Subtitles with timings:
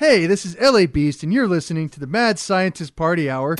[0.00, 3.56] Hey, this is LA Beast, and you're listening to the Mad Scientist Party Hour.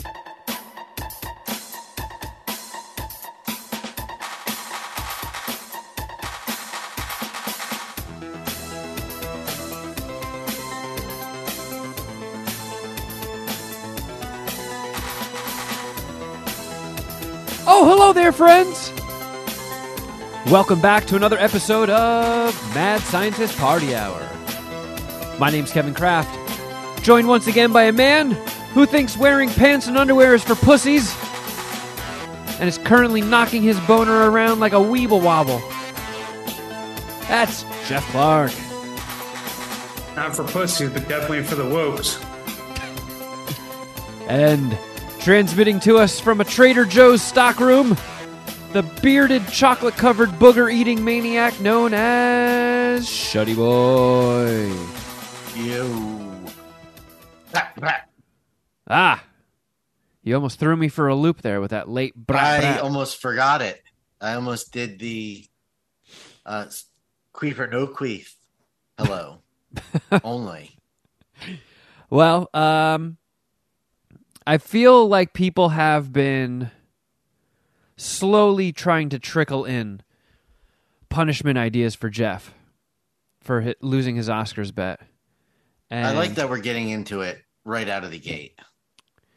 [17.67, 18.91] Oh, hello there, friends!
[20.51, 24.40] Welcome back to another episode of Mad Scientist Party Hour.
[25.41, 28.33] My name's Kevin Kraft, joined once again by a man
[28.75, 31.17] who thinks wearing pants and underwear is for pussies
[32.61, 35.63] and is currently knocking his boner around like a weeble wobble.
[37.27, 38.53] That's Geoff Clark.
[40.15, 42.23] Not for pussies, but definitely for the wokes.
[44.29, 44.77] And
[45.21, 47.97] transmitting to us from a Trader Joe's stockroom,
[48.75, 55.00] the bearded, chocolate covered, booger eating maniac known as Shuddy Boy.
[55.57, 56.47] You.
[57.53, 58.11] Brat, brat.
[58.89, 59.25] Ah,
[60.23, 62.65] you almost threw me for a loop there with that late brat.
[62.65, 63.83] I almost forgot it.
[64.21, 65.45] I almost did the
[66.45, 66.67] uh,
[67.35, 68.35] queef or no queef.
[68.99, 69.39] Hello.
[70.25, 70.77] Only.
[72.11, 73.17] Well, um,
[74.47, 76.71] I feel like people have been
[77.97, 80.03] slowly trying to trickle in
[81.09, 82.55] punishment ideas for Geoff
[83.43, 85.01] for hi losing his Oscars bet.
[85.91, 88.59] And I like that we're getting into it right out of the gate.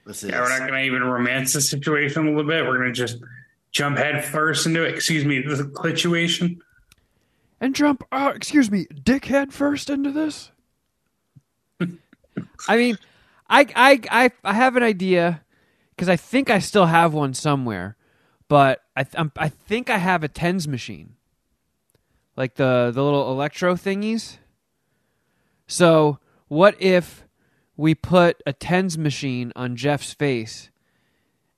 [0.06, 2.66] This is Yeah, we're not going to even romance the situation a little bit.
[2.66, 3.18] We're going to just
[3.72, 4.94] jump head first into it.
[4.94, 6.62] Excuse me, the situation.
[7.60, 8.04] and jump.
[8.12, 10.52] Uh, excuse me, dickhead first into this.
[12.68, 12.98] I mean,
[13.50, 15.42] I I I I have an idea
[15.92, 17.96] because I think I still have one somewhere,
[18.48, 21.16] but I th- I'm, I think I have a TENS machine,
[22.36, 24.38] like the the little electro thingies.
[25.66, 26.20] So
[26.54, 27.26] what if
[27.76, 30.70] we put a TENS machine on Geoff's face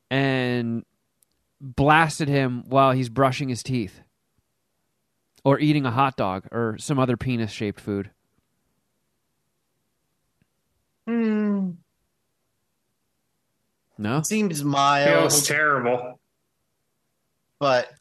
[0.10, 0.86] and
[1.60, 4.02] blasted him while he's brushing his teeth?
[5.44, 8.10] or eating a hot dog or some other penis shaped food.
[11.08, 11.72] Hmm,
[14.00, 14.24] No?
[14.24, 16.20] seems mild, Feels terrible.
[17.60, 17.94] but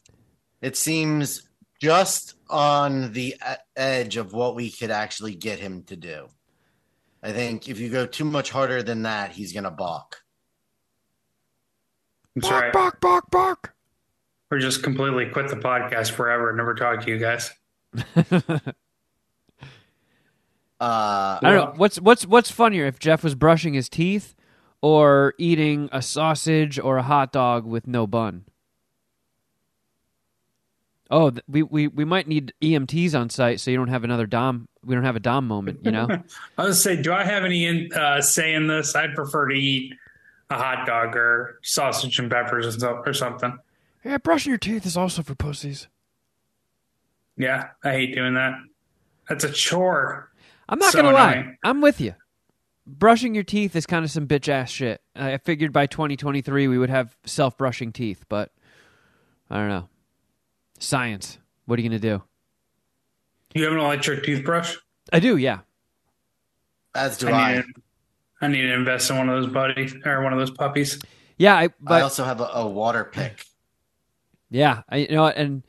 [0.63, 1.47] it seems
[1.83, 3.37] just on the
[3.77, 6.29] edge of what we could actually get him to do.
[7.25, 10.23] I think if you go too much harder than that, he's going to balk.
[12.37, 12.73] That's right.
[12.73, 13.75] bark, bark, bark.
[14.51, 17.51] Or just completely quit the podcast forever and never talk to you guys.
[20.81, 21.73] Uh, I don't know.
[21.77, 24.35] What's what's what's funnier if Geoff was brushing his teeth
[24.83, 28.45] or eating a sausage or a hot dog with no bun?
[31.17, 34.27] Oh, th- we, we, we might need EMTs on site so you don't have another
[34.27, 34.67] dom.
[34.85, 36.09] We don't have a dom moment, you know.
[36.59, 38.97] I was say, do I have any in, uh, say in this?
[38.97, 39.93] I'd prefer to eat
[40.51, 43.57] a hot dog or sausage and peppers or something.
[44.05, 45.87] yeah, brushing your teeth is also for pussies.
[47.37, 48.55] Yeah, I hate doing that.
[49.29, 50.31] That's a chore.
[50.69, 51.57] I'm not So gonna lie.
[51.63, 52.15] I'm with you.
[52.87, 55.01] Brushing your teeth is kind of some bitch ass shit.
[55.15, 58.51] I figured by 2023 we would have self brushing teeth, but
[59.49, 59.89] I don't know.
[60.85, 61.39] Science.
[61.67, 62.23] What are you gonna do?
[63.55, 64.77] You have an electric toothbrush?
[65.13, 65.61] I do, yeah.
[66.95, 67.57] as do I I.
[67.57, 67.83] need, to,
[68.41, 70.99] I need to invest in one of those buddies or one of those puppies.
[71.39, 73.45] Yeah, I I also have a, a water pick.
[74.51, 75.63] yeah, I you know and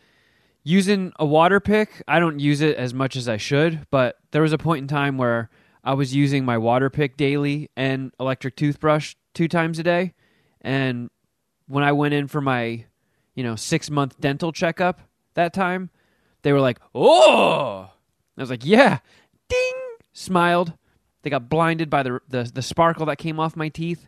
[0.64, 4.42] using a water pick, I don't use it as much as I should, but there
[4.42, 5.50] was a point in time where
[5.84, 10.14] I was using my water pick daily and electric toothbrush two times a day,
[10.62, 11.10] and
[11.68, 12.86] when I went in for my,
[13.36, 15.02] you know, six month dental checkup
[15.36, 15.90] that time,
[16.42, 17.90] they were like, "Oh,"
[18.38, 19.00] I was like, "Yeah,"
[19.50, 19.74] ding,
[20.14, 20.74] smiled.
[21.22, 24.08] They got blinded by the the, the sparkle that came off my teeth.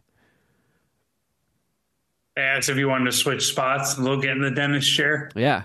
[2.35, 3.95] They asked if you wanted to switch spots.
[3.95, 5.29] They'll get in the dentist chair.
[5.35, 5.63] Yeah,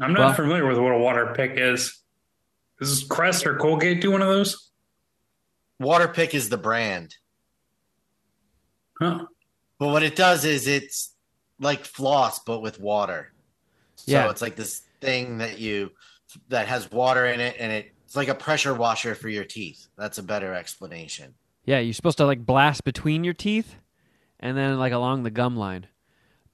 [0.00, 1.98] I'm not Well- familiar with what a water pick is.
[2.78, 4.70] Does Crest or Colgate do one of those?
[5.80, 7.14] Waterpik is the brand.
[9.00, 9.26] Huh.
[9.82, 11.10] But what it does is it's
[11.58, 13.32] like floss, but with water.
[13.96, 14.30] So Yeah.
[14.30, 15.90] it's like this thing that you
[16.50, 19.88] that has water in it, and it, it's like a pressure washer for your teeth.
[19.98, 21.34] That's a better explanation.
[21.64, 23.74] Yeah, you're supposed to like blast between your teeth
[24.38, 25.88] and then like along the gum line.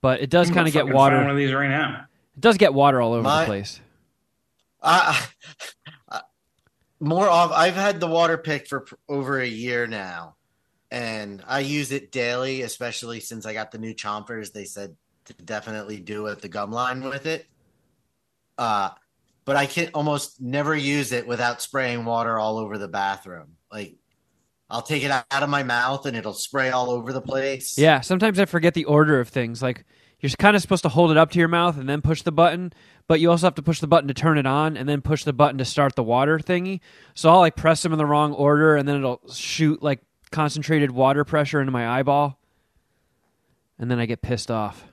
[0.00, 1.28] But it does kind of get fucking find one water.
[1.30, 2.06] of these right now.
[2.34, 3.78] It does get water all over My- the place.
[4.82, 5.22] I,
[6.08, 6.20] I,
[6.98, 7.52] more off.
[7.52, 10.36] I've had the water pick for pr- over a year now,
[10.90, 14.52] and I use it daily, especially since I got the new chompers.
[14.52, 14.96] They said
[15.26, 17.46] to definitely do it the gum line with it.
[18.56, 18.90] Uh,
[19.44, 23.56] but I can almost never use it without spraying water all over the bathroom.
[23.72, 23.96] Like
[24.70, 27.78] I'll take it out of my mouth and it'll spray all over the place.
[27.78, 29.62] Yeah, sometimes I forget the order of things.
[29.62, 29.84] Like
[30.20, 32.32] you're kind of supposed to hold it up to your mouth and then push the
[32.32, 32.72] button,
[33.06, 35.24] but you also have to push the button to turn it on and then push
[35.24, 36.80] the button to start the water thingy.
[37.14, 40.90] So I'll like press them in the wrong order and then it'll shoot like concentrated
[40.90, 42.38] water pressure into my eyeball.
[43.78, 44.84] And then I get pissed off.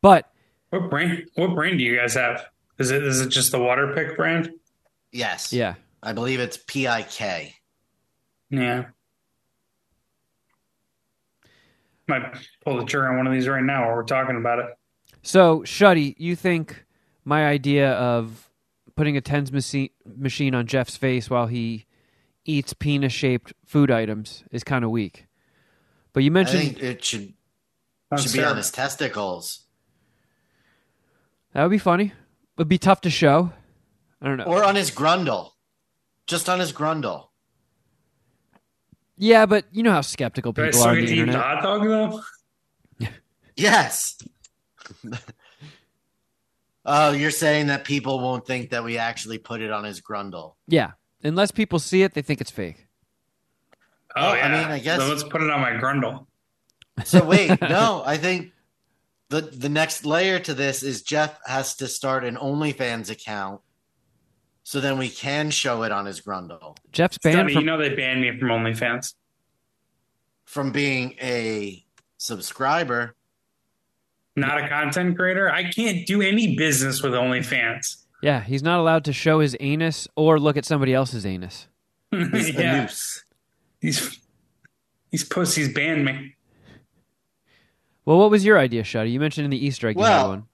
[0.00, 0.30] But
[0.70, 1.24] What brand?
[1.34, 2.44] What brand do you guys have?
[2.78, 4.50] Is it is it just the Waterpik brand?
[5.12, 5.52] Yes.
[5.52, 7.52] yeah, I believe it's PIK.
[8.50, 8.86] Yeah.
[12.08, 12.22] Might
[12.64, 14.66] pull the trigger on one of these right now while we're talking about it.
[15.22, 16.84] So, Shuddy, you think
[17.24, 18.48] my idea of
[18.96, 21.86] putting a TENS machine machine on Geoff's face while he
[22.44, 25.26] eats penis shaped food items is kind of weak.
[26.12, 27.32] But you I mentioned think it should
[28.10, 28.48] oh, should be fair.
[28.48, 29.60] on his testicles
[31.52, 32.12] that would be funny.
[32.56, 33.52] Would be tough to show.
[34.20, 34.44] I don't know.
[34.44, 35.50] or on his grundle.
[36.26, 37.28] Just on his grundle.
[39.16, 41.14] yeah, but you know how skeptical Do I people still are on get the to
[41.14, 41.42] the internet.
[41.42, 43.08] hot dog though?
[43.56, 44.16] Yes.
[46.86, 50.54] oh, you're saying that people won't think that we actually put it on his grundle.
[50.68, 50.92] Yeah,
[51.22, 52.86] unless people see it, they think it's fake.
[54.16, 54.48] Oh, I yeah.
[54.48, 56.26] mean, I guess- So let's put it on my grundle.
[57.04, 58.52] So wait, no, I think
[59.30, 63.62] the the next layer to this is Geoff has to start an OnlyFans account,
[64.62, 67.78] so then we can show it on his grundle Geoff's banned Stunny, from you know
[67.78, 69.14] they banned me from OnlyFans.
[70.44, 71.82] from being a
[72.18, 73.14] subscriber.
[74.36, 75.50] Not a content creator.
[75.50, 78.01] I can't do any business with OnlyFans.
[78.22, 78.40] Yeah.
[78.42, 81.68] He's not allowed to show his anus or look at somebody else's anus.
[82.10, 83.24] His yeah, anus.
[83.80, 84.20] these
[85.10, 86.36] these pussies banned me.
[88.04, 89.12] Well, what was your idea, Shuddy?
[89.12, 90.44] You mentioned in the Easter egg you Well, one.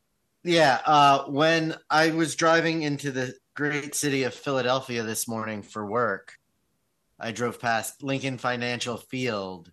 [0.45, 5.85] Yeah, uh, when I was driving into the great city of Philadelphia this morning for
[5.85, 6.35] work,
[7.19, 9.73] I drove past Lincoln Financial Field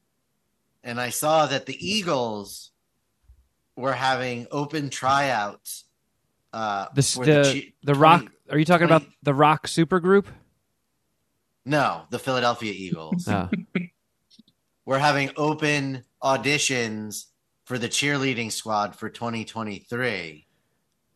[0.86, 2.72] and I saw that the Eagles
[3.76, 5.85] were having open tryouts.
[6.56, 8.32] Uh, The the, the 20 rock.
[8.50, 10.26] Are you talking 20 about the Rock Supergroup?
[11.66, 13.28] No, the Philadelphia Eagles.
[13.38, 13.50] Oh.
[14.86, 17.26] We're having open auditions
[17.66, 20.46] for the cheerleading squad for 2023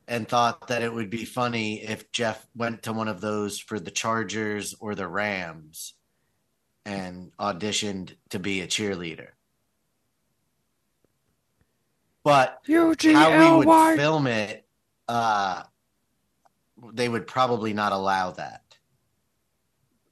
[0.07, 3.79] and thought that it would be funny if Geoff went to one of those for
[3.79, 5.93] the Chargers or the Rams
[6.83, 9.27] and auditioned to be a cheerleader.
[12.23, 14.65] But U G how we would film it,
[15.09, 15.63] uh,
[16.93, 18.61] they would probably not allow that.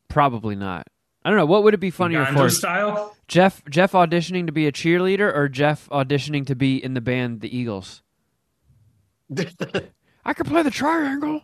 [0.09, 0.88] Probably not.
[1.23, 1.45] I don't know.
[1.45, 2.49] What would it be funnier Gonzo for?
[2.49, 3.15] style.
[3.27, 7.41] Geoff Geoff auditioning to be a cheerleader or Geoff auditioning to be in the band
[7.41, 8.01] the Eagles?
[10.25, 11.44] I could play the triangle.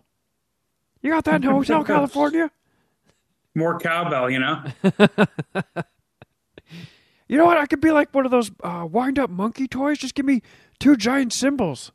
[1.01, 2.50] You got that in Hotel California?
[3.55, 4.63] More cowbell, you know.
[7.29, 7.57] You know what?
[7.57, 9.97] I could be like one of those uh, wind up monkey toys.
[9.97, 10.44] Just give me
[10.79, 11.91] two giant cymbals.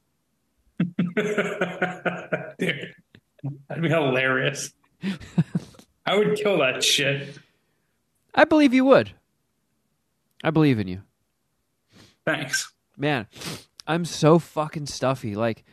[2.59, 2.95] Dude,
[3.69, 4.73] that'd be hilarious.
[6.07, 7.39] I would kill that shit.
[8.35, 9.13] I believe you would.
[10.45, 11.03] I believe in you.
[12.25, 12.73] Thanks.
[12.97, 13.27] Man,
[13.87, 15.35] I'm so fucking stuffy.
[15.35, 15.65] Like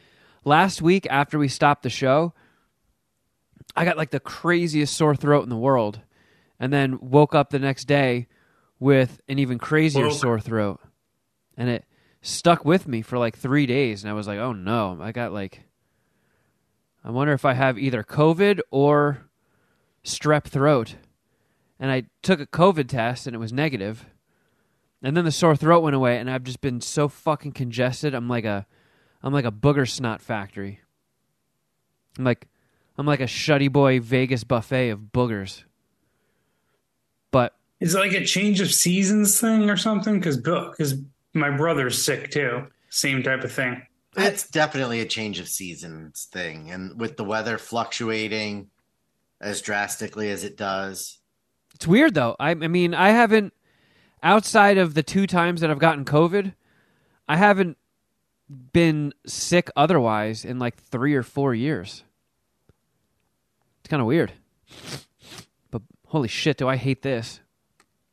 [0.44, 2.34] last week after we stopped the show,
[3.75, 6.00] I got like the craziest sore throat in the world.
[6.60, 8.28] And then woke up the next day
[8.80, 10.18] with an even crazier Woke.
[10.18, 10.80] sore throat.
[11.58, 11.86] And it
[12.25, 15.34] stuck with me for like 3 days and I was like, "Oh no, I got
[15.34, 15.62] like
[17.03, 19.29] I wonder if I have either COVID or
[20.03, 20.96] strep throat."
[21.79, 24.05] And I took a COVID test and it was negative.
[25.03, 28.15] And then the sore throat went away, and I've just been so fucking congested.
[28.15, 28.65] I'm like a,
[29.22, 30.79] I'm like a booger snot factory.
[32.17, 32.48] I'm like,
[32.98, 35.63] I'm like a shutty boy Vegas buffet of boogers.
[37.29, 40.17] But Is it like a change of seasons thing or something?
[40.17, 40.96] Because because
[41.36, 42.68] my brother's sick too.
[42.89, 43.82] Same type of thing.
[44.18, 46.72] It's definitely a change of seasons thing.
[46.72, 48.70] And with the weather fluctuating
[49.42, 51.20] as drastically as it does,
[51.74, 52.38] it's weird though.
[52.39, 53.54] I, I mean, I haven't,
[54.24, 56.54] outside of the two times that I've gotten COVID,
[57.27, 57.77] I haven't
[58.72, 62.04] been sick otherwise in like three or four years.
[63.82, 64.32] It's kind of weird.
[65.70, 67.42] But holy shit, do I hate this.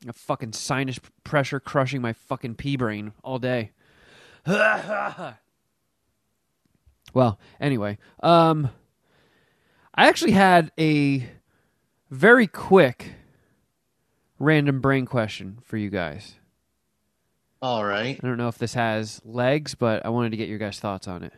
[0.09, 3.71] A fucking sinus pressure crushing my fucking pea brain all day.
[7.15, 8.71] well, anyway, um
[9.95, 11.29] I actually had a
[12.11, 13.13] very quick
[14.39, 16.37] random brain question for you guys.
[17.61, 18.19] all right.
[18.23, 21.07] I don't know if this has legs, but I wanted to get your guys' thoughts
[21.07, 21.33] on it.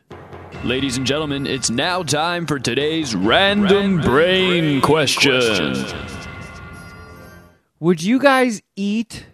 [0.64, 5.74] Ladies and gentlemen, it's now time for today's random, brain, question.
[7.84, 9.26] Would you guys eat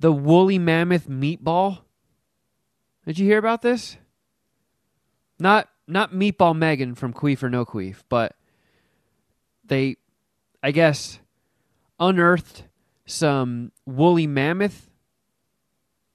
[0.00, 1.82] the woolly mammoth meatball?
[3.06, 3.96] Did you hear about this?
[5.38, 8.34] Not not meatball Megan from Queef or No Queef, but
[9.64, 9.98] they,
[10.64, 11.20] I guess,
[12.00, 12.64] unearthed
[13.06, 14.90] some woolly mammoth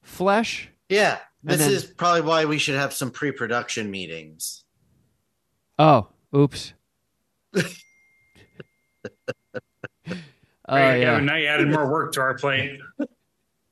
[0.01, 0.69] flesh.
[0.89, 4.65] Yeah, this then- is probably why we should have some pre-production meetings.
[5.77, 6.74] Oh, oops.
[10.69, 11.19] oh Right, yeah.
[11.19, 12.79] Now you added more work to our plate.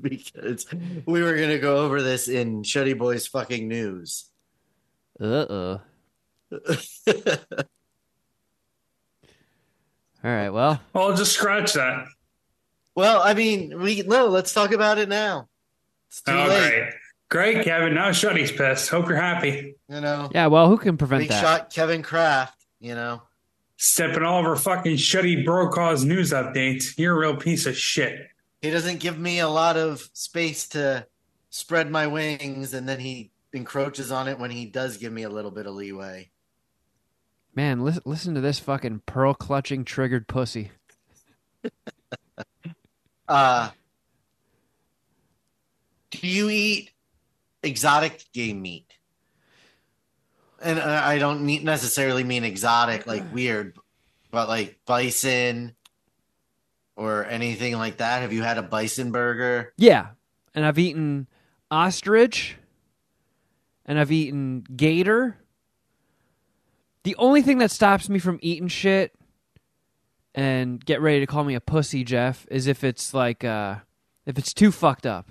[0.00, 0.66] because
[1.06, 4.26] we were gonna go over this in Shuddy Boys fucking news.
[5.20, 5.80] Uh oh.
[10.24, 10.50] All right.
[10.50, 12.06] Well, I'll just scratch that.
[12.94, 14.26] well, I mean, we no.
[14.28, 15.48] Let's talk about it now.
[16.08, 16.70] It's too Oh, late.
[16.70, 16.92] great.
[17.28, 17.94] Great, Kevin.
[17.94, 18.88] Now Shuddy's pissed.
[18.88, 19.74] Hope you're happy.
[19.88, 20.46] You know, yeah.
[20.46, 21.40] Well, who can prevent big that?
[21.40, 22.64] shot Kevin Kraft.
[22.80, 23.22] You know,
[23.76, 26.96] Stepping all over fucking Shuddy Brokaw's news updates.
[26.96, 28.28] You're a real piece of shit.
[28.62, 31.06] he doesn't give me a lot of space to
[31.50, 35.28] spread my wings, and then he encroaches on it when he does give me a
[35.28, 36.30] little bit of leeway.
[37.54, 40.70] Man, listen, listen to this fucking pearl clutching triggered pussy.
[43.28, 43.70] Uh,
[46.12, 46.92] do you eat
[47.64, 48.85] exotic game meat?
[50.66, 53.76] And uh, I don't mean, necessarily mean exotic, like weird,
[54.32, 55.76] but like bison
[56.96, 58.22] or anything like that.
[58.22, 59.72] Have you had a bison burger?
[59.76, 60.08] Yeah,
[60.56, 61.28] and I've eaten
[61.70, 62.56] ostrich,
[63.84, 65.38] and I've eaten gator.
[67.04, 69.14] The only thing that stops me from eating shit
[70.34, 73.76] and get ready to call me a pussy, Geoff, is if it's like uh
[74.26, 75.28] if it's too fucked up.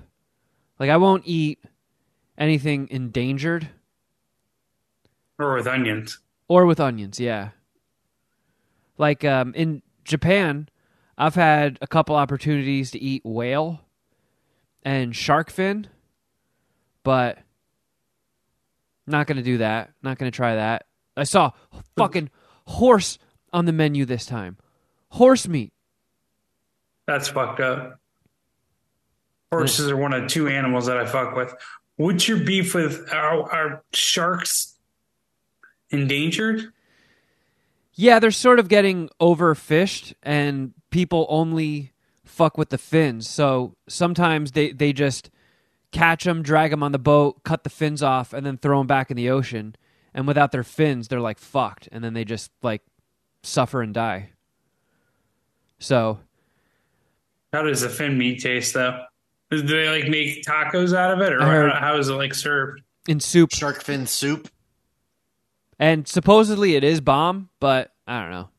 [0.80, 1.60] Like I won't eat
[2.38, 3.68] anything endangered
[5.40, 6.20] Or with onions.
[6.48, 7.50] or with onions, yeah.
[8.98, 10.70] Like um in Japan,
[11.18, 13.82] I've had a couple opportunities to eat whale
[14.84, 15.88] and shark fin,
[17.04, 17.40] but
[19.08, 19.92] not going to do that.
[20.04, 20.86] Not going to try that.
[21.18, 21.52] I saw
[21.98, 22.30] fucking
[22.66, 23.18] horse
[23.54, 24.58] on the menu this time.
[25.10, 25.74] Horse meat.
[27.08, 28.00] That's fucked up.
[29.52, 31.54] Horses are one of two animals that I fuck with.
[31.98, 34.75] What's your beef with are sharks
[35.90, 36.72] endangered?
[37.94, 41.94] Yeah, they're sort of getting overfished, and people only
[42.26, 43.30] fuck with the fins.
[43.30, 45.30] So sometimes they, they just
[45.92, 48.88] catch them, drag them on the boat, cut the fins off, and then throw them
[48.88, 49.76] back in the ocean.
[50.14, 52.82] And without their fins, they're like fucked, and then they just like
[53.44, 54.32] suffer and die.
[55.80, 56.20] So
[57.54, 59.04] How does the fin meat taste though?
[59.52, 62.34] Do they like make tacos out of it, or heard- how, how is it like
[62.34, 62.82] served?
[63.08, 64.50] in soup, Shark fin soup?
[65.80, 68.50] And supposedly it is bomb, but I don't know.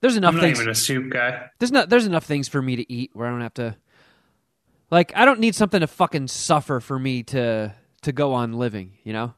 [0.00, 0.60] There's enough I'm not things.
[0.60, 1.50] even a soup guy.
[1.58, 3.76] there's not there's enough things for me to eat where I don't have to
[4.90, 8.92] like I don't need something to fucking suffer for me to to go on living,
[9.02, 9.34] you know?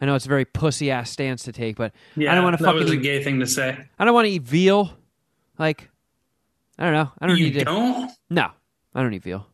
[0.00, 2.56] I know it's a very pussy ass stance to take, but Yeah, I don't want
[2.56, 3.76] to that fucking was a gay thing to say.
[3.98, 4.96] I don't want to eat veal.
[5.58, 5.90] Like
[6.78, 7.10] I don't know.
[7.18, 8.12] I don't you need to don't?
[8.30, 8.50] No.
[8.94, 9.46] I don't eat veal.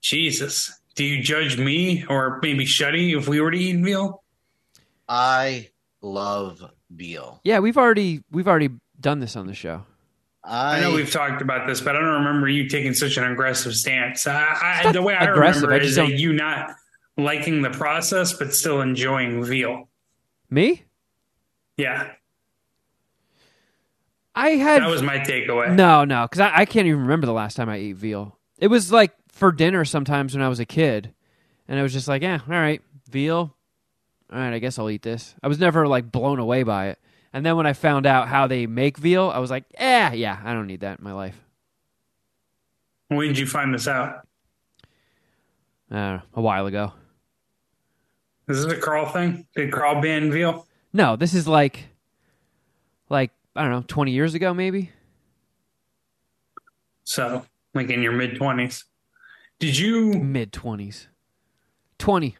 [0.00, 0.79] Jesus.
[1.00, 4.22] Do you judge me or maybe Shuddy if we were to eat veal?
[5.08, 5.70] I
[6.02, 7.40] love veal.
[7.42, 8.68] Yeah, we've already we've already
[9.00, 9.86] done this on the show.
[10.44, 13.24] I, I know we've talked about this, but I don't remember you taking such an
[13.24, 14.26] aggressive stance.
[14.26, 16.72] I, I, the way I aggressive, remember I just is that don't- you not
[17.16, 19.88] liking the process, but still enjoying veal.
[20.50, 20.84] Me?
[21.78, 22.10] Yeah,
[24.34, 25.74] I had that was my takeaway.
[25.74, 28.36] No, no, because I, I can't even remember the last time I ate veal.
[28.58, 31.14] It was like for dinner sometimes when I was a kid,
[31.66, 33.56] and I was just like, "Yeah, all right, veal.
[34.30, 36.98] All right, I guess I'll eat this." I was never like blown away by it.
[37.32, 40.40] And then when I found out how they make veal, I was like, "Yeah, yeah,
[40.44, 41.40] I don't need that in my life."
[43.08, 44.26] When did you find this out?
[45.90, 46.92] I a while ago.
[48.46, 49.46] Is this a Carl thing?
[49.56, 50.66] Did Carl ban veal?
[50.92, 51.88] No, this is like,
[53.08, 54.90] like I don't know, twenty years ago maybe.
[57.04, 58.84] So, like in your mid twenties,
[59.60, 60.14] did you?
[60.14, 61.06] Mid twenties,
[61.98, 62.36] twenty.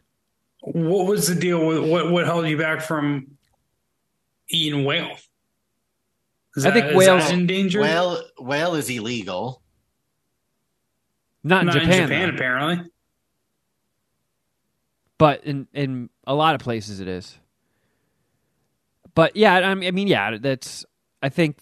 [0.61, 2.11] What was the deal with what?
[2.11, 3.37] What held you back from
[4.49, 5.15] eating whale?
[6.57, 7.81] Is I think whales- that endangered.
[7.83, 9.61] whale whale is illegal.
[11.43, 12.91] Not in Not Japan, in Japan, apparently.
[15.17, 17.37] but in in a lot of places it is.
[19.15, 20.85] But yeah, I mean, yeah, that's.
[21.23, 21.57] I think.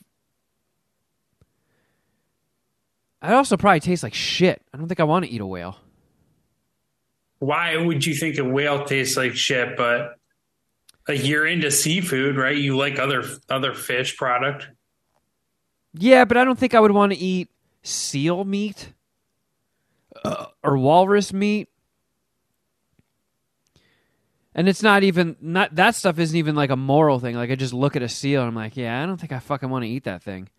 [3.22, 4.62] It also probably tastes like shit.
[4.74, 5.78] I don't think I want to eat a whale.
[7.40, 9.76] why would you think a whale tastes like shit?
[9.78, 10.16] But
[11.08, 12.56] like you're into seafood, right?
[12.58, 14.68] You like other other fish product.
[15.94, 17.50] Yeah, but I don't think I would want to eat
[17.82, 18.94] seal meat
[20.24, 21.68] uh, or walrus meat.
[24.54, 27.36] And it's not even not that stuff isn't even like a moral thing.
[27.36, 29.40] Like I just look at a seal and I'm like, yeah, I don't think I
[29.40, 30.50] fucking want to eat that thing.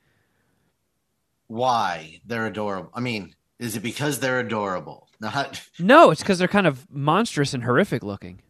[1.50, 2.92] Why they're adorable?
[2.94, 5.08] I mean, is it because they're adorable?
[5.20, 8.40] Not No, it's because they're kind of monstrous and horrific looking.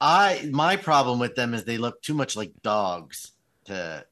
[0.00, 0.48] I.
[0.52, 3.32] My problem with them is they look too much like dogs
[3.64, 4.06] to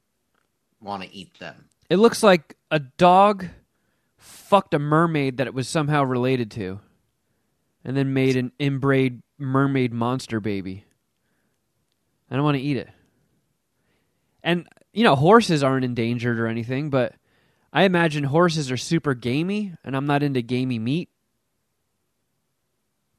[0.81, 1.69] want to eat them.
[1.89, 3.47] It looks like a dog
[4.17, 6.81] fucked a mermaid that it was somehow related to,
[7.85, 10.83] and then made an inbred mermaid monster baby.
[12.29, 12.89] I don't want to eat it.
[14.43, 17.13] And you know, horses aren't endangered or anything, but
[17.73, 21.09] I imagine horses are super gamey, and I'm not into gamey meat.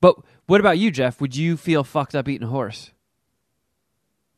[0.01, 1.21] But what about you, Geoff?
[1.21, 2.93] Would you feel fucked up eating a horse?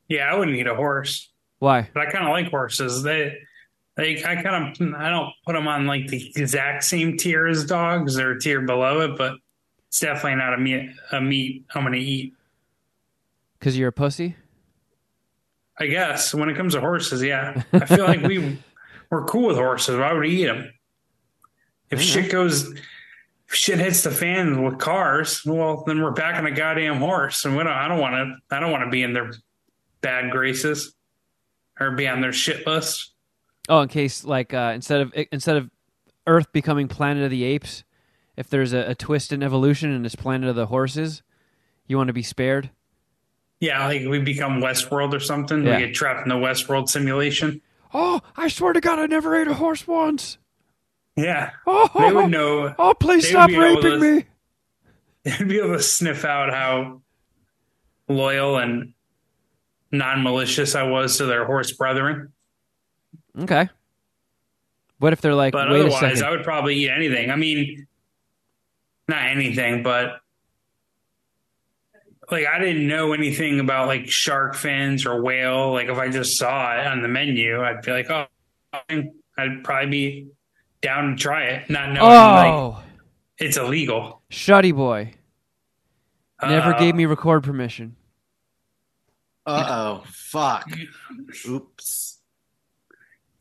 [0.09, 1.91] Yeah, I wouldn't eat a horse, Why?
[1.93, 3.03] but I kind of like horses.
[3.03, 3.35] They,
[3.97, 7.67] they, I kind of, I don't put them on like the exact same tier as
[7.67, 8.15] dogs.
[8.15, 9.35] They're a tier below it, but
[9.89, 12.33] it's definitely not a meat, a meat I'm going to eat.
[13.59, 14.37] Because you're a pussy?
[15.79, 18.59] I guess when it comes to horses, yeah, I feel like we
[19.11, 19.97] we're cool with horses.
[19.97, 20.73] Why would we eat them?
[21.91, 22.73] If shit goes,
[23.49, 27.45] if shit hits the fan with cars, well, then we're back on a goddamn horse,
[27.45, 27.73] and we don't.
[27.73, 28.57] I don't want to.
[28.57, 29.33] I don't want to be in their
[30.01, 30.95] bad graces
[31.79, 33.13] or be on their shit list.
[33.69, 35.71] Oh, in case like uh, instead of instead of
[36.27, 37.85] Earth becoming Planet of the Apes,
[38.37, 41.23] if there's a, a twist in evolution and it's Planet of the Horses,
[41.87, 42.71] you want to be spared.
[43.61, 45.65] Yeah, like we become Westworld or something.
[45.65, 45.79] Yeah.
[45.79, 47.63] We get trapped in the Westworld simulation.
[47.95, 50.39] Oh, I swear to God, I never ate a horse once.
[51.17, 52.75] Yeah, Oh, they would know.
[52.79, 54.25] Oh, please stop would be able raping to- me.
[55.25, 57.01] They'd be able to sniff out how
[58.09, 58.93] loyal and
[59.91, 62.33] non-malicious I was to their horse brethren.
[63.39, 63.69] Okay.
[64.99, 66.25] What if they're like, But wait a otherwise, second?
[66.25, 67.31] I would probably eat anything.
[67.31, 67.87] I mean,
[69.09, 70.21] not anything, but
[72.31, 75.73] like I didn't know anything about like shark fins or whale.
[75.73, 78.27] Like if I just saw it on the menu, I'd be like, oh,
[78.89, 80.29] I'd probably be
[80.83, 82.83] down to try it, not knowing like oh,
[83.39, 84.23] it's illegal.
[84.31, 85.15] Shuddy boy
[86.43, 87.97] never Uh, gave me record permission.
[89.47, 90.69] Uh oh, fuck.
[91.49, 92.19] Oops.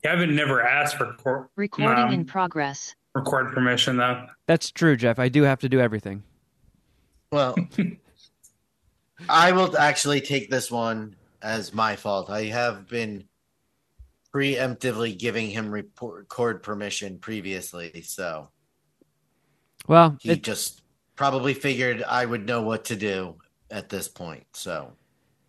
[0.04, 2.94] Kevin never asked for record, Recording um, in progress.
[3.14, 4.26] record permission though.
[4.46, 5.18] That's true, Geoff.
[5.18, 6.22] I do have to do everything.
[7.32, 7.56] Well,
[9.28, 12.30] I will actually take this one as my fault.
[12.30, 13.24] I have been
[14.34, 18.50] preemptively giving him report, record permission previously, so
[19.86, 20.82] Well, he it, just
[21.14, 23.36] probably figured I would know what to do
[23.70, 24.44] at this point.
[24.52, 24.92] So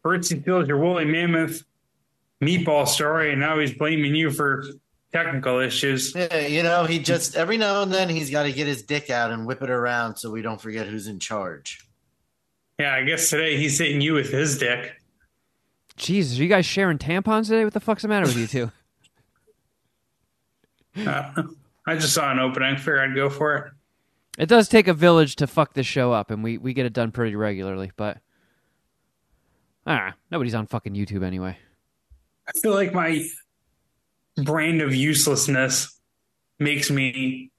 [0.04, 1.64] Fritzy tells your woolly mammoth
[2.42, 4.64] meatball story, and now he's blaming you for
[5.12, 6.14] technical issues.
[6.16, 9.10] yeah, you know, he just every now and then he's got to get his dick
[9.10, 11.87] out and whip it around so we don't forget who's in charge.
[12.80, 14.94] Yeah, I guess today he's hitting you with his dick.
[15.96, 17.64] Jesus, are you guys sharing tampons today?
[17.64, 18.72] What the fuck's the matter with you two?
[21.06, 21.44] Uh,
[21.86, 22.76] I just saw an opening.
[22.76, 23.74] Figured I'd go for it.
[24.40, 26.94] It does take a village to fuck this show up, and we, we get it
[26.94, 28.18] done pretty regularly, but
[29.86, 31.56] ah, nobody's on fucking YouTube anyway.
[32.48, 33.24] I feel like my
[34.44, 36.00] brand of uselessness
[36.58, 37.52] makes me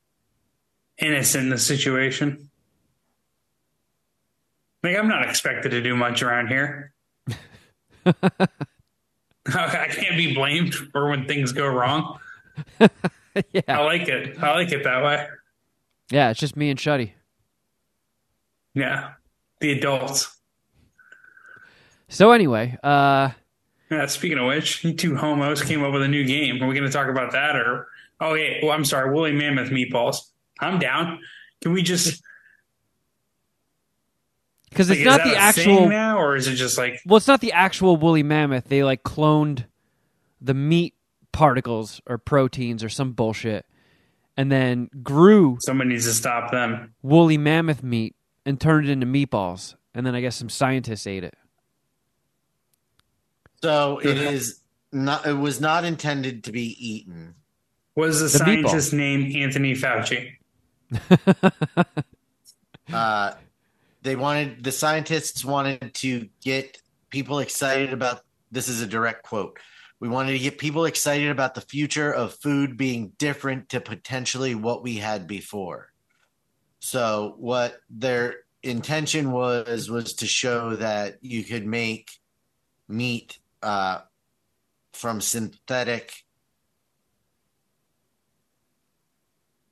[0.99, 2.48] innocent in the situation.
[4.83, 6.93] Like I'm not expected to do much around here.
[8.07, 12.19] I can't be blamed for when things go wrong.
[12.81, 13.63] yeah.
[13.69, 14.39] I like it.
[14.43, 15.27] I like it that way.
[16.11, 17.13] yeah, it's just me and Shuddy.
[18.75, 19.13] Yeah,
[19.61, 20.37] the adults.
[22.09, 23.31] So anyway, uh,
[23.91, 26.63] Yeah, speaking of which, you two homos came up with a new game.
[26.63, 27.87] Are we going to talk about that or?
[28.21, 28.59] Oh, yeah.
[28.63, 29.13] Well, I'm sorry.
[29.13, 30.17] Woolly mammoth meatballs.
[30.61, 31.21] I'm down.
[31.63, 32.23] Can we just?
[34.71, 35.63] Because Like, it's is not that the a actual.
[35.77, 37.01] saying now, or is it just like?
[37.07, 38.65] Well, it's not the actual woolly mammoth.
[38.69, 39.65] They like cloned
[40.41, 40.95] the meat
[41.33, 43.67] particles or proteins or some bullshit,
[44.37, 46.95] and then grew Someone needs to stop them.
[47.03, 48.15] woolly mammoth meat
[48.47, 49.75] and turned it into meatballs.
[49.95, 51.35] And then I guess some scientists ate it.
[53.63, 54.61] So it is
[54.93, 55.27] not.
[55.27, 57.35] It was not intended to be eaten.
[57.97, 58.65] Was the, The meatball.
[58.69, 60.35] scientist named Anthony Fauci?
[62.93, 63.35] Uh,
[64.03, 66.81] they wanted the scientists wanted to get
[67.11, 68.23] people excited about.
[68.51, 69.59] This is a direct quote.
[70.01, 74.55] We wanted to get people excited about the future of food being different to potentially
[74.55, 75.93] what we had before.
[76.79, 82.11] So what they're intention was was to show that you could make
[82.89, 84.01] meat uh,
[84.93, 86.25] from synthetic.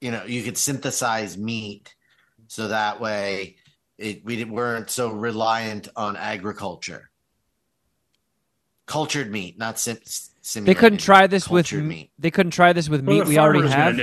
[0.01, 1.95] You know, you could synthesize meat,
[2.49, 3.57] so that way
[3.99, 7.11] it, we weren't so reliant on agriculture.
[8.87, 9.99] Cultured meat, not sim-
[10.65, 12.11] They couldn't try this with cultured m- meat.
[12.19, 13.99] they couldn't try this with What meat we already have.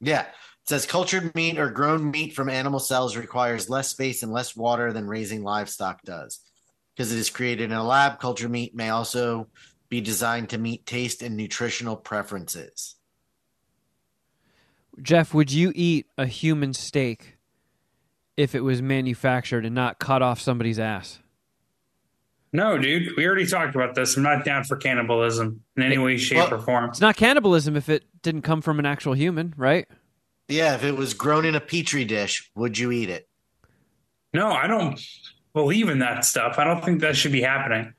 [0.00, 0.22] Yeah.
[0.22, 4.54] It says cultured meat or grown meat from animal cells requires less space and less
[4.54, 6.40] water than raising livestock does.
[6.94, 9.48] Because it is created in a lab, cultured meat may also
[9.88, 12.96] be designed to meet taste and nutritional preferences.
[15.00, 17.31] Geoff, would you eat a human steak
[18.36, 21.18] if it was manufactured and not cut off somebody's ass?
[22.54, 24.16] No, dude, we already talked about this.
[24.16, 26.90] I'm not down for cannibalism in any way, shape, Well- or form.
[26.90, 29.86] It's not cannibalism if it didn't come from an actual human, right?
[30.48, 33.26] Yeah, if it was grown in a petri dish, would you eat it?
[34.34, 35.00] No, I don't
[35.54, 36.58] believe in that stuff.
[36.58, 37.94] I don't think that should be happening.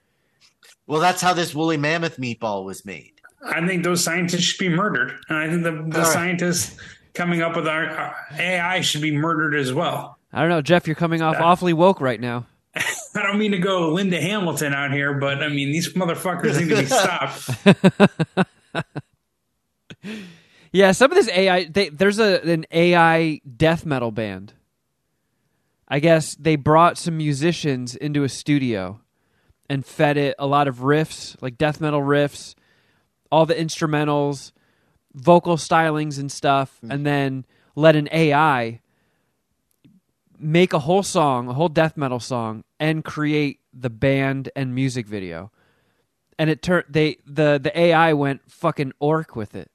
[0.85, 3.11] Well, that's how this woolly mammoth meatball was made.
[3.45, 6.05] I think those scientists should be murdered, and I think the, the All right.
[6.05, 6.77] scientists
[7.13, 10.19] coming up with our, our AI should be murdered as well.
[10.33, 10.87] I don't know, Geoff.
[10.87, 12.47] You're coming off uh, awfully woke right now.
[12.75, 16.69] I don't mean to go Linda Hamilton out here, but I mean these motherfuckers need
[16.69, 18.47] to be stopped.
[20.73, 21.65] Yeah, some of this AI.
[21.65, 24.53] They, there's a an AI death metal band.
[25.87, 28.99] I guess they brought some musicians into a studio
[29.69, 32.55] and fed it a lot of riffs, like death metal riffs,
[33.31, 34.51] all the instrumentals,
[35.13, 36.91] vocal stylings and stuff, hmm.
[36.91, 38.81] and then let an AI
[40.43, 45.07] make a whole song, a whole death metal song, and create the band and music
[45.07, 45.51] video.
[46.37, 49.71] And it turned they the the AI went fucking orc with it.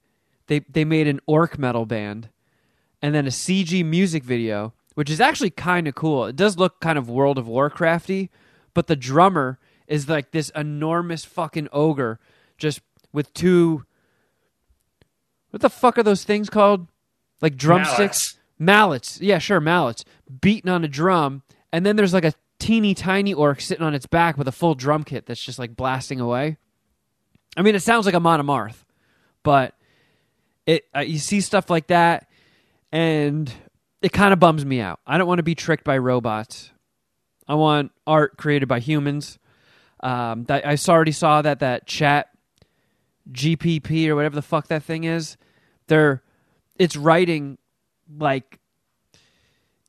[0.46, 2.30] They they made an orc metal band,
[3.00, 6.26] and then a CG music video, which is actually kind of cool.
[6.26, 8.28] It does look kind of World of Warcrafty,
[8.74, 12.18] but the drummer is like this enormous fucking ogre,
[12.58, 12.80] just
[13.12, 13.84] with two.
[15.50, 16.88] What the fuck are those things called?
[17.40, 19.20] Like drumsticks, mallets.
[19.20, 20.04] Yeah, sure, mallets
[20.40, 21.42] beating on a drum,
[21.72, 24.74] and then there's like a teeny tiny orc sitting on its back with a full
[24.74, 26.56] drum kit that's just like blasting away.
[27.56, 28.84] I mean, it sounds like Amon Amarth,
[29.42, 29.74] but
[30.66, 32.28] it uh, you see stuff like that,
[32.92, 33.52] and
[34.02, 35.00] it kind of bums me out.
[35.06, 36.70] I don't want to be tricked by robots.
[37.46, 39.38] I want art created by humans.
[40.00, 42.28] Um, that I already saw that that chat
[43.32, 45.36] GPT or whatever the fuck that thing is.
[45.88, 46.22] They're
[46.78, 47.58] it's writing
[48.16, 48.58] like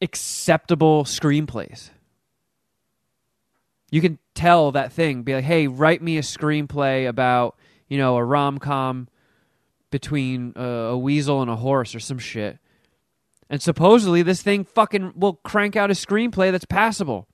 [0.02, 1.90] acceptable screenplays.
[3.92, 8.18] You can tell that thing, be like, "Hey, write me a screenplay about you know
[8.18, 9.08] a rom com
[9.92, 12.60] between uh, a weasel and a horse or some shit."
[13.50, 17.28] And supposedly, this thing fucking will crank out a screenplay that's passable.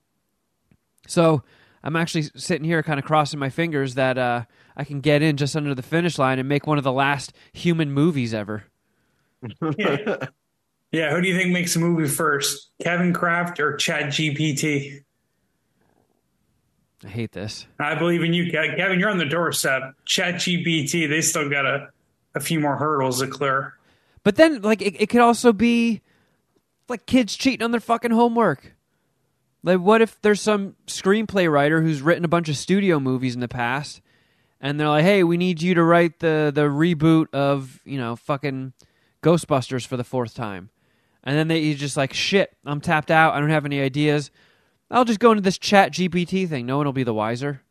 [1.07, 1.43] So
[1.83, 4.45] I'm actually sitting here, kind of crossing my fingers that uh,
[4.77, 7.33] I can get in just under the finish line and make one of the last
[7.53, 8.65] human movies ever.
[9.77, 10.27] Yeah.
[10.95, 15.03] Yeah, who do you think makes a movie first, Kevin Kraft or Chad GPT?
[17.03, 17.67] I hate this.
[17.79, 18.99] I believe in you, Kevin.
[18.99, 19.93] You're on the doorstep.
[20.05, 21.89] Chat GPT, they still got a,
[22.33, 23.73] a few more hurdles to clear.
[24.23, 26.01] But then, like, it, it could also be
[26.87, 28.73] like kids cheating on their fucking homework.
[29.63, 33.41] Like, what if there's some screenplay writer who's written a bunch of studio movies in
[33.41, 33.99] the past,
[34.61, 38.15] and they're like, "Hey, we need you to write the the reboot of you know
[38.15, 38.73] fucking
[39.21, 40.69] Ghostbusters for the fourth time,"
[41.25, 43.33] and then they he's just like, "Shit, I'm tapped out.
[43.33, 44.31] I don't have any ideas.
[44.91, 46.65] I'll just go into this Chat GPT thing.
[46.65, 47.61] No one will be the wiser."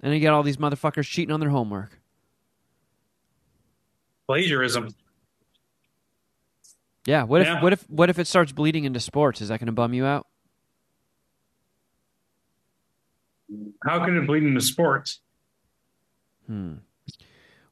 [0.00, 1.98] And you get all these motherfuckers cheating on their homework.
[4.26, 4.94] Plagiarism.
[7.06, 7.22] Yeah.
[7.22, 7.62] What if Yeah.
[7.62, 9.40] what if what if it starts bleeding into sports?
[9.40, 10.26] Is that going to bum you out?
[13.84, 15.20] How can it bleed into sports?
[16.46, 16.74] Hmm.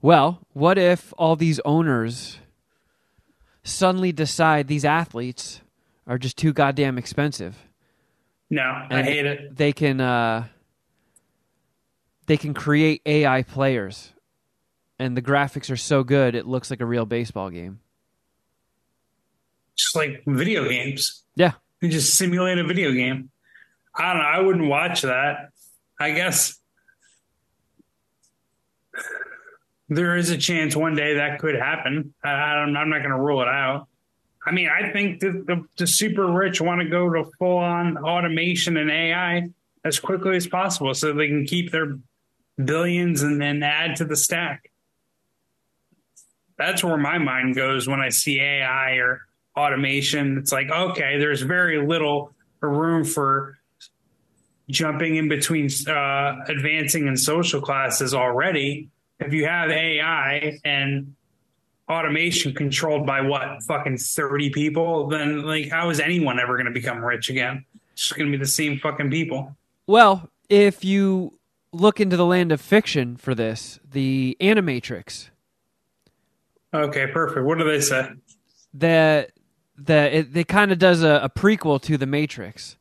[0.00, 2.38] Well, what if all these owners
[3.64, 5.60] suddenly decide these athletes
[6.06, 7.56] are just too goddamn expensive?
[8.50, 9.56] No, I hate it.
[9.56, 10.46] They can uh,
[12.26, 14.12] they can create AI players,
[14.98, 17.80] and the graphics are so good it looks like a real baseball game.
[19.76, 21.24] Just like video games.
[21.34, 23.30] Yeah, You just simulate a video game.
[23.96, 24.28] I don't know.
[24.28, 25.50] I wouldn't watch that.
[25.98, 26.58] I guess
[29.88, 32.14] there is a chance one day that could happen.
[32.22, 33.88] I, I'm not going to rule it out.
[34.46, 37.96] I mean, I think the, the, the super rich want to go to full on
[37.98, 39.48] automation and AI
[39.84, 41.98] as quickly as possible so they can keep their
[42.62, 44.70] billions and then add to the stack.
[46.56, 49.22] That's where my mind goes when I see AI or
[49.56, 50.38] automation.
[50.38, 53.58] It's like, okay, there's very little room for
[54.70, 58.88] jumping in between uh, advancing in social classes already.
[59.20, 61.14] If you have AI and
[61.88, 66.72] automation controlled by what fucking 30 people, then like, how is anyone ever going to
[66.72, 67.64] become rich again?
[67.92, 69.56] It's just going to be the same fucking people.
[69.86, 71.38] Well, if you
[71.72, 75.30] look into the land of fiction for this, the Animatrix,
[76.74, 77.46] Okay, perfect.
[77.46, 78.08] What do they say?
[78.74, 79.30] that
[79.78, 82.76] that it, it kind of does a, a prequel to the Matrix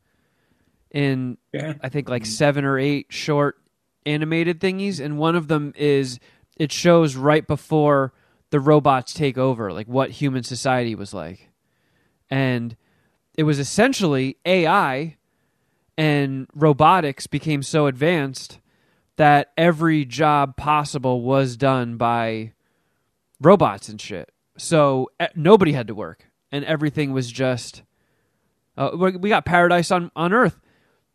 [0.90, 1.74] in Yeah.
[1.82, 3.58] I think like seven or eight short
[4.06, 6.20] animated thingies, and one of them is
[6.58, 8.14] it shows right before
[8.50, 11.50] the robots take over, like what human society was like,
[12.30, 12.76] and
[13.38, 15.18] it was essentially AI
[15.98, 18.60] and robotics became so advanced
[19.16, 22.52] that every job possible was done by
[23.40, 24.32] robots and shit.
[24.58, 27.84] So nobody had to work, and everything was just.
[28.76, 30.60] Uh, we we got paradise on on Earth.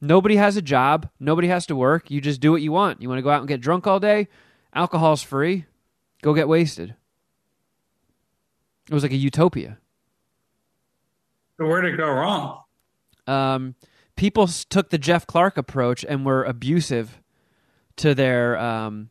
[0.01, 1.09] Nobody has a job.
[1.19, 2.11] Nobody has to work.
[2.11, 3.03] You just do what you want.
[3.03, 4.29] You want to go out and get drunk all day?
[4.75, 5.65] Alcohol's free.
[6.23, 6.95] Go get wasted.
[8.89, 9.79] It was like a utopia.
[11.59, 12.63] So where'd it go wrong?
[13.27, 13.75] Um,
[14.17, 17.21] people took the Geoff Clark approach and were abusive
[17.97, 19.11] to their um,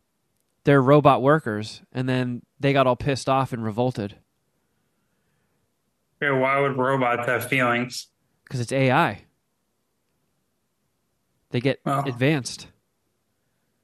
[0.64, 4.16] their robot workers, and then they got all pissed off and revolted
[6.22, 8.08] Okay, why would robots have feelings?
[8.44, 9.26] because it's AI.
[11.52, 12.08] They get Well.
[12.08, 12.68] advanced.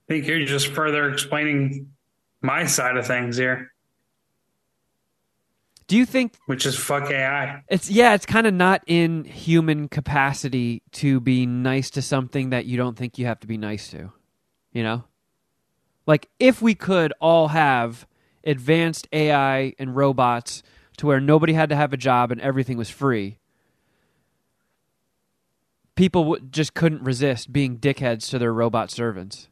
[0.09, 1.91] I think you're just further explaining
[2.41, 3.71] my side of things here,
[5.87, 7.61] Do you think which is fuck AI.
[7.69, 12.65] It's yeah, it's kind of not in human capacity to be nice to something that
[12.65, 14.11] you don't think you have to be nice to.
[14.71, 15.03] You know?
[16.07, 18.05] Like if we could all have
[18.43, 20.63] advanced AI and robots
[20.97, 23.37] to where nobody had to have a job and everything was free,
[25.95, 29.47] people w- just couldn't resist being dickheads to their robot servants.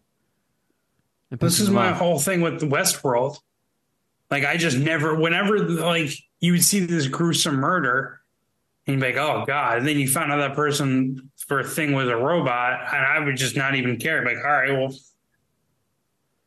[1.30, 1.98] This is my off.
[1.98, 3.40] whole thing with Westworld.
[4.30, 8.22] Like I just never, whenever like you would see this gruesome murder,
[8.86, 11.64] and you'd be like, "Oh God!" and then you found out that person for a
[11.64, 14.26] thing was a robot, and I would just not even care.
[14.26, 14.94] Like, all right, well,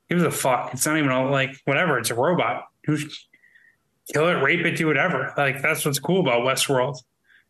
[0.09, 0.71] give a fuck.
[0.73, 1.99] It's not even like whatever.
[1.99, 2.65] It's a robot.
[2.87, 5.33] Kill it, rape it, do whatever.
[5.37, 6.99] Like that's what's cool about Westworld.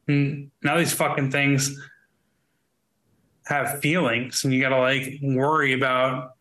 [0.06, 1.76] And now these fucking things
[3.46, 6.32] have feelings, and you gotta like worry about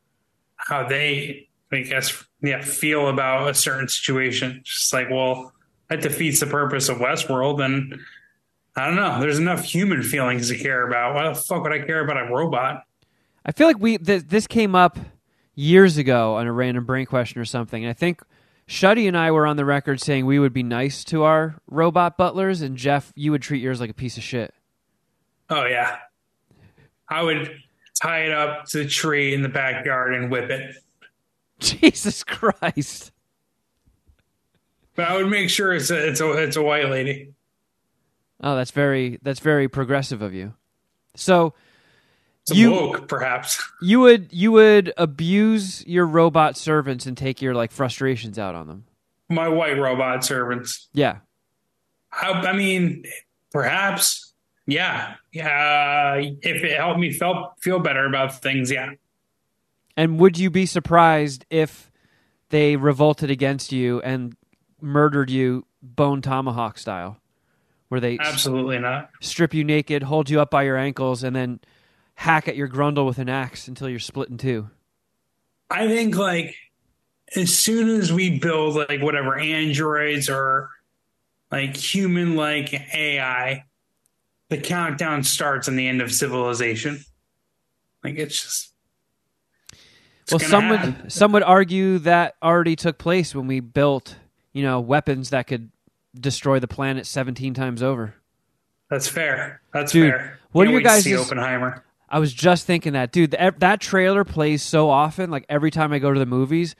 [0.55, 4.61] how they, I guess, yeah, feel about a certain situation.
[4.63, 5.53] Just like, well,
[5.89, 7.63] that defeats the purpose of Westworld.
[7.63, 7.99] And
[8.75, 9.19] I don't know.
[9.19, 11.15] There's enough human feelings to care about.
[11.15, 12.83] Why the fuck would I care about a robot?
[13.45, 14.97] I feel like we th- this came up
[15.55, 17.83] years ago on a random brain question or something.
[17.83, 18.21] And I think
[18.67, 22.17] Shuddy and I were on the record saying we would be nice to our robot
[22.17, 24.53] butlers, and Geoff, you would treat yours like a piece of shit.
[25.49, 25.97] Oh yeah,
[27.13, 27.51] I would
[28.01, 30.75] tie it up to the tree in the backyard and whip it.
[31.59, 33.11] Jesus Christ!
[34.95, 37.33] But I would make sure it's a it's a it's a white lady.
[38.41, 40.53] Oh, that's very that's very progressive of you.
[41.15, 41.53] So
[42.41, 43.63] It's You- woke, perhaps.
[43.81, 48.67] you would you would abuse your robot servants and take your like frustrations out on
[48.67, 48.85] them.
[49.29, 50.89] My white robot servants.
[50.93, 51.17] Yeah.
[52.11, 53.05] I, I mean,
[53.51, 54.22] perhaps,
[54.65, 56.15] yeah, yeah.
[56.15, 58.91] If it helped me felt feel better about things, yeah.
[59.95, 61.91] And would you be surprised if
[62.49, 64.35] they revolted against you and
[64.81, 67.17] murdered you bone tomahawk style?
[67.89, 69.11] Where they Absolutely not.
[69.21, 71.59] strip you naked, hold you up by your ankles, and then
[72.15, 74.69] hack at your grundle with an axe until you're split in two.
[75.69, 76.55] I think like
[77.35, 80.69] as soon as we build like whatever androids or
[81.51, 83.65] like human like AI,
[84.53, 87.03] the countdown starts on the end of civilization.
[88.03, 88.71] Like it's just
[90.21, 91.01] it's well, some happen.
[91.01, 94.15] would some would argue that already took place when we built,
[94.51, 95.71] you know, weapons that could
[96.13, 98.13] destroy the planet 17 times over.
[98.91, 99.61] That's fair.
[99.73, 100.39] That's Dude, fair.
[100.51, 101.83] what Can't are you guys see Oppenheimer?
[102.07, 103.31] I was just thinking that, dude.
[103.31, 106.75] The, that trailer plays so often, like every time I go to the movies,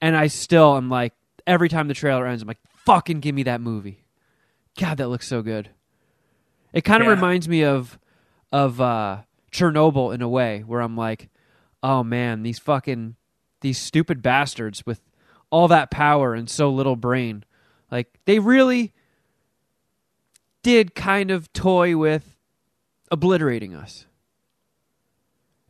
[0.00, 1.12] and I still am like,
[1.46, 4.02] every time the trailer ends, I'm like, fucking give me that movie.
[4.76, 5.70] God, that looks so good.
[6.72, 7.14] It kind of Yeah.
[7.14, 7.98] reminds me of
[8.50, 11.30] of uh, Chernobyl in a way, where I'm like,
[11.82, 13.16] oh man, these fucking
[13.60, 15.00] these stupid bastards with
[15.50, 17.44] all that power and so little brain,
[17.90, 18.92] like they really
[20.62, 22.36] did kind of toy with
[23.10, 24.06] obliterating us.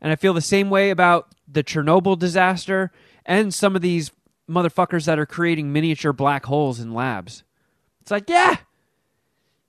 [0.01, 2.91] And I feel the same way about the Chernobyl disaster
[3.25, 4.11] and some of these
[4.49, 7.43] motherfuckers that are creating miniature black holes in labs.
[8.01, 8.57] It's like, yeah,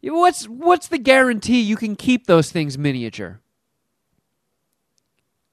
[0.05, 3.41] What's what's the guarantee you can keep those things miniature?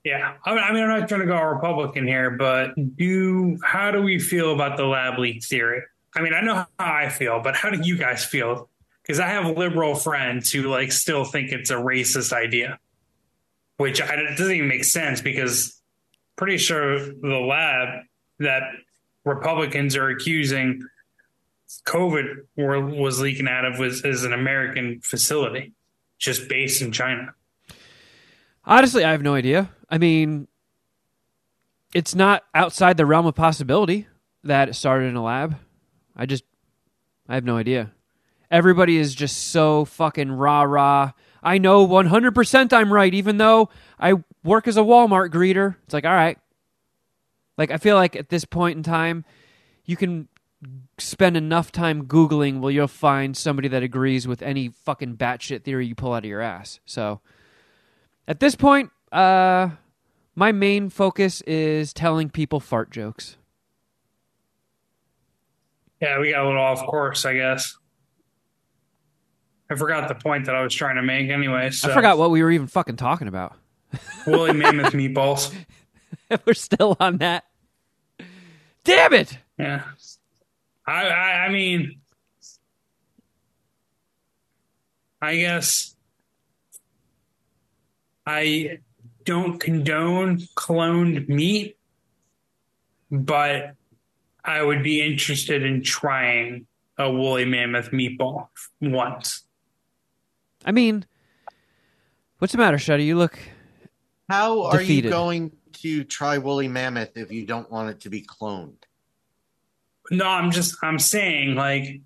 [0.04, 4.18] Yeah, I mean, I'm not trying to go Republican here, but do how do we
[4.18, 5.82] feel about the lab leak theory?
[6.14, 8.68] I mean, I know how I feel, but how do you guys feel?
[9.02, 12.78] Because I have liberal friends who like still think it's a racist idea,
[13.76, 15.80] which I, doesn't even make sense because
[16.36, 18.04] pretty sure the lab
[18.40, 18.62] that
[19.24, 20.82] Republicans are accusing
[21.86, 25.72] COVID were, was leaking out of was is an American facility,
[26.18, 27.34] just based in China.
[28.64, 29.70] Honestly, I have no idea.
[29.88, 30.48] I mean,
[31.94, 34.06] it's not outside the realm of possibility
[34.44, 35.56] that it started in a lab.
[36.16, 36.44] I just,
[37.28, 37.92] I have no idea.
[38.50, 41.12] Everybody is just so fucking rah rah.
[41.42, 45.76] I know 100% I'm right, even though I work as a Walmart greeter.
[45.84, 46.38] It's like, all right.
[47.58, 49.24] Like, I feel like at this point in time,
[49.84, 50.28] you can
[50.98, 55.86] spend enough time Googling where you'll find somebody that agrees with any fucking batshit theory
[55.86, 56.80] you pull out of your ass.
[56.84, 57.20] So,
[58.28, 59.70] at this point, uh,
[60.34, 63.36] my main focus is telling people fart jokes.
[66.00, 67.76] Yeah, we got a little off course, I guess.
[69.70, 71.70] I forgot the point that I was trying to make anyway.
[71.70, 71.90] So.
[71.90, 73.56] I forgot what we were even fucking talking about.
[74.26, 75.54] Woolly mammoth meatballs.
[76.46, 77.44] we're still on that.
[78.84, 79.38] Damn it!
[79.58, 79.84] Yeah.
[80.86, 82.00] I, I I mean
[85.20, 85.94] I guess
[88.26, 88.78] I
[89.24, 91.76] don't condone cloned meat,
[93.10, 93.74] but
[94.44, 96.66] I would be interested in trying
[96.98, 98.48] a woolly mammoth meatball
[98.80, 99.44] once.
[100.64, 101.06] I mean,
[102.38, 103.06] what's the matter, Shuddy?
[103.06, 103.38] You look.
[104.28, 105.04] How are Defeated.
[105.04, 108.81] you going to try woolly mammoth if you don't want it to be cloned?
[110.12, 112.00] No, I'm just I'm saying like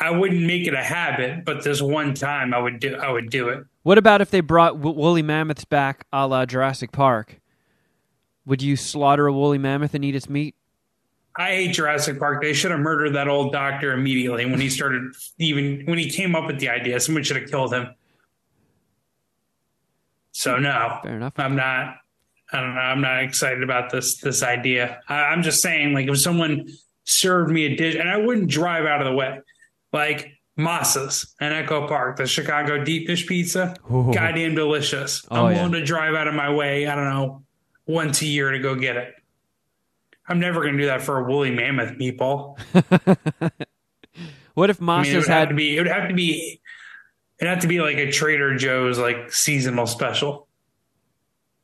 [0.00, 3.30] I wouldn't make it a habit, but this one time I would do I would
[3.30, 3.64] do it.
[3.82, 7.38] What about if they brought woolly mammoths back a la Jurassic Park?
[8.46, 10.54] Would you slaughter a woolly mammoth and eat its meat?
[11.36, 12.42] I hate Jurassic Park.
[12.42, 16.34] They should have murdered that old doctor immediately when he started even when he came
[16.34, 16.98] up with the idea.
[17.00, 17.94] Someone should have killed him.
[20.32, 21.34] So no, Fair enough.
[21.36, 21.96] I'm not.
[22.50, 22.80] I don't know.
[22.80, 25.00] I'm not excited about this this idea.
[25.06, 26.68] I, I'm just saying, like, if someone
[27.06, 29.40] served me a dish, and I wouldn't drive out of the way,
[29.92, 34.12] like Masa's and Echo Park, the Chicago deep dish pizza, Ooh.
[34.12, 35.26] goddamn delicious.
[35.30, 35.58] Oh, I'm yeah.
[35.58, 36.86] willing to drive out of my way.
[36.86, 37.42] I don't know,
[37.86, 39.14] once a year to go get it.
[40.28, 42.58] I'm never going to do that for a woolly mammoth meatball.
[44.56, 45.76] What if I mean, it Masa's would have had to be.
[45.76, 46.60] It would have to be.
[47.38, 50.48] It'd have to be like a Trader Joe's like seasonal special.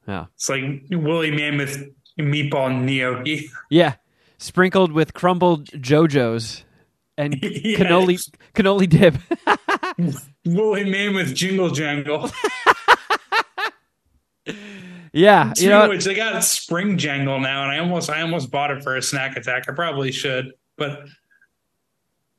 [0.07, 0.27] Yeah.
[0.35, 1.83] It's like woolly mammoth
[2.21, 3.49] meatball gnocchi.
[3.71, 3.95] Yeah,
[4.43, 6.65] sprinkled with crumbled Joe-Joe's
[7.17, 7.79] and Yes.
[7.79, 9.15] cannoli cannoli dip.
[10.45, 12.31] Woolly with jingle jangle.
[15.13, 18.71] yeah, you know, which, they got spring jangle now, and I almost, I almost bought
[18.71, 19.69] it for a snack attack.
[19.69, 21.07] I probably should, but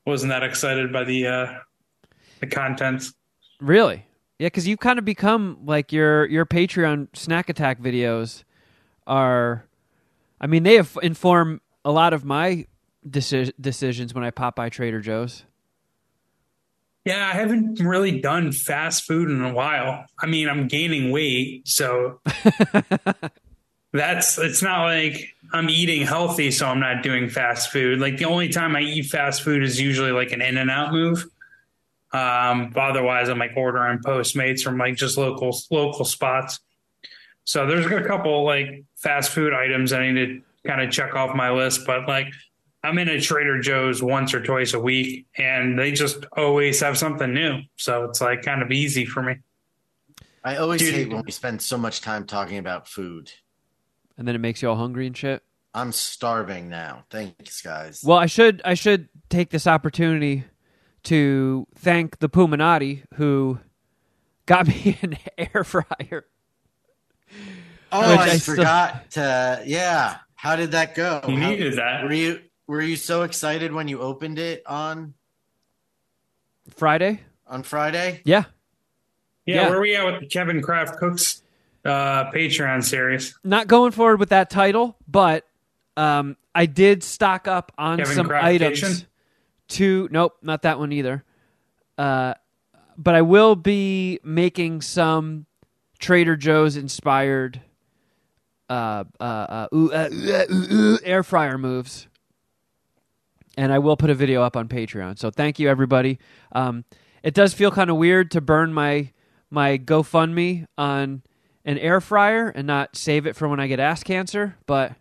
[0.06, 1.54] wasn't that excited by the uh
[2.42, 3.14] the contents.
[3.62, 4.06] really,
[4.38, 8.44] yeah, because you've kind of become like your your Patreon snack attack videos
[9.08, 9.66] are.
[10.42, 12.66] I mean, they have inform a lot of my
[13.08, 15.44] deci- decisions when I pop by Trader Joe's.
[17.06, 20.06] Yeah, I haven't really done fast food in a while.
[20.20, 22.22] I mean, I'm gaining weight, so
[23.92, 28.00] that's it's not like I'm eating healthy, so I'm not doing fast food.
[28.00, 31.26] Like the only time I eat fast food is usually like an In-N-Out move.
[32.14, 36.62] Um, but otherwise, I'm like ordering Postmates from like just local local spots.
[37.44, 41.36] So there's a couple like fast food items I need to kind of check off
[41.36, 42.28] my list, but like
[42.84, 46.98] I'm in a Trader Joe's once or twice a week, and they just always have
[46.98, 47.60] something new.
[47.78, 49.36] So it's like kind of easy for me.
[50.44, 50.94] I always Dude.
[50.94, 53.32] hate when we spend so much time talking about food.
[54.18, 55.42] and then it makes you all hungry and shit.
[55.74, 57.06] I'm starving now.
[57.10, 58.04] Thanks, guys.
[58.06, 60.44] Well, I should I should take this opportunity
[61.04, 63.60] to thank the Puminati who
[64.46, 66.26] got me an air fryer.
[67.92, 69.64] oh, which I, I still- forgot to.
[69.66, 71.22] Yeah, how did that go?
[71.26, 72.04] You How- needed that.
[72.04, 75.14] Were you were you so excited when you opened it on
[76.76, 77.22] Friday?
[77.48, 78.22] on Friday?
[78.26, 78.44] Yeah.
[79.46, 79.70] Yeah, Yeah.
[79.70, 81.42] where are we at with the Kevin Kraft Cooks
[81.86, 83.38] uh, Patreon series?
[83.44, 85.46] Not going forward with that title, but
[85.96, 88.80] um, I did stock up on Kevin some Kraft items.
[88.82, 89.08] Kitchen?
[89.70, 91.24] To nope, not that one either.
[91.98, 92.34] Uh,
[92.98, 95.46] but I will be making some
[96.00, 97.62] Trader Joe's inspired
[98.74, 102.08] uh, uh, uh, ooh, uh, ooh, ooh, ooh, air fryer moves.
[103.56, 105.20] And I will put a video up on Patreon.
[105.20, 106.18] So thank you, everybody.
[106.54, 106.86] Um,
[107.22, 109.12] it does feel kind of weird to burn my
[109.52, 111.22] my GoFundMe on
[111.64, 114.58] an air fryer and not save it for when I get ass cancer.
[114.66, 114.94] But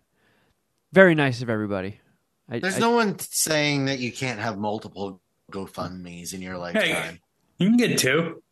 [0.91, 1.99] very nice of everybody.
[2.47, 5.19] I, There's I- no one saying that you can't have multiple
[5.51, 6.83] GoFundMe's in your lifetime.
[6.83, 7.19] Hey,
[7.57, 8.43] you can get two.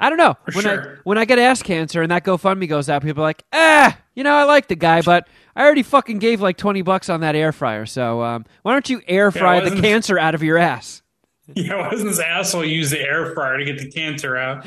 [0.00, 0.36] I don't know.
[0.52, 3.26] For when I when I get ass cancer and that GoFundMe goes out, people are
[3.26, 6.82] like, ah, you know, I like the guy, but I already fucking gave like twenty
[6.82, 7.86] bucks on that air fryer.
[7.86, 11.02] So um, why don't you air fry the cancer out of your ass?
[11.54, 14.66] Yeah, why doesn't this asshole use the air fryer to get the cancer out?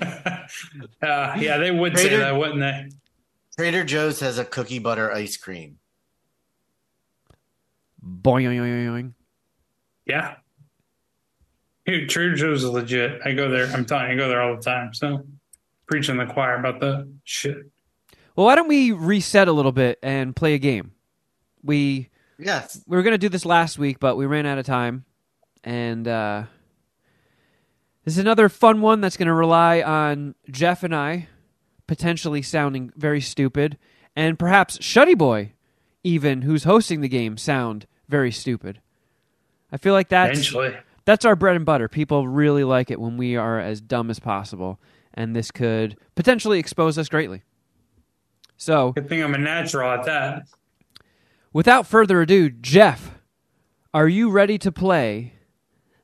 [0.00, 2.88] uh, yeah, they would say that, wouldn't they?
[3.58, 5.78] Trader Joe's has a cookie butter ice cream.
[8.00, 9.12] Boing.
[10.06, 10.36] Yeah.
[11.84, 13.22] Dude, Trader Joe's is legit.
[13.24, 13.66] I go there.
[13.72, 14.94] I'm telling you, I go there all the time.
[14.94, 15.26] So
[15.90, 17.58] preaching the choir about the shit.
[18.36, 20.92] Well, why don't we reset a little bit and play a game?
[21.62, 22.82] We Yes.
[22.86, 25.04] we were going to do this last week, but we ran out of time.
[25.62, 26.44] And uh,
[28.04, 31.28] this is another fun one that's going to rely on Geoff and I
[31.86, 33.76] potentially sounding very stupid,
[34.14, 35.54] and perhaps Shuddy Boy,
[36.04, 38.80] even who's hosting the game, sound very stupid.
[39.72, 40.76] I feel like that's Eventually.
[41.04, 41.88] that's our bread and butter.
[41.88, 44.78] People really like it when we are as dumb as possible,
[45.14, 47.42] and this could potentially expose us greatly.
[48.56, 50.42] So, Good thing I'm a natural at that.
[51.52, 53.18] Without further ado, Geoff,
[53.92, 55.34] are you ready to play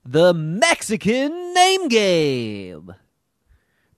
[0.05, 2.95] the Mexican name game?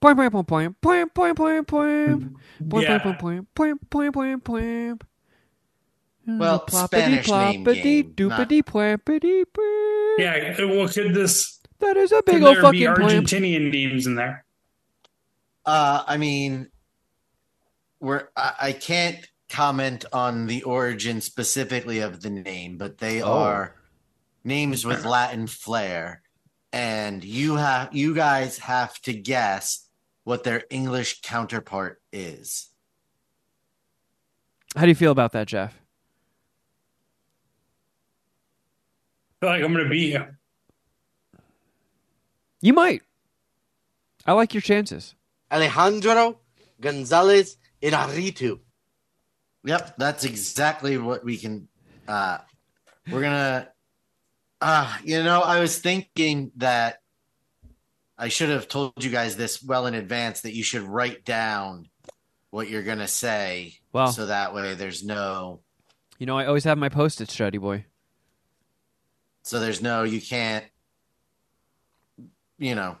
[0.01, 2.37] Point, point, point, point, point, point, point, point.
[2.69, 2.97] Point, Yeah.
[2.99, 5.03] point, point, point, point, point, point.
[6.27, 10.15] Well, Ploppity, Spanish name ploppity, game, doopity, ploppity, ploppity.
[10.19, 10.65] Yeah.
[10.65, 13.25] Well, could this That is a big could old there be fucking plant.
[13.27, 14.45] Argentinian names in there?
[15.69, 16.67] Uh, I mean,
[17.99, 23.31] we're I, I can't comment on the origin specifically of the name, but they Oh.
[23.31, 23.75] are
[24.43, 26.23] names with Latin flair,
[26.73, 29.87] and you have you guys have to guess
[30.23, 32.69] what their English counterpart is.
[34.75, 35.79] How do you feel about that, Geoff?
[39.35, 40.25] I feel like I'm going to beat you.
[42.59, 43.03] You might.
[44.25, 45.13] I like your chances.
[45.51, 46.39] Alejandro
[46.79, 48.59] Gonzalez Inarritu.
[49.63, 51.67] Yep, that's exactly what we can.
[52.07, 52.39] Uh,
[53.11, 53.69] we're gonna.
[54.61, 57.01] Uh, you know, I was thinking that
[58.17, 61.89] I should have told you guys this well in advance that you should write down
[62.51, 65.61] what you're gonna say, Well- so that way there's no,
[66.17, 67.85] You know, I always have my post-it Shuddy Boy.
[69.43, 70.65] so there's no, you can't,
[72.57, 72.97] you know,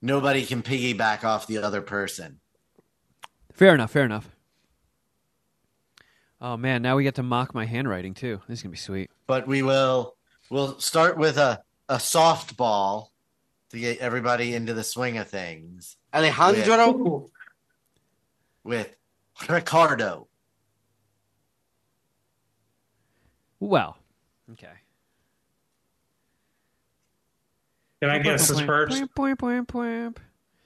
[0.00, 2.40] nobody can piggyback off the other person.
[3.52, 3.90] Fair enough.
[3.90, 4.30] Fair enough.
[6.40, 8.40] Oh man, now we get to mock my handwriting too.
[8.48, 9.10] This is gonna be sweet.
[9.26, 10.14] But we will,
[10.50, 13.08] we'll start with a a softball
[13.70, 15.96] to get everybody into the swing of things.
[16.14, 17.30] Alejandro Ooh.
[18.64, 18.94] with
[19.48, 20.28] Ricardo.
[23.60, 23.96] Well,
[24.52, 24.77] okay.
[28.00, 29.02] Can I guess this first?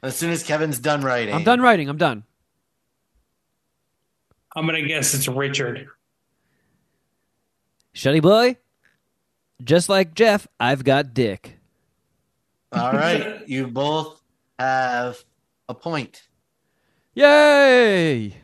[0.03, 1.89] As soon as Kevin's done writing, I'm done writing.
[1.89, 2.25] I'm done.
[4.55, 5.87] I'm going to guess it's Richard.
[7.95, 8.57] Shuddy boy,
[9.63, 11.59] just like Geoff, I've got dick.
[12.73, 14.21] All right, you both
[14.59, 15.23] have
[15.69, 16.23] a point.
[17.15, 18.35] Yay!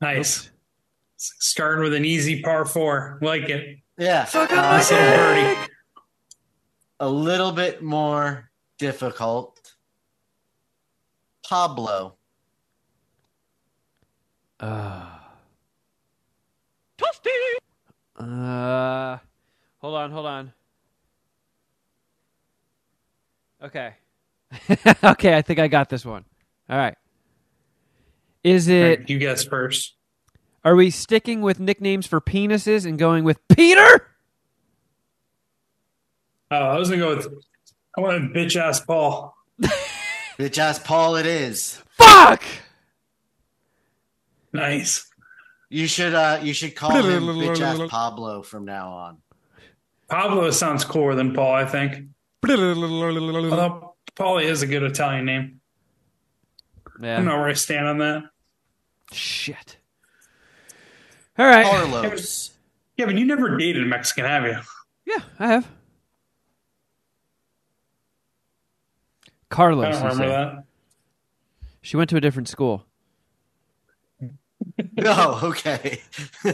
[0.00, 0.50] Nice.
[1.16, 3.18] Starting with an easy par four.
[3.22, 3.78] Like it.
[3.98, 5.70] Yeah, uh, Nice little birdie.
[7.00, 9.74] A little bit more difficult.
[11.48, 12.16] Pablo.
[14.58, 15.16] Uh,
[18.18, 19.18] uh,
[19.78, 20.52] hold on, hold on.
[23.62, 23.94] Okay.
[25.04, 26.24] okay, I think I got this one.
[26.68, 26.96] All right.
[28.42, 29.94] Is it you guess first.
[30.64, 34.15] Are we sticking with nicknames for penises and going with Peter?
[36.50, 37.44] Oh, I was going to go with,
[37.96, 39.34] I wanted bitch ass Paul.
[40.38, 41.80] Bitch ass Paul it is.
[41.96, 42.44] Fuck!
[44.52, 45.10] Nice.
[45.70, 49.18] You should uh you should call him bitch ass Pablo from now on.
[50.08, 52.08] Pablo sounds cooler than Paul, I think.
[52.48, 55.60] Although Paul is a good Italian name.
[57.02, 58.24] I don't know where I stand on that.
[59.12, 59.78] Shit.
[61.38, 61.66] All right.
[61.66, 62.52] Carlos.
[62.96, 64.56] Kevin, you never dated a Mexican, have you?
[65.04, 65.68] Yeah, I have.
[69.50, 69.94] I Carlos.
[69.98, 70.64] don't remember that.
[71.82, 72.84] She went to a different school.
[74.98, 76.00] Oh, okay.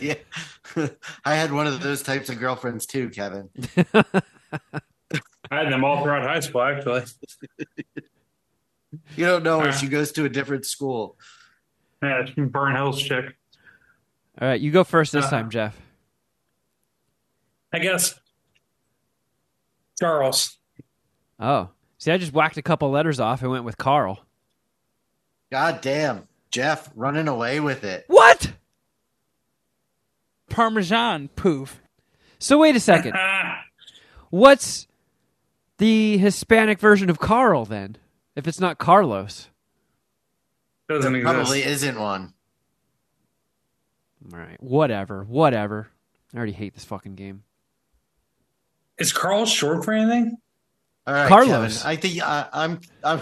[0.00, 0.14] yeah.
[1.24, 3.48] I had one of those types of girlfriends too, Kevin.
[3.76, 4.22] I
[5.50, 7.02] had them all throughout high school, actually.
[9.16, 9.72] You don't know her.
[9.72, 11.16] She goes to a different school.
[12.02, 13.36] Yeah, it's from Burn Hills chick.
[14.40, 15.76] All right, you go first this Uh, time, Geoff.
[17.72, 18.18] I guess
[19.98, 20.56] Charles.
[21.40, 21.70] Oh,
[22.02, 24.24] see, I just whacked a couple letters off and went with Carl.
[25.52, 28.04] God damn, Geoff running away with it.
[28.08, 28.54] What?
[30.50, 31.80] Parmesan poof.
[32.40, 33.14] So wait a second.
[34.30, 34.88] What's
[35.78, 37.96] the Hispanic version of Carl then?
[38.34, 39.48] If it's not Carlos.
[40.88, 41.34] doesn't exist.
[41.34, 42.34] Probably isn't one.
[44.32, 45.88] All right, whatever, whatever.
[46.34, 47.44] I already hate this fucking game.
[48.98, 50.38] Is Carl short for anything?
[51.06, 51.82] All right, Carlos.
[51.82, 51.90] Kevin.
[51.90, 53.20] I think I, I'm I'm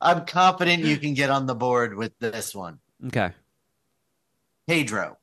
[0.00, 2.78] I'm confident you can get on the board with this one.
[3.06, 3.30] Okay.
[4.66, 5.18] Pedro.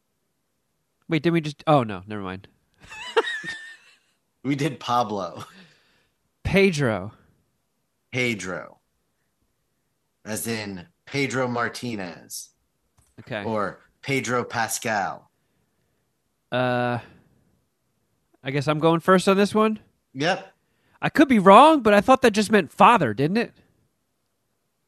[1.09, 1.63] Wait, did we just?
[1.67, 2.47] Oh no, never mind.
[4.43, 5.43] We did Pablo.
[6.43, 7.11] Pedro.
[8.13, 8.79] Pedro.
[10.23, 12.49] As in Pedro Martinez
[13.19, 13.43] Okay.
[13.43, 15.29] or Pedro Pascal.
[16.49, 16.99] Uh,
[18.41, 19.79] I guess I'm going first on this one.
[20.13, 20.53] Yep.
[21.01, 23.53] I could be wrong, but I thought that just meant father, didn't it?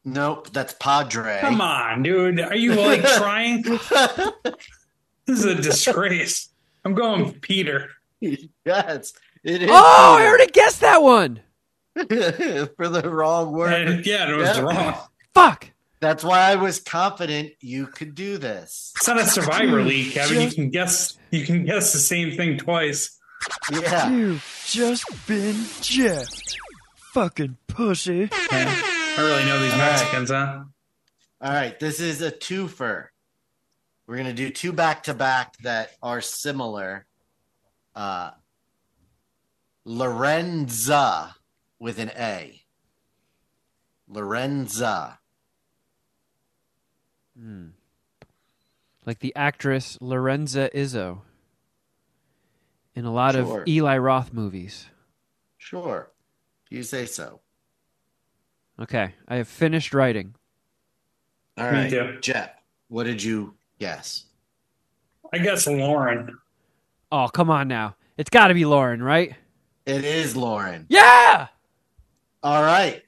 [0.04, 1.38] Nope, that's Padre.
[1.40, 2.40] Come on, dude.
[2.40, 3.62] Are you like trying?
[3.62, 6.48] This is a disgrace.
[6.84, 7.90] I'm going Peter.
[8.20, 9.12] yes,
[9.44, 9.70] it is.
[9.70, 11.40] Oh, I already guessed that one.
[11.94, 13.88] for the wrong uh, word.
[13.88, 14.62] And, yeah, it was Yeah.
[14.62, 14.94] wrong.
[15.34, 15.70] Fuck.
[16.00, 18.92] That's why I was confident you could do this.
[18.96, 20.40] It's not a Survivor League, Kevin.
[20.40, 21.18] You can guess.
[21.30, 23.18] You can guess the same thing twice.
[23.70, 24.10] Yeah.
[24.10, 26.28] You've just been Geoff.
[27.14, 28.28] Fucking pussy.
[28.32, 29.90] I really know these All right.
[29.92, 30.64] Mexicans, huh?
[31.40, 33.06] All right, this is a twofer.
[34.06, 37.06] We're gonna do two back to back that are similar.
[37.94, 38.30] Uh,
[39.84, 41.34] Lorenza
[41.78, 42.62] with an A.
[44.08, 45.18] Lorenza.
[47.38, 47.68] Hmm.
[49.06, 51.20] Like the actress Lorenza Izzo
[52.94, 53.62] in a lot Sure.
[53.62, 54.86] of Eli Roth movies.
[55.58, 56.10] Sure,
[56.70, 57.40] you say so.
[58.80, 60.34] Okay, I have finished writing.
[61.58, 62.18] All Me too.
[62.22, 62.50] Geoff.
[62.88, 64.24] What did you guess?
[65.32, 66.36] I guess Lauren.
[67.12, 67.96] Oh, come on now.
[68.16, 69.34] It's got to be Lauren, right?
[69.86, 70.86] It is Lauren.
[70.88, 71.48] Yeah.
[72.42, 73.02] All right.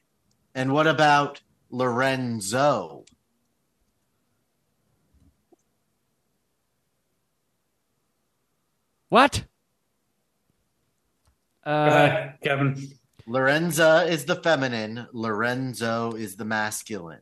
[0.55, 3.05] And what about Lorenzo?
[9.09, 9.45] What?
[11.65, 12.87] Go Uh, ahead, Kevin.
[13.25, 17.21] Lorenza is the feminine, Lorenzo is the masculine.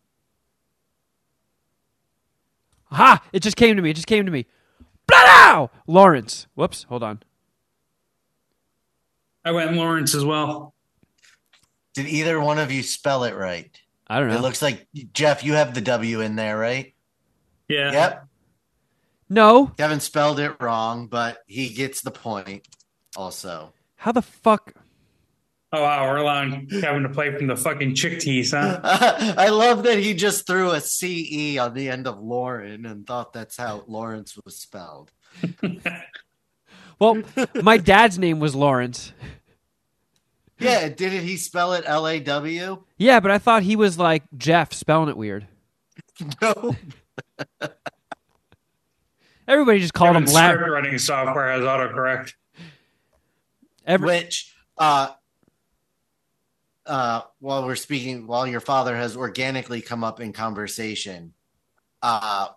[2.85, 3.23] ha!
[3.31, 3.91] It just came to me.
[3.91, 4.45] It just came to me.
[5.07, 5.69] Blow!
[5.87, 6.47] Lawrence.
[6.55, 6.83] Whoops.
[6.89, 7.21] Hold on.
[9.45, 10.73] I went Lawrence as well.
[11.93, 13.69] Did either one of you spell it right?
[14.07, 14.35] I don't know.
[14.35, 16.93] It looks like Geoff, you have the W in there, right?
[17.67, 17.91] Yeah.
[17.91, 18.27] Yep.
[19.29, 19.67] no.
[19.77, 22.67] Kevin spelled it wrong, but he gets the point
[23.15, 23.73] also.
[24.01, 24.73] How the fuck?
[25.71, 28.79] Oh wow, we're allowing Kevin to play from the fucking chick tease, huh?
[28.83, 33.31] I love that he just threw a CE on the end of Lauren and thought
[33.31, 35.11] that's how Lawrence was spelled.
[36.99, 37.23] Well,
[37.63, 39.11] my dad's name was Lawrence.
[40.59, 42.83] Yeah, didn't he spell it L A W?
[42.99, 45.47] Yeah, but I thought he was like Geoff, spelling it weird.
[46.41, 46.75] No.
[49.47, 50.53] Everybody just called him Kevin's Lat.
[50.53, 52.33] script writing software has autocorrect.
[53.85, 55.13] Every- Which, uh,
[56.85, 61.33] uh, while we're speaking, while your father has organically come up in conversation,
[62.01, 62.49] uh,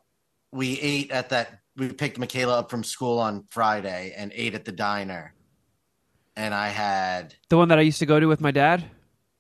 [0.53, 1.61] we ate at that.
[1.77, 5.35] We picked Michaela up from school on Friday and ate at the diner,
[6.37, 8.85] and I had the one that I used to go to with my dad.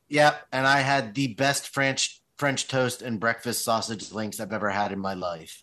[0.08, 4.70] yep, and I had the best French French toast and breakfast sausage links I've ever
[4.70, 5.62] had in my life.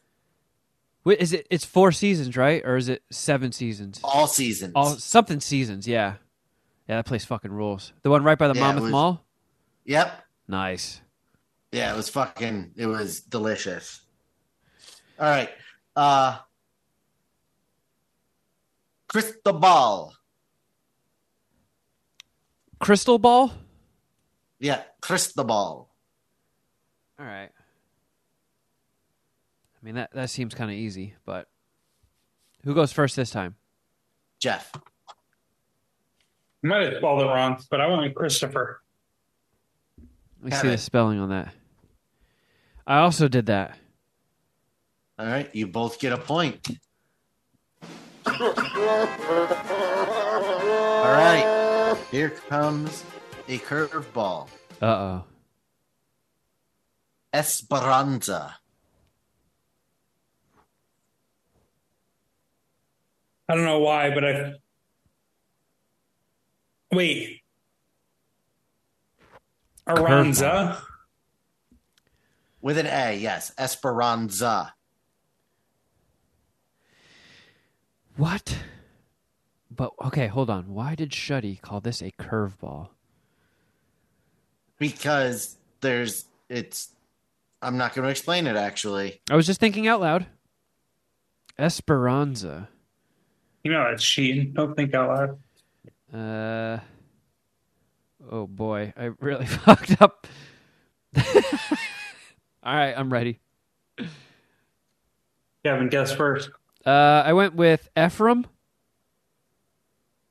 [1.03, 1.47] Wait, is it?
[1.49, 2.61] It's four seasons, right?
[2.65, 3.99] Or is it seven seasons?
[4.03, 4.73] All seasons.
[4.75, 5.87] All something seasons.
[5.87, 6.15] Yeah,
[6.87, 6.97] yeah.
[6.97, 7.93] That place fucking rules.
[8.03, 9.25] The one right by the Yeah, Monmouth was- Mall.
[9.85, 10.23] Yep.
[10.47, 11.01] Nice.
[11.71, 14.01] Yeah, it was fucking it was delicious.
[15.19, 15.49] All right.
[15.95, 16.37] Uh
[19.07, 20.13] Crystal ball.
[22.79, 23.51] Crystal ball.
[24.59, 25.93] Yeah, Crystal ball.
[27.19, 27.49] All right.
[29.81, 31.47] I mean that that seems kind of easy, but
[32.63, 33.55] who goes first this time?
[34.39, 34.71] Geoff.
[36.63, 38.81] I might have spelled it wrong, but I went with Christopher.
[40.41, 40.71] Let me see Kevin.
[40.71, 41.53] the spelling on that.
[42.85, 43.77] I also did that.
[45.17, 46.67] All right, you both get a point.
[48.25, 48.53] All
[51.11, 51.97] right.
[52.11, 53.03] Here comes
[53.47, 54.47] a curveball.
[54.81, 55.23] Uh oh.
[57.33, 58.57] Esperanza.
[63.51, 64.53] I don't know why, but I
[66.93, 67.41] wait.
[69.85, 70.81] Aranza.
[72.61, 73.51] With an A, yes.
[73.57, 74.73] Esperanza.
[78.15, 78.57] What?
[79.69, 80.73] But okay, hold on.
[80.73, 82.87] Why did Shuddy call this a curveball?
[84.79, 86.95] Because there's, it's,
[87.61, 89.19] I'm not going to explain it actually.
[89.29, 90.27] I was just thinking out loud.
[91.59, 92.69] Esperanza.
[93.63, 94.53] You know that's cheating.
[94.53, 95.37] Don't think out
[96.13, 96.19] loud.
[96.21, 96.79] Uh.
[98.29, 100.27] Oh boy, I really fucked up.
[101.17, 101.23] All
[102.75, 103.39] right, I'm ready.
[105.63, 106.49] Kevin, guess first.
[106.85, 106.89] Uh,
[107.25, 108.45] I went with Ephraim.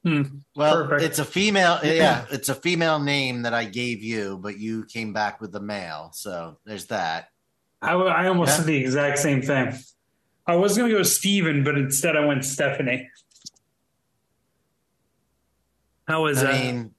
[0.05, 0.23] Hmm.
[0.57, 1.03] Well, Perfect.
[1.03, 5.13] it's a female, yeah, it's a female name that I gave you, but you came
[5.13, 6.11] back with the male.
[6.15, 7.29] So there's that.
[7.83, 8.57] I, I almost Yeah.
[8.57, 9.75] said the exact same thing.
[10.47, 13.09] I was going to go Steven, but instead I went Stephanie.
[16.09, 16.65] How was I that?
[16.65, 16.95] mean,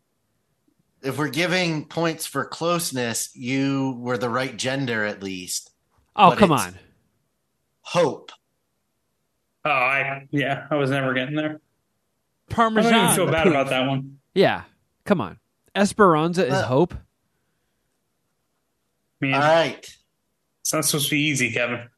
[1.01, 5.71] if we're giving points for closeness, you were the right gender at least.
[6.15, 6.75] Oh, But come on.
[7.81, 8.31] Hope.
[9.65, 11.59] oh, I yeah, I was never getting there.
[12.49, 12.91] I Parmesan.
[12.91, 14.19] don't even feel bad about that one.
[14.33, 14.63] Yeah,
[15.05, 15.39] come on.
[15.75, 16.93] Esperanza is Uh, hope.
[16.93, 16.97] I
[19.25, 19.97] mean, All right.
[20.61, 21.89] it's not supposed to be easy, Kevin.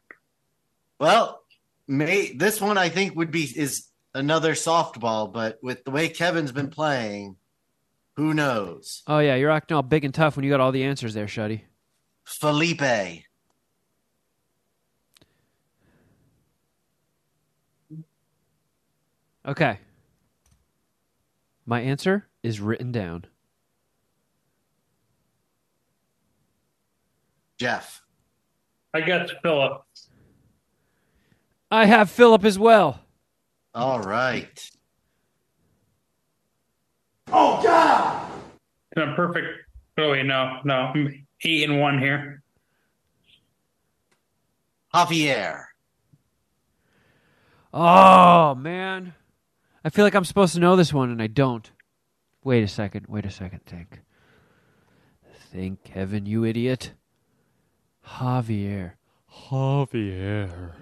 [0.99, 1.43] Well,
[1.87, 6.51] may, this one I think would be is another softball, but with the way Kevin's
[6.51, 7.37] been playing,
[8.15, 9.03] who knows?
[9.07, 11.25] Oh yeah, you're acting all big and tough when you got all the answers there,
[11.25, 11.61] Shuddy.
[12.23, 13.23] Felipe.
[19.45, 19.79] Okay.
[21.65, 23.25] My answer is written down.
[27.57, 28.01] Geoff.
[28.93, 29.83] I got Philip.
[31.73, 32.99] I have Philip as well.
[33.73, 34.69] All right.
[37.29, 38.31] Oh god.
[38.95, 39.47] And I'm perfect.
[39.97, 42.43] Oh wait, no, no, I'm eight and one here.
[44.93, 45.63] Javier.
[47.73, 49.15] Oh man,
[49.83, 51.71] I feel like I'm supposed to know this one and I don't.
[52.43, 53.07] Wait a second.
[53.09, 53.61] Wait a second.
[53.65, 54.01] Think.
[55.51, 56.93] Think, Kevin, you idiot.
[58.05, 58.91] Javier.
[59.49, 60.73] Javier.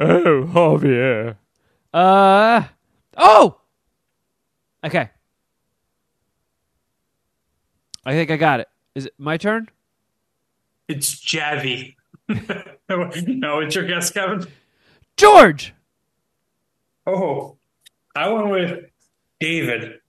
[0.00, 1.36] Oh, Javier.
[1.92, 2.64] Uh.
[3.18, 3.60] Oh.
[4.82, 5.10] Okay.
[8.06, 8.68] I think I got it.
[8.94, 9.68] Is it my turn?
[10.88, 11.96] It's Javi.
[12.28, 14.46] no, it's your guess, Kevin.
[15.18, 15.74] George.
[17.06, 17.58] Oh,
[18.16, 18.84] I went with
[19.38, 20.00] David.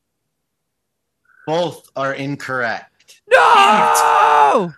[1.46, 3.22] Both are incorrect.
[3.30, 4.74] No.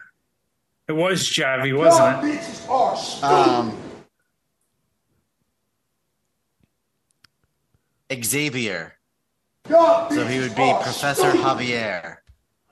[0.87, 3.23] It was Javi, wasn't it?
[3.23, 3.77] Um,
[8.21, 8.95] Xavier.
[9.67, 12.17] So he would be Professor Javier.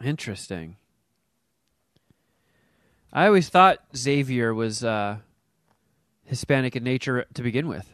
[0.03, 0.75] Interesting.
[3.13, 5.17] I always thought Xavier was uh,
[6.25, 7.87] Hispanic in nature to begin with.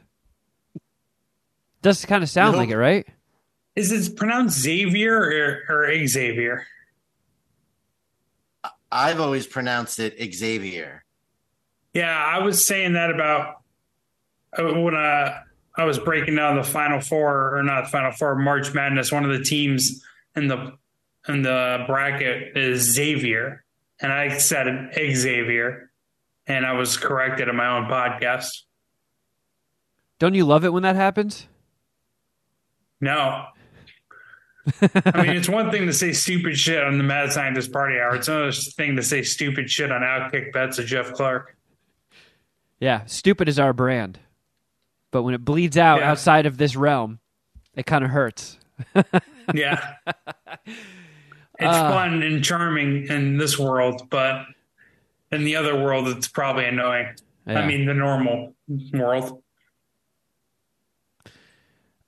[1.82, 2.60] Does kind of sound Nope.
[2.62, 3.08] like it, right?
[3.76, 6.66] Is it pronounced Xavier or, or Xavier?
[8.92, 11.04] I've always pronounced it Xavier.
[11.94, 13.62] Yeah, I was saying that about
[14.58, 15.42] uh, when uh,
[15.78, 19.12] I was breaking down the Final Four or not Final Four March Madness.
[19.12, 20.04] One of the teams
[20.36, 20.74] in the
[21.28, 23.64] in the bracket is Xavier,
[24.02, 25.92] and I said Xavier,
[26.48, 28.64] and I was corrected in my own podcast.
[30.20, 31.48] Don't you love it when that happens?
[33.00, 33.46] No.
[34.82, 38.16] I mean, it's one thing to say stupid shit on the Mad Scientist Party Hour.
[38.16, 41.56] It's another thing to say stupid shit on Outkick Bets of Geoff Clark.
[42.80, 44.20] Yeah, stupid is our brand.
[45.12, 46.12] But when it bleeds out Yeah.
[46.12, 47.20] outside of this realm,
[47.76, 48.58] it kind of hurts.
[49.54, 49.94] Yeah.
[50.66, 50.76] It's
[51.60, 51.90] Uh.
[51.92, 54.46] fun and charming in this world, but
[55.32, 57.08] in the other world, it's probably annoying.
[57.48, 57.60] Yeah.
[57.62, 58.54] I mean, the normal
[58.94, 59.42] world.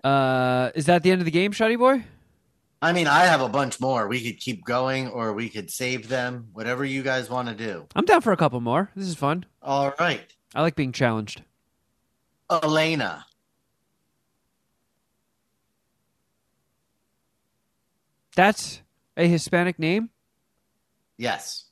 [0.04, 2.04] uh, is that the end of the game, Shuddy Boy?
[2.82, 4.08] I mean, I have a bunch more.
[4.08, 7.86] We could keep going or we could save them, whatever you guys want to do.
[7.95, 8.91] I'm down for a couple more.
[8.95, 9.45] This is fun.
[9.62, 10.22] All right.
[10.56, 11.41] I like being challenged.
[12.50, 13.26] Elena.
[18.36, 18.82] That's
[19.18, 20.10] a Hispanic name?
[21.18, 21.66] Yes.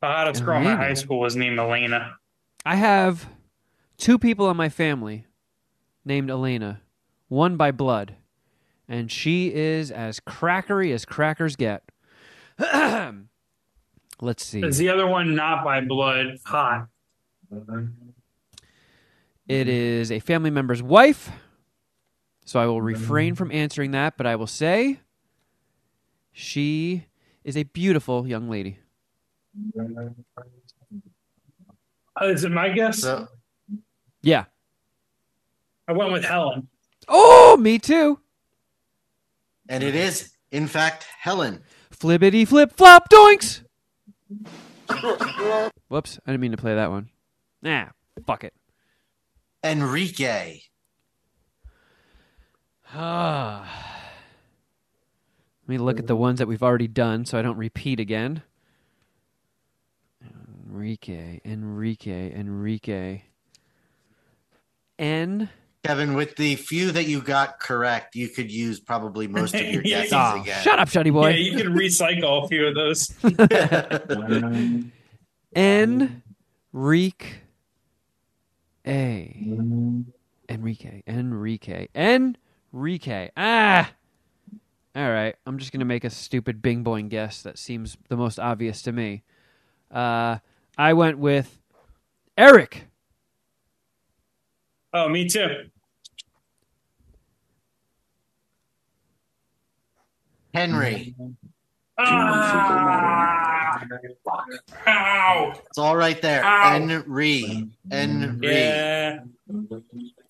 [0.00, 2.16] The hottest girl in my high school was named Elena.
[2.64, 3.28] I have
[3.96, 5.26] two people in my family
[6.04, 6.80] named Elena,
[7.28, 8.16] one by blood,
[8.88, 11.82] and she is as crackery as crackers get.
[14.20, 14.60] Let's see.
[14.60, 16.86] Is the other one not by blood hot?
[19.52, 21.30] It is a family member's wife.
[22.44, 25.00] So I will refrain from answering that, but I will say
[26.32, 27.06] she
[27.44, 28.78] is a beautiful young lady.
[29.78, 30.08] Uh,
[32.26, 33.00] is it my guess?
[33.00, 33.28] So
[34.22, 34.44] Yeah.
[35.88, 36.68] I went with Helen.
[37.08, 38.18] Oh, me too.
[39.68, 41.62] and it is, in fact, Helen.
[41.90, 43.62] Flippity flip flop doinks.
[45.88, 47.10] Whoops, I didn't mean to play that one.
[47.62, 47.86] Nah,
[48.26, 48.54] fuck it.
[49.64, 50.60] Enrique.
[52.94, 53.88] Ah.
[55.62, 58.42] Let me look at the ones that we've already done so I don't repeat again.
[60.68, 63.22] Enrique, Enrique, Enrique.
[64.98, 65.48] N.
[65.84, 69.82] Kevin, with the few that you got correct, you could use probably most of your
[69.84, 69.98] Yeah.
[70.02, 70.62] guesses Oh, again.
[70.62, 71.30] shut up, Shuddy boy.
[71.30, 73.12] Yeah, you can recycle a few of those.
[75.56, 76.22] N.
[76.72, 77.41] Reek.
[78.86, 79.56] A.
[80.48, 81.02] Enrique.
[81.06, 81.88] Enrique.
[81.94, 83.30] Enrique.
[83.36, 83.92] Ah!
[84.94, 85.34] All right.
[85.46, 88.82] I'm just going to make a stupid bing boing guess that seems the most obvious
[88.82, 89.22] to me.
[89.90, 90.38] Uh,
[90.76, 91.60] I went with
[92.36, 92.88] Eric.
[94.92, 95.70] Oh, me too.
[100.52, 101.14] Henry.
[101.98, 103.41] Ah!
[104.86, 105.52] Ow!
[105.66, 106.44] It's all right there.
[106.44, 106.70] Ow.
[106.72, 107.68] Henry.
[107.90, 108.38] Henry.
[108.48, 109.20] Yeah.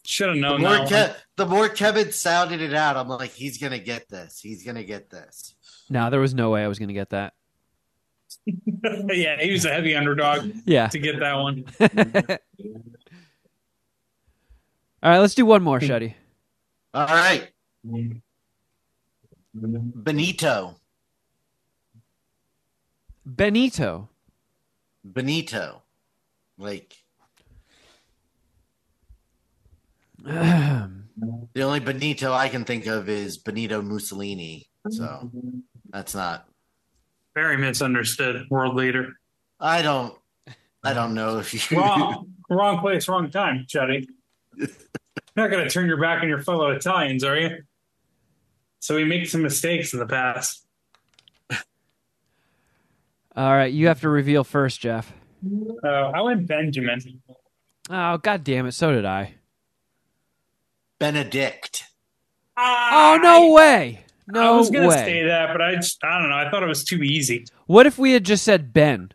[0.05, 1.17] Should have The known more, that.
[1.17, 4.41] Ke- the more Kevin sounded it out, I'm like, he's gonna get this.
[4.41, 5.55] He's gonna get this.
[5.91, 7.35] No, there was no way I was going to get that.
[8.47, 10.89] yeah, he was a heavy underdog Yeah.
[10.89, 11.65] to get that one.
[15.03, 16.15] All right, let's do one more, Shuddy.
[16.95, 17.49] All right.
[19.55, 20.77] Benito.
[23.25, 24.09] Benito.
[25.05, 25.83] Benito.
[26.59, 26.95] Like
[30.25, 34.69] the only Benito I can think of is Benito Mussolini.
[34.91, 35.31] So
[35.91, 36.47] that's not.
[37.35, 39.15] Very misunderstood world leader.
[39.59, 40.15] I don't.
[40.85, 41.79] I don't know if you.
[41.79, 44.07] Wrong, wrong place, wrong time, Chetty.
[44.57, 44.69] You're
[45.37, 47.63] not going to turn your back on your fellow Italians, are you?
[48.81, 50.67] So we make some mistakes in the past.
[53.37, 55.13] All right, you have to reveal first, Geoff.
[55.83, 57.23] Uh, I went Benjamin.
[57.91, 59.35] Oh, god damn it, so did I.
[60.99, 61.85] Benedict.
[62.57, 64.05] Ah, Oh, no way.
[64.29, 64.97] I, No I was going to way.
[64.97, 66.37] say that, but I just, I don't know.
[66.37, 67.47] I thought it was too easy.
[67.67, 69.13] What if we had just said Ben?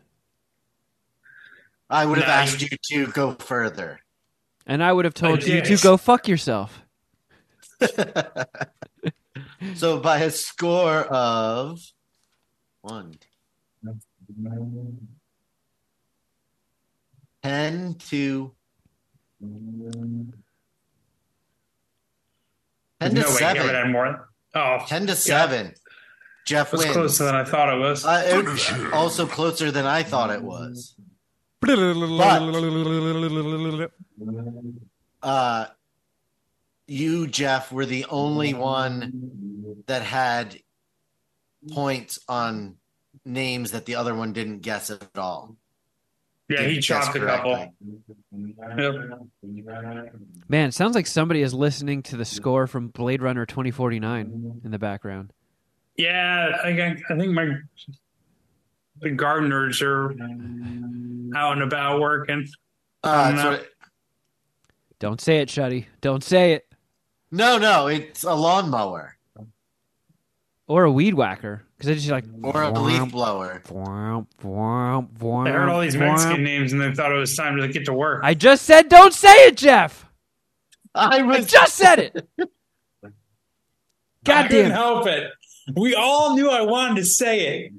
[1.88, 4.00] I would have No, asked you- you to go further.
[4.66, 6.82] And I would have told you to go fuck yourself.
[9.74, 11.80] So by a score of
[12.82, 13.14] one,
[17.42, 18.52] ten to
[23.00, 23.74] ten to no way, Kevin seven.
[23.74, 24.28] had more.
[24.54, 25.74] Oh, Ten to seven.
[26.46, 28.04] Geoff was closer than I thought it was.
[28.06, 30.94] Uh, it was also closer than I thought it was.
[31.60, 31.78] but,
[35.22, 35.66] Uh,
[36.86, 40.58] you, Geoff, were the only one that had
[41.70, 42.76] points on
[43.28, 45.54] names that the other one didn't guess at all.
[46.48, 47.54] yeah, he Didn't chopped a couple.
[47.54, 47.74] correctly.
[48.78, 48.94] Yep.
[50.48, 54.70] Man, it sounds like somebody is listening to the score from Blade Runner 2049 in
[54.70, 55.32] the background.
[55.96, 57.56] Yeah, I, think- I think my
[59.00, 60.10] the gardeners are
[61.36, 62.48] out and about working.
[63.04, 63.68] Uh, that's what it-
[64.98, 65.86] Don't say it, Shuddy.
[66.00, 66.66] Don't say it.
[67.30, 69.16] no, no, it's a lawnmower
[70.66, 71.64] Or a weed whacker.
[71.78, 72.24] Because I just like.
[72.42, 73.62] or a leaf blower.
[73.64, 77.92] I heard all these Mexican names and they thought it was time to get to
[77.92, 78.22] work.
[78.24, 80.06] I just said don't say it, Geoff.
[80.94, 82.28] I I was just said it.
[83.04, 83.10] I
[84.24, 84.70] God couldn't damn.
[84.72, 85.30] help it.
[85.76, 87.72] We all knew I wanted to say it.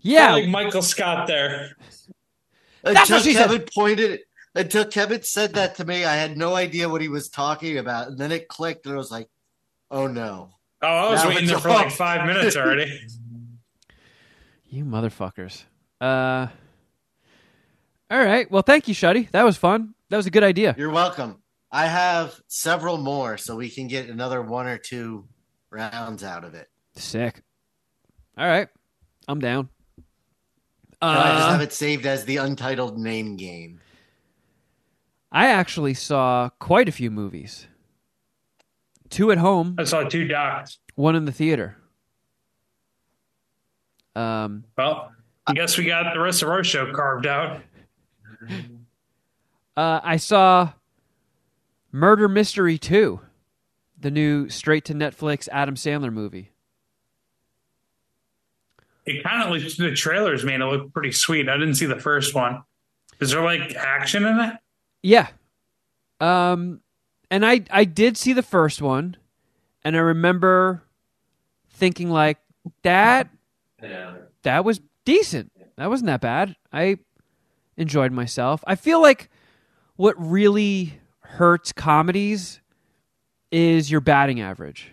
[0.00, 0.32] Yeah.
[0.32, 1.76] like Michael Scott there.
[2.82, 3.50] That's until what she said.
[3.50, 4.20] Kevin pointed
[4.54, 6.04] until Kevin said that to me.
[6.04, 8.98] I had no idea what he was talking about, and then it clicked, and I
[8.98, 9.28] was like,
[9.90, 10.50] "Oh no!"
[10.82, 13.00] Oh, I was Now waiting there for like five minutes already.
[14.76, 15.64] You motherfuckers.
[16.02, 16.48] Uh.
[18.10, 18.50] All right.
[18.50, 19.30] Well, thank you, Shuddy.
[19.30, 19.94] That was fun.
[20.10, 20.74] That was a good idea.
[20.76, 21.38] You're welcome.
[21.72, 25.24] I have several more, so we can get another one or two
[25.70, 26.68] rounds out of it.
[26.94, 27.42] Sick.
[28.36, 28.68] All right.
[29.26, 29.70] I'm down.
[29.96, 30.04] Can
[31.10, 33.80] I just Uh, have it saved as the untitled name game?
[35.32, 37.66] I actually saw quite a few movies.
[39.08, 40.80] Two at home, I saw two docs.
[40.96, 41.78] One in the theater.
[44.16, 45.12] Um, Well,
[45.46, 47.60] I guess we got the rest of our show carved out.
[49.76, 50.72] uh, I saw
[51.92, 53.20] Murder Mystery 2,
[54.00, 56.50] the new straight to Netflix Adam Sandler movie.
[59.04, 61.48] It kind of looks the trailers made it look pretty sweet.
[61.48, 62.64] I didn't see the first one.
[63.20, 64.54] Is there like action in it?
[65.02, 65.28] Yeah.
[66.20, 66.80] Um
[67.30, 69.16] and I I did see the first one
[69.84, 70.82] and I remember
[71.70, 72.38] thinking like
[72.82, 73.28] that
[74.42, 75.52] that was decent.
[75.76, 76.56] That wasn't that bad.
[76.72, 76.98] I
[77.76, 78.62] enjoyed myself.
[78.66, 79.28] I feel like
[79.96, 82.60] what really hurts comedies
[83.50, 84.92] is your batting average.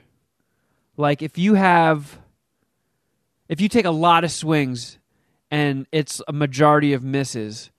[0.97, 2.19] Like if you have
[3.49, 4.99] if you take a lot of swings
[5.51, 7.71] and it's a majority of misses,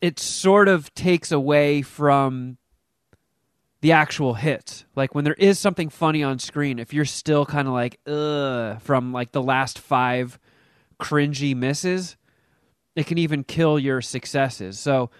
[0.00, 2.58] it sort of takes away from
[3.84, 4.86] the actual hits.
[4.96, 8.80] Like when there is something funny on screen, if you're still kind of like ugh
[8.80, 10.38] from like the last five
[10.98, 12.16] cringy misses,
[12.96, 14.78] it can even kill your successes.
[14.78, 15.10] So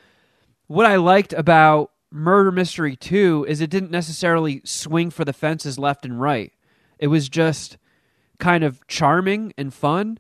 [0.67, 5.79] what I liked about Murder Mystery 2 is it didn't necessarily swing for the fences
[5.79, 6.51] left and right.
[6.99, 7.77] It was just
[8.39, 10.19] kind of charming and fun.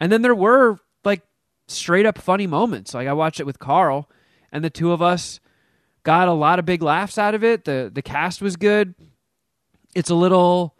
[0.00, 1.22] And then there were like
[1.68, 2.94] straight up funny moments.
[2.94, 4.10] Like I watched it with Carl
[4.50, 5.38] and the two of us
[6.02, 7.64] got a lot of big laughs out of it.
[7.64, 8.94] The the cast was good.
[9.94, 10.76] It's a little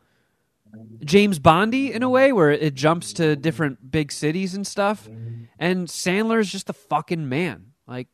[1.05, 5.09] James Bondy in a way where it jumps to different big cities and stuff.
[5.59, 7.73] And Sandler's just a fucking man.
[7.87, 8.09] Like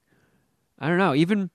[0.78, 1.50] I don't know, even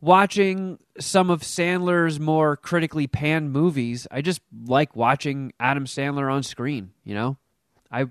[0.00, 6.42] watching some of Sandler's more critically panned movies, I just like watching Adam Sandler on
[6.42, 7.38] screen, you know?
[7.90, 8.06] I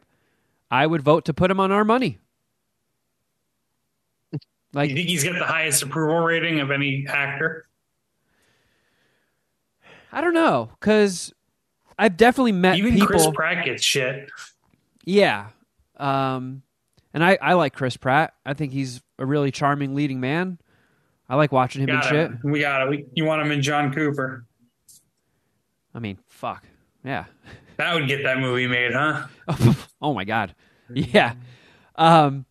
[0.71, 2.19] I would vote to put him on our money.
[4.73, 7.67] Like you think he's got the highest approval rating of any actor?
[10.11, 11.33] I don't know, cuz
[11.97, 14.29] I've definitely met Even people Chris Pratt gets shit.
[15.05, 15.47] Yeah.
[15.97, 16.63] Um
[17.13, 18.33] and I I like Chris Pratt.
[18.45, 20.57] I think he's a really charming leading man.
[21.29, 22.31] I like watching him and shit.
[22.43, 22.89] We got it.
[22.89, 24.45] We, you want him in John Cooper?
[25.93, 26.65] I mean, fuck.
[27.05, 27.25] Yeah.
[27.77, 29.27] That would get that movie made, huh?
[30.01, 30.55] oh my god
[30.93, 31.33] yeah
[31.95, 32.45] um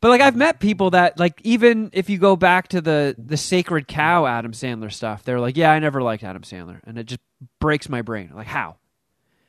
[0.00, 3.36] but like i've met people that like even if you go back to the the
[3.36, 6.80] sacred cow adam sandler stuff they're like yeah i never liked adam sandler.
[6.84, 7.20] And it just
[7.58, 8.30] breaks my brain.
[8.34, 8.76] Like how?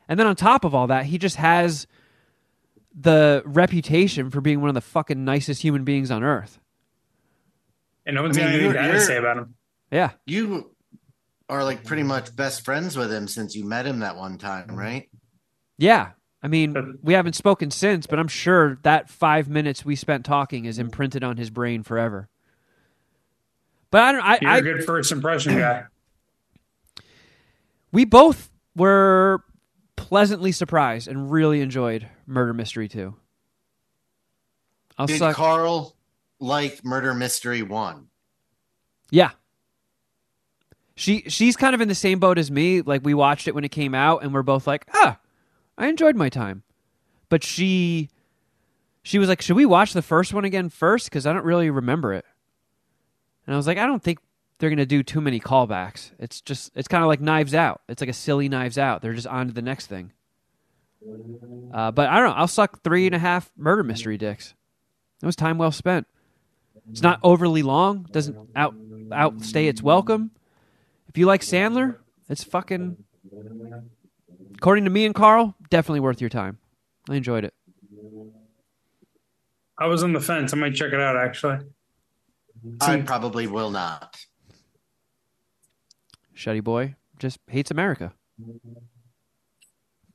[0.08, 1.88] And then on top of all that he just has
[2.94, 6.60] the reputation for being one of the fucking nicest human beings on earth.
[8.06, 9.56] And no one's I mean, got anything bad to say about him.
[9.92, 10.12] yeah.
[10.26, 10.72] You
[11.48, 14.76] are like pretty much best friends with him since you met him that one time,
[14.76, 15.10] right?
[15.78, 16.12] yeah
[16.44, 20.66] i mean we haven't spoken since but i'm sure that five minutes we spent talking
[20.66, 22.28] is imprinted on his brain forever
[23.92, 25.86] but i don't i, You're I a good first impression guy.
[27.92, 29.44] we both were
[29.96, 33.14] pleasantly surprised and really enjoyed Murder Mystery 2.
[34.98, 35.36] I'll Did suck.
[35.36, 35.96] Carl
[36.40, 38.08] like Murder Mystery One?
[39.10, 39.32] yeah.
[40.96, 42.82] She she's kind of in the same boat as me.
[42.82, 45.18] Like we watched it when it came out and we're both like, "Ah,
[45.78, 46.64] I enjoyed my time."
[47.30, 48.10] But she
[49.04, 51.70] she was like, "Should we watch the first one again first cuz I don't really
[51.70, 52.26] remember it."
[53.46, 54.20] And I was like, "I don't think
[54.60, 56.12] they're going to do too many callbacks.
[56.20, 57.82] It's just it's kind of like Knives Out.
[57.90, 59.02] It's like a silly Knives Out.
[59.02, 60.12] They're just on to the next thing."
[61.74, 62.36] Uh, but I don't know.
[62.36, 64.54] I'll suck three and a half murder mystery dicks.
[65.22, 66.06] It was time well spent.
[66.92, 68.08] It's not overly long.
[68.12, 68.76] Doesn't out
[69.12, 70.32] outstay its welcome.
[71.08, 71.98] If you like Sandler,
[72.30, 72.98] it's fucking.
[74.62, 76.60] According to me and Carl, definitely worth your time.
[77.10, 77.56] I enjoyed it.
[79.80, 80.54] I was on the fence.
[80.54, 81.58] I might check it out actually.
[82.80, 84.24] I probably will not.
[86.36, 88.14] Shuddy boy just hates America.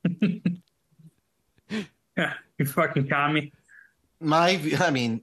[2.17, 3.53] Yeah, you fucking commie.
[4.19, 5.21] My, I mean,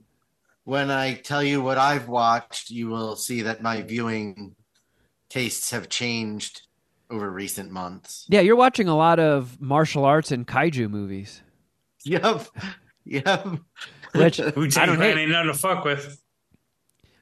[0.63, 4.55] when I tell you what I've watched, you will see that my viewing
[5.27, 6.61] tastes have changed
[7.15, 8.25] over recent months.
[8.29, 11.41] Yeah, you're watching a lot of martial arts and kaiju movies,
[12.03, 12.47] Yep,
[13.05, 13.47] yep.
[14.13, 15.17] which Wu I don't Clan hate.
[15.17, 16.21] ain't nothing to fuck with.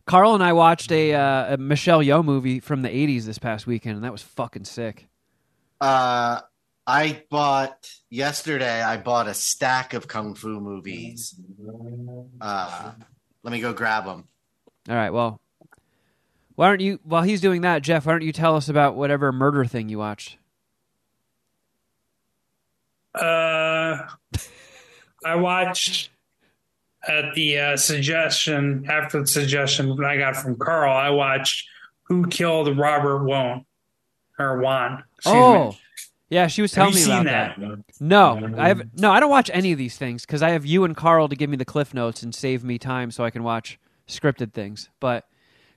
[0.05, 3.65] Carl and I watched a, uh, a Michelle Yeoh movie from the '80s this past
[3.67, 5.07] weekend, and that was fucking sick.
[5.79, 6.41] Uh,
[6.85, 8.81] I bought yesterday.
[8.81, 11.39] I bought a stack of kung fu movies.
[12.41, 12.91] Uh,
[13.43, 14.27] let me go grab them.
[14.89, 15.39] All right, well,
[16.55, 16.99] why don't you?
[17.03, 19.97] While he's doing that, Geoff, why don't you tell us about whatever murder thing you
[19.97, 20.37] watched?
[23.15, 24.07] Uh,
[25.25, 26.09] I watched
[27.07, 30.95] at the uh, suggestion after the suggestion I got from Carl.
[30.95, 31.67] I watched
[32.03, 33.65] Who Killed Robert Wone
[34.39, 35.03] or Juan.
[35.25, 35.77] Oh, me.
[36.29, 37.59] Yeah, she was telling me about that?
[37.59, 37.83] that.
[37.99, 39.11] No, I have no.
[39.11, 41.49] I don't watch any of these things because I have you and Carl to give
[41.49, 43.77] me the cliff notes and save me time so I can watch
[44.07, 44.89] scripted things.
[44.99, 45.27] But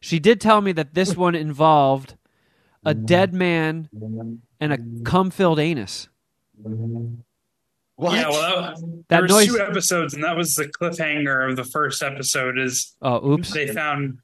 [0.07, 2.15] she did tell me that this one involved
[2.85, 3.05] a mm-hmm.
[3.07, 4.35] dead man mm-hmm.
[4.61, 6.09] and a cum-filled anus.
[7.97, 8.15] What?
[8.15, 11.57] Yeah, well, that, That there was noise- two episodes, and that was the cliffhanger of
[11.57, 12.59] the first episode.
[12.59, 13.53] Is Oh, oops.
[13.53, 14.19] they found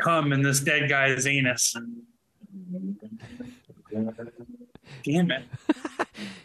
[0.00, 1.76] cum in this dead guy's anus.
[5.04, 5.44] Damn it!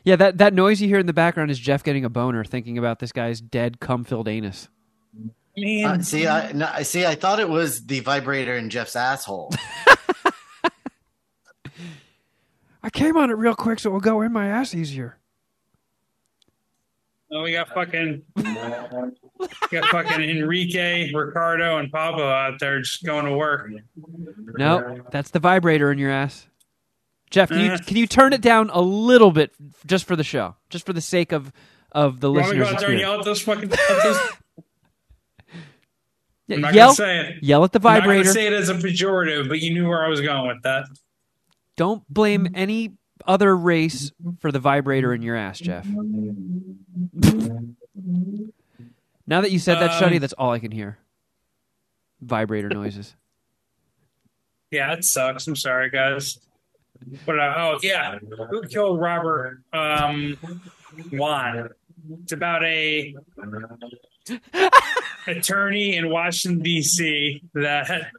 [0.03, 2.77] Yeah, that that noise you hear in the background is Geoff getting a boner thinking
[2.77, 4.69] about this guy's dead cum-filled anus.
[5.57, 7.05] Man, Uh, see, I no, see.
[7.05, 9.51] I thought it was the vibrator in Geoff's asshole.
[12.83, 15.17] I came on it real quick so it will go in my ass easier.
[17.31, 23.25] oh, we got fucking, we got fucking Enrique, Ricardo, and Pablo out there just going
[23.25, 23.69] to work.
[24.57, 26.47] No, that's the vibrator in your ass.
[27.29, 27.77] Geoff, can you Eh.
[27.85, 29.51] can you turn it down a little bit
[29.85, 31.51] just for the show, just for the sake of
[31.91, 33.71] of the You want me to listeners' go out there and yell at those fucking?
[33.73, 34.29] At those, Yeah,
[36.49, 37.43] I'm not yell, gonna say it.
[37.43, 38.23] yell at the I'm not vibrator.
[38.23, 40.85] gonna say it as a pejorative, but you knew where I was going with that.
[41.75, 42.93] Don't blame any
[43.25, 45.85] other race for the vibrator in your ass, Geoff.
[49.27, 50.97] now that you said that, Um, Shuddy, that's all I can hear.
[52.21, 53.15] Vibrator noises.
[54.71, 55.45] Yeah, it sucks.
[55.47, 56.39] I'm sorry, guys.
[57.25, 58.17] But uh, oh yeah,
[58.49, 60.37] who killed Robert um,
[61.11, 61.69] Wone?
[62.23, 63.13] It's about a
[65.27, 67.41] attorney in Washington D.C.
[67.53, 68.11] that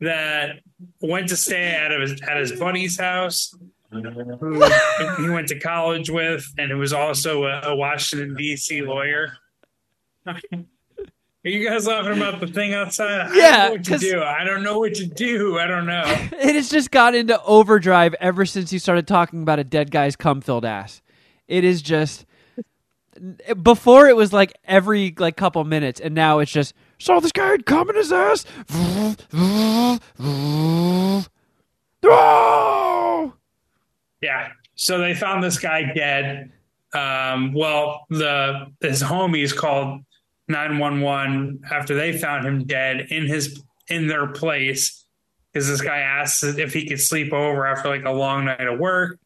[0.00, 0.56] that
[1.00, 3.54] went to stay at his at his buddy's house,
[3.90, 4.62] who
[5.18, 8.82] he went to college with, and who was also a, a Washington D.C.
[8.82, 9.32] lawyer.
[10.26, 13.28] Are you guys laughing about the thing outside?
[13.30, 14.20] I Yeah, don't know what to do.
[14.20, 15.58] I don't know what to do.
[15.58, 16.02] I don't know.
[16.32, 20.16] It has just got into overdrive ever since you started talking about a dead guy's
[20.16, 21.00] cum filled ass.
[21.46, 22.26] It is just
[23.62, 27.54] before it was like every like couple minutes, and now it's just saw this guy
[27.54, 28.44] in his ass.
[34.22, 34.48] Yeah.
[34.74, 36.52] So they found this guy dead.
[36.94, 40.02] Um, well, the his homies called
[40.48, 45.04] nine one one after they found him dead in his in their place
[45.52, 48.78] because this guy asked if he could sleep over after like a long night of
[48.78, 49.18] work,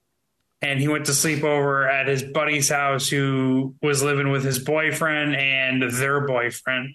[0.62, 4.58] and he went to sleep over at his buddy's house who was living with his
[4.58, 6.94] boyfriend and their boyfriend.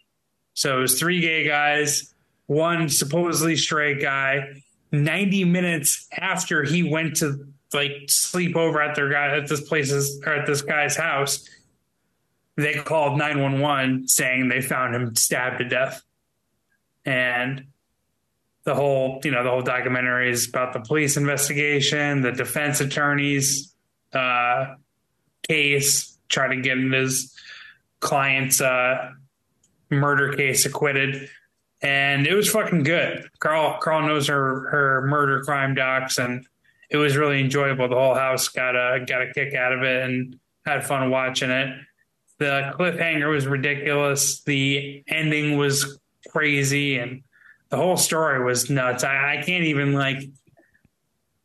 [0.53, 2.13] So it was three gay guys,
[2.45, 4.61] one supposedly straight guy.
[4.91, 10.21] 90 minutes after he went to like sleep over at their guy at this place's
[10.25, 11.49] or at this guy's house,
[12.55, 16.01] they called 911 saying they found him stabbed to death.
[17.03, 17.65] And
[18.65, 23.73] the whole, you know, the whole documentary is about the police investigation, the defense attorney's
[24.13, 24.75] uh,
[25.47, 27.33] case, trying to get his
[27.99, 29.11] client's uh,
[29.89, 31.29] murder case acquitted
[31.85, 33.29] and it was fucking good.
[33.39, 36.45] Carl Carl knows her her murder crime docs, and
[36.89, 37.87] it was really enjoyable.
[37.87, 41.51] The whole house got a got a kick out of it and had fun watching
[41.51, 41.77] it.
[42.39, 44.41] The cliffhanger was ridiculous.
[44.41, 45.99] The ending was
[46.29, 47.21] crazy, and
[47.75, 49.03] the whole story was nuts.
[49.03, 50.23] I, I can't even like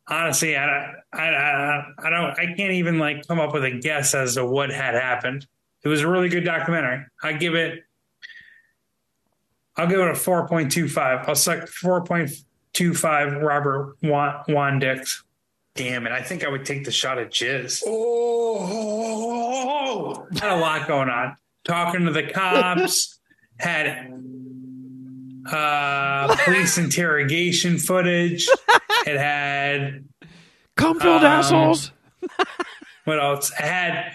[0.07, 0.55] honestly.
[0.55, 2.39] I, I I I don't.
[2.39, 5.45] I can't even like come up with a guess as to what had happened.
[5.83, 7.03] It was a really good documentary.
[7.21, 7.83] I give it.
[9.75, 11.27] I'll give it a 4.25.
[11.27, 15.23] I'll suck 4.25 Robert Wone, Wone Dix.
[15.75, 16.13] Damn it.
[16.13, 17.83] I think I would take the shot at Jizz.
[17.87, 19.07] Oh,
[20.39, 21.35] had a lot going on.
[21.63, 23.19] Talking to the cops,
[23.57, 24.11] had
[25.49, 28.47] uh, police interrogation footage.
[29.07, 30.05] It had
[30.75, 31.91] Cum filled Um, assholes.
[33.05, 33.49] what else?
[33.49, 34.11] It had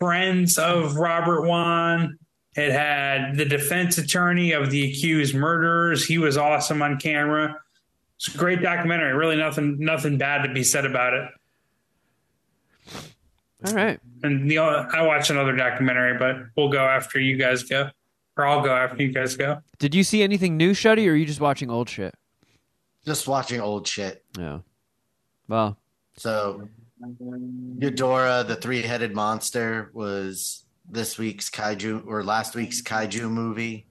[0.00, 2.18] friends of Robert Wone.
[2.56, 6.04] It had the defense attorney of the accused murderers.
[6.04, 7.56] He was awesome on camera.
[8.16, 9.12] It's a great documentary.
[9.12, 11.28] Really, nothing nothing bad to be said about it.
[13.66, 14.00] All right.
[14.24, 17.90] And the I watch another documentary, but we'll go after you guys go,
[18.42, 19.62] or I'll go after you guys go.
[19.78, 22.14] Did you see anything new, Shuddy, or are you just watching old shit?
[23.04, 24.24] Just watching old shit.
[24.38, 24.60] Yeah.
[25.48, 25.78] Well,
[26.16, 26.68] So,
[27.02, 33.86] Ghidorah, the three-headed monster, was this week's kaiju or last week's kaiju movie,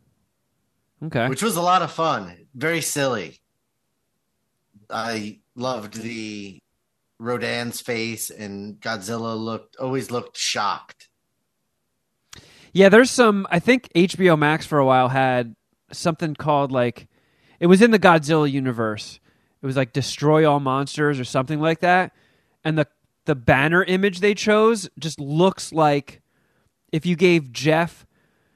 [1.03, 1.27] okay.
[1.27, 2.47] which was a lot of fun.
[2.53, 3.39] Very silly.
[4.89, 6.59] I loved the
[7.19, 11.00] Rodan's face, and Godzilla looked always looked shocked.
[12.73, 13.47] Yeah, there's some.
[13.49, 15.55] I think HBO Max for a while had
[15.91, 17.07] something called like
[17.59, 19.19] it was in the Godzilla universe.
[19.61, 22.13] It was like Destroy All Monsters or something like that.
[22.63, 22.87] and the
[23.25, 26.21] the banner image they chose just looks like
[26.91, 28.05] if you gave Geoff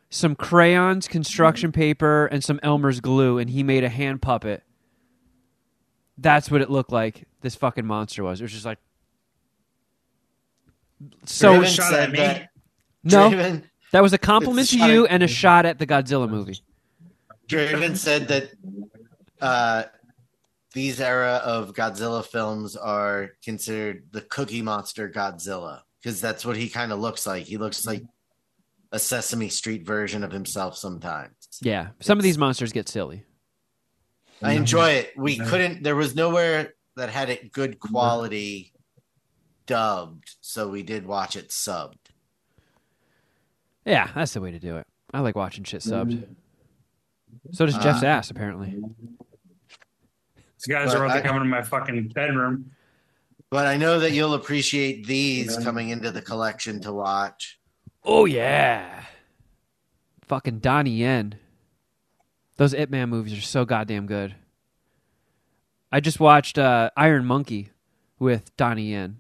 [0.10, 1.80] some crayons, construction mm-hmm.
[1.80, 4.64] paper, and some Elmer's glue, and he made a hand puppet.
[6.18, 7.28] That's what it looked like.
[7.42, 8.40] This fucking monster was.
[8.40, 8.80] It was just like
[11.26, 11.60] so.
[11.60, 12.18] Draven shot said at me?
[12.18, 12.50] that-
[13.04, 13.64] No, Draven,
[13.96, 16.60] that was a compliment to you at- and a shot at the Godzilla movie.
[17.48, 18.50] Draven said that
[19.40, 19.84] uh,
[20.74, 26.68] these era of Godzilla films are considered the Cookie Monster Godzilla because that's what he
[26.70, 27.46] kind of looks like.
[27.46, 28.04] He looks like
[28.92, 31.34] a Sesame Street version of himself sometimes.
[31.62, 33.24] Yeah, some of these monsters get silly.
[34.42, 35.14] I enjoy it.
[35.16, 35.84] We couldn't.
[35.84, 38.74] There was nowhere that had it good quality
[39.66, 41.96] dubbed, so we did watch it subbed.
[43.86, 44.88] Yeah, that's the way to do it.
[45.14, 46.26] I like watching shit subbed.
[47.52, 48.72] So does Geoff's Uh, ass, apparently.
[50.58, 52.72] These guys But are about I- to come into my fucking bedroom.
[53.52, 57.60] But I know that you'll appreciate these coming into the collection to watch.
[58.04, 59.04] Oh yeah,
[60.24, 61.36] fucking Donnie Yen.
[62.58, 64.36] Those Ip Man movies are so goddamn good.
[65.92, 67.70] I just watched uh, Iron Monkey
[68.20, 69.20] with Donnie Yen,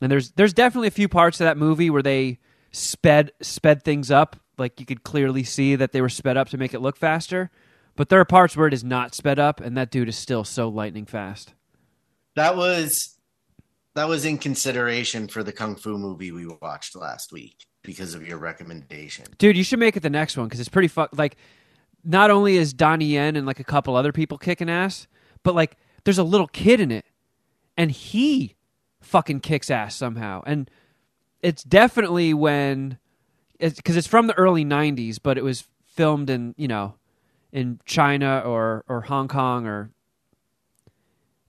[0.00, 2.38] and there's there's definitely a few parts of that movie where they
[2.72, 4.36] sped sped things up.
[4.58, 7.50] Like you could clearly see that they were sped up to make it look faster.
[7.94, 10.44] But there are parts where it is not sped up, and that dude is still
[10.44, 11.54] so lightning fast.
[12.36, 13.18] That was
[13.94, 18.26] that was in consideration for the kung fu movie we watched last week because of
[18.26, 19.26] your recommendation.
[19.38, 21.10] Dude, you should make it the next one because it's pretty fuck.
[21.12, 21.36] Like,
[22.02, 25.06] not only is Donnie Yen and like a couple other people kicking ass,
[25.42, 27.04] but like there's a little kid in it,
[27.76, 28.54] and he
[29.02, 30.42] fucking kicks ass somehow.
[30.46, 30.70] And
[31.42, 32.98] it's definitely when
[33.58, 36.94] it's because it's from the early '90s, but it was filmed in you know
[37.52, 39.90] in China or or Hong Kong or,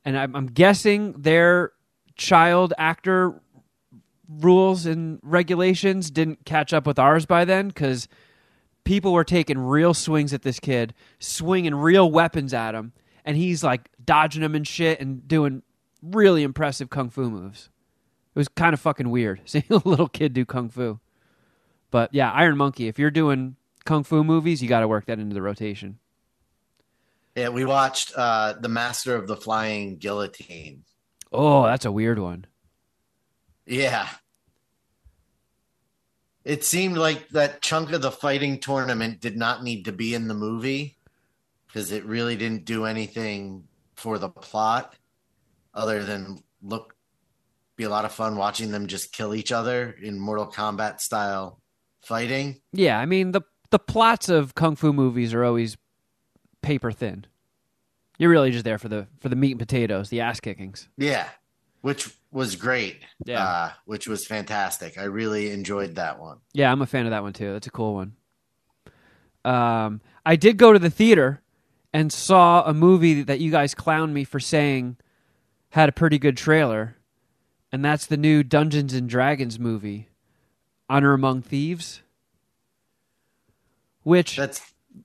[0.03, 1.71] and I'm, I'm guessing their
[2.15, 3.41] child actor
[4.27, 8.07] rules and regulations didn't catch up with ours by then because
[8.83, 12.93] people were taking real swings at this kid, swinging real weapons at him,
[13.25, 15.63] and he's like dodging them and shit and doing
[16.01, 17.69] really impressive kung fu moves.
[18.35, 20.99] It was kind of fucking weird seeing a little kid do kung fu.
[21.91, 23.55] But yeah, Iron Monkey, if you're doing
[23.85, 25.99] kung fu movies, you got to work that into the rotation.
[27.35, 30.83] Yeah, we watched uh The Master of the Flying Guillotine.
[31.31, 32.45] Oh, that's a weird one.
[33.65, 34.07] Yeah.
[36.43, 40.27] It seemed like that chunk of the fighting tournament did not need to be in
[40.27, 40.97] the movie
[41.67, 43.63] because it really didn't do anything
[43.95, 44.95] for the plot
[45.73, 46.95] other than look
[47.75, 51.59] be a lot of fun watching them just kill each other in Mortal Kombat style
[52.05, 52.61] fighting.
[52.71, 55.77] Yeah, I mean the the plots of kung fu movies are always
[56.61, 57.25] paper thin.
[58.19, 60.87] You're really just there for the for the meat and potatoes, the ass kickings.
[60.97, 61.27] Yeah,
[61.81, 62.99] which was great.
[63.25, 63.43] Yeah.
[63.43, 64.97] Uh, which was fantastic.
[64.97, 66.39] I really enjoyed that one.
[66.53, 67.53] Yeah, I'm a fan of that one too.
[67.53, 68.13] That's a cool one.
[69.45, 71.41] Um, I did go to the theater
[71.93, 74.97] and saw a movie that you guys clowned me for saying
[75.69, 76.95] had a pretty good trailer,
[77.73, 80.07] and that's the new Dungeons and Dragons movie,
[80.87, 82.03] Honor Among Thieves.
[84.03, 84.61] Which, That's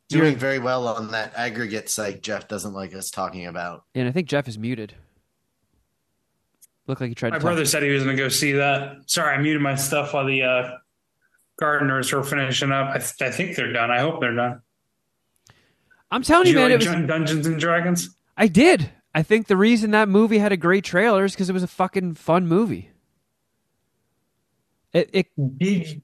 [0.08, 3.84] doing very well on that aggregate site Geoff doesn't like us talking about.
[3.94, 4.94] and I think Geoff is muted.
[6.86, 7.34] Looked like he tried to.
[7.34, 7.44] My to.
[7.44, 7.70] brother talk.
[7.70, 8.96] said he was going to go see that.
[9.06, 10.70] Sorry, I muted my stuff while the uh,
[11.58, 12.90] gardeners were finishing up.
[12.90, 13.90] I, th- I think they're done.
[13.90, 14.60] I hope they're done.
[16.10, 17.06] I'm telling Did you, you man, like it was.
[17.08, 18.16] Dungeons and Dragons?
[18.36, 18.90] I did.
[19.14, 21.66] I think the reason that movie had a great trailer is because it was a
[21.68, 22.90] fucking fun movie.
[24.92, 25.26] It, it
[25.58, 26.02] Did,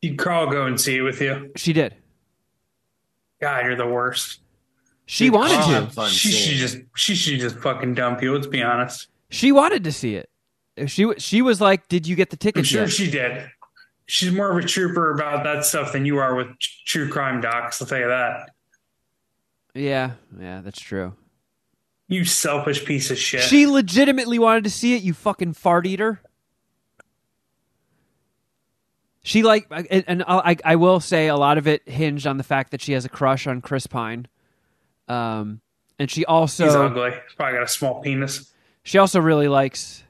[0.00, 1.50] did Carl go and see it with you?
[1.56, 1.94] she did.
[3.40, 4.40] God, you're the worst.
[5.06, 5.92] She Dude, wanted Carl to.
[5.92, 8.32] fun She should just she should just fucking dump you.
[8.32, 9.08] Let's be honest.
[9.30, 10.30] She wanted to see it.
[10.86, 13.46] She she was like, "Did you get the I'm ticket sure yet?" she did.
[14.06, 16.48] She's more of a trooper about that stuff than you are with
[16.86, 17.82] true crime docs.
[17.82, 18.50] I'll tell you that.
[19.74, 21.14] yeah, yeah, that's true.
[22.12, 23.40] You selfish piece of shit.
[23.40, 25.02] She legitimately wanted to see it.
[25.02, 26.20] You fucking fart eater.
[29.22, 32.44] She like, and, and I I will say a lot of it hinged on the
[32.44, 34.26] fact that she has a crush on Chris Pine,
[35.08, 35.62] um,
[35.98, 37.12] and she also He's ugly.
[37.12, 38.52] He's probably got a small penis.
[38.82, 40.04] She also really likes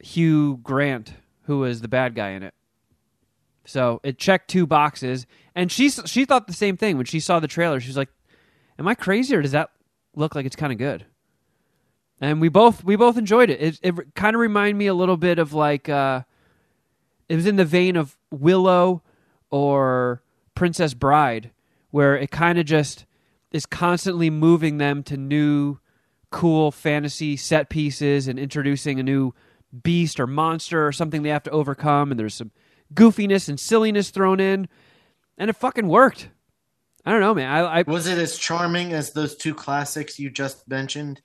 [0.00, 1.12] Hugh Grant,
[1.42, 2.54] who was the bad guy in it.
[3.66, 7.38] So it checked two boxes, and she she thought the same thing when she saw
[7.38, 7.78] the trailer.
[7.78, 8.10] She was like,
[8.80, 9.70] "Am I crazy, or does that
[10.18, 11.06] look like it's kind of good?"
[12.20, 13.60] And we both we both enjoyed it.
[13.60, 16.22] It, it kind of reminded me a little bit of like uh,
[17.28, 19.02] it was in the vein of Willow
[19.50, 20.22] or
[20.54, 21.52] Princess Bride,
[21.90, 23.06] where it kind of just
[23.52, 25.78] is constantly moving them to new
[26.30, 29.32] cool fantasy set pieces and introducing a new
[29.82, 32.50] beast or monster or something they have to overcome, and there's some
[32.92, 34.68] goofiness and silliness thrown in,
[35.36, 36.30] and it fucking worked.
[37.08, 37.50] I don't know, man.
[37.50, 41.22] I, I Was it as charming as those two classics you just mentioned?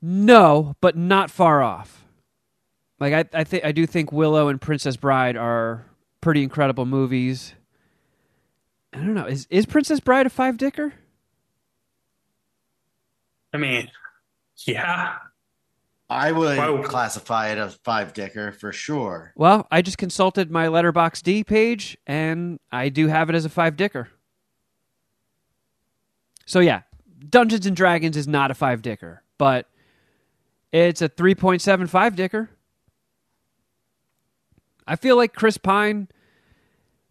[0.00, 2.02] no, but not far off.
[2.98, 5.84] Like I, I think I do think Willow and Princess Bride are
[6.22, 7.52] pretty incredible movies.
[8.94, 9.26] I don't know.
[9.26, 10.94] Is is Princess Bride a five dicker?
[13.52, 13.90] I mean,
[14.66, 15.16] yeah.
[16.10, 16.82] I would Wow.
[16.82, 19.32] classify it as five dicker for sure.
[19.36, 23.48] Well, I just consulted my Letterbox D page, and I do have it as a
[23.48, 24.10] five dicker.
[26.46, 26.82] So yeah,
[27.30, 29.66] Dungeons and Dragons is not a five dicker, but
[30.72, 32.50] it's a three point seven five dicker.
[34.86, 36.08] I feel like Chris Pine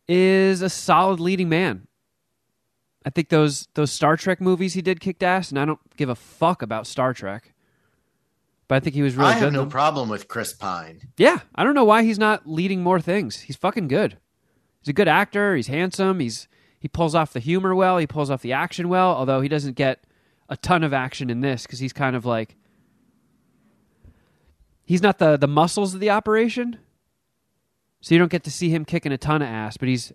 [0.08, 1.88] is a solid leading man.
[3.06, 6.10] I think those those Star Trek movies he did kicked ass, and I don't give
[6.10, 7.53] a fuck about Star Trek.
[8.74, 9.44] But I think he was really I good.
[9.44, 11.10] have no problem with Chris Pine.
[11.16, 13.42] Yeah, I don't know why he's not leading more things.
[13.42, 14.18] He's fucking good.
[14.82, 15.56] He's a good actor.
[15.56, 16.20] He's handsome.
[16.20, 16.48] He's
[16.80, 18.00] he pulls off the humor well.
[18.00, 19.10] He pulls off the action well.
[19.10, 20.04] Although he doesn't get
[20.50, 22.56] a ton of action in this because he's kind of like
[24.86, 26.80] he's not the the muscles of the operation.
[28.02, 29.78] So you don't get to see him kicking a ton of ass.
[29.78, 30.12] But he's,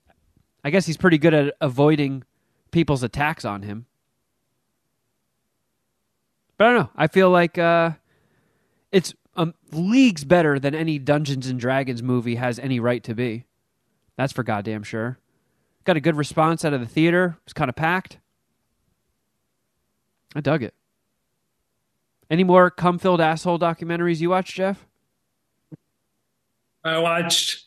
[0.65, 2.25] I guess he's pretty good at avoiding
[2.73, 3.87] people's attacks on him.
[6.57, 6.91] But I don't know.
[6.97, 7.93] I feel like uh,
[8.93, 13.45] it's um, leagues better than any Dungeons and Dragons movie has any right to be.
[14.17, 15.19] That's for goddamn sure.
[15.85, 17.37] Got a good response out of the theater.
[17.39, 18.19] It was kind of packed.
[20.35, 20.75] I dug it.
[22.31, 24.87] Any more cum filled asshole documentaries you watched, Geoff?
[26.85, 27.65] I watched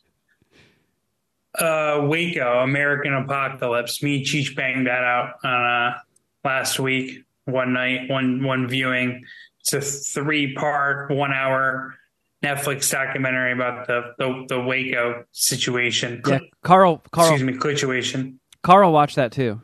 [1.57, 4.03] uh Waco, American Apocalypse.
[4.03, 5.97] Me Cheech banged that out uh
[6.43, 9.23] last week, one night, one one viewing.
[9.61, 11.95] It's a three part, one hour
[12.43, 16.21] Netflix documentary about the the, the Waco situation.
[16.27, 17.03] Yeah, Carl.
[17.11, 17.33] Carl.
[17.33, 18.39] Excuse me, situation.
[18.63, 19.61] Carl watched that too.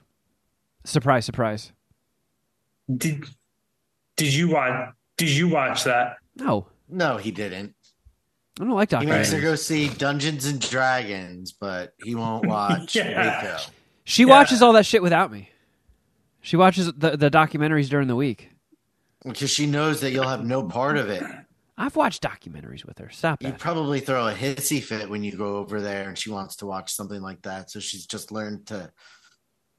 [0.86, 1.72] Surprise, surprise.
[2.96, 3.26] Did
[4.16, 6.18] did you watch did you watch that?
[6.36, 7.74] No, No, he didn't.
[8.60, 9.02] I don't like documentaries.
[9.02, 9.42] He makes her documentaries.
[9.42, 13.42] go see Dungeons and Dragons, but he won't watch Yeah.
[13.42, 13.58] Waco.
[14.04, 14.30] She Yeah.
[14.30, 15.50] watches all that shit without me.
[16.42, 18.52] She watches the the documentaries during the week.
[19.28, 21.24] Because she knows that you'll have no part of it.
[21.78, 23.10] I've watched documentaries with her.
[23.12, 26.56] Stop You probably throw a hissy fit when you go over there and she wants
[26.58, 27.70] to watch something like that.
[27.70, 28.92] So she's just learned to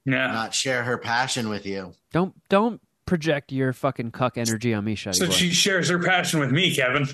[0.05, 0.29] Yeah.
[0.29, 1.93] not share her passion with you.
[2.13, 5.33] Don't don't project your fucking cuck energy on me, Shuddy So boy.
[5.33, 7.05] she shares her passion with me, Kevin.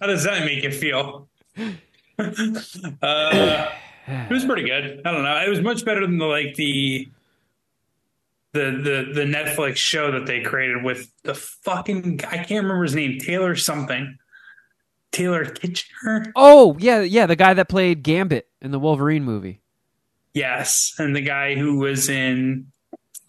[0.00, 1.28] How does that make you feel?
[1.56, 3.70] uh,
[4.06, 5.00] it was pretty good.
[5.04, 5.36] I don't know.
[5.44, 7.08] It was much better than the like the
[8.58, 12.94] the the the Netflix show that they created with the fucking I can't remember his
[12.94, 13.18] name.
[13.18, 14.18] Taylor something.
[15.12, 16.32] Taylor Kitchener.
[16.36, 19.62] oh yeah, yeah, the guy that played Gambit in the Wolverine movie,
[20.34, 22.66] Yes, and the guy who was in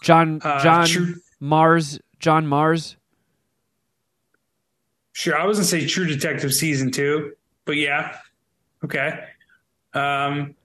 [0.01, 1.15] John uh, John True.
[1.39, 2.97] Mars, John Mars.
[5.13, 7.33] Sure, I was gonna say True Detective season two,
[7.65, 8.17] but yeah,
[8.83, 9.23] okay.
[9.93, 10.55] Um,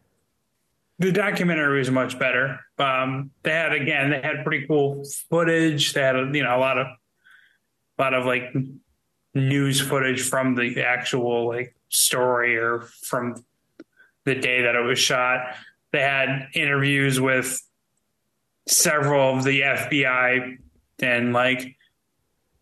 [0.98, 2.60] the documentary was much better.
[2.78, 5.92] Um, they had again, they had pretty cool footage.
[5.92, 6.86] They had you know a lot of,
[7.98, 8.54] a lot of like
[9.34, 13.44] news footage from the actual like story or from
[14.24, 15.56] the day that it was shot.
[15.92, 17.60] They had interviews with
[18.66, 20.58] several of the FBI
[21.00, 21.76] and like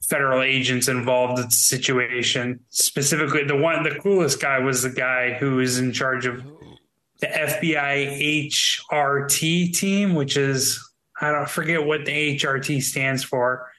[0.09, 2.61] federal agents involved in the situation.
[2.71, 6.45] Specifically, the one, the coolest guy was the guy who is in charge of
[7.23, 10.85] the FBI HRT team, which is
[11.21, 13.71] I don't forget what the HRT stands for.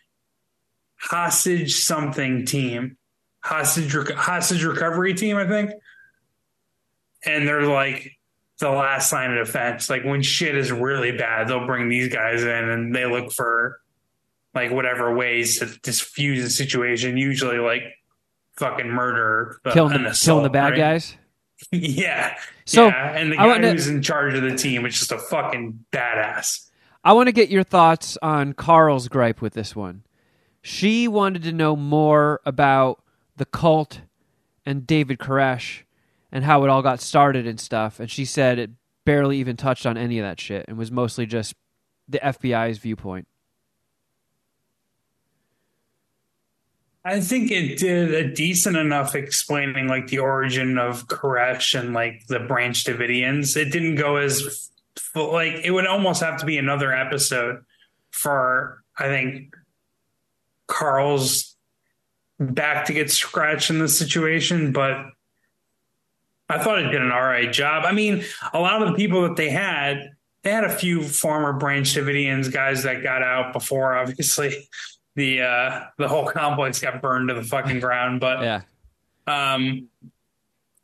[0.95, 2.95] Hostage something team,
[3.41, 5.71] hostage rec- hostage recovery team, I think.
[7.25, 8.13] And they're like
[8.59, 9.89] the last line of defense.
[9.89, 13.81] Like when shit is really bad, they'll bring these guys in and they look for
[14.55, 17.17] like whatever ways to diffuse the situation.
[17.17, 17.83] Usually, like
[18.55, 20.77] fucking murder, uh, killing the, killing the bad right?
[20.77, 21.17] guys.
[21.73, 22.37] yeah.
[22.65, 23.15] So, yeah.
[23.17, 25.85] and the I guy wanna- who's in charge of the team is just a fucking
[25.91, 26.69] badass.
[27.03, 30.03] I want to get your thoughts on Carl's gripe with this one.
[30.61, 33.03] She wanted to know more about
[33.35, 34.01] the cult
[34.65, 35.81] and David Koresh
[36.31, 37.99] and how it all got started and stuff.
[37.99, 38.69] And she said it
[39.05, 41.53] barely even touched on any of that shit and was mostly just
[42.07, 43.27] the FBI's viewpoint.
[47.05, 52.27] I think it did a decent enough explaining like the origin of Koresh and like
[52.27, 53.57] the Branch Davidians.
[53.57, 54.69] It didn't go as
[55.15, 57.65] like it would almost have to be another episode
[58.11, 59.53] for I think
[60.67, 61.55] Carl's
[62.39, 65.05] back to get scratched in this situation, but
[66.49, 67.83] I thought it did an all right job.
[67.85, 68.23] I mean,
[68.53, 70.11] a lot of the people that they had,
[70.43, 74.69] they had a few former Branch Davidians guys that got out before, obviously.
[75.15, 78.19] The uh the whole complex got burned to the fucking ground.
[78.19, 78.61] But Yeah.
[79.27, 79.87] um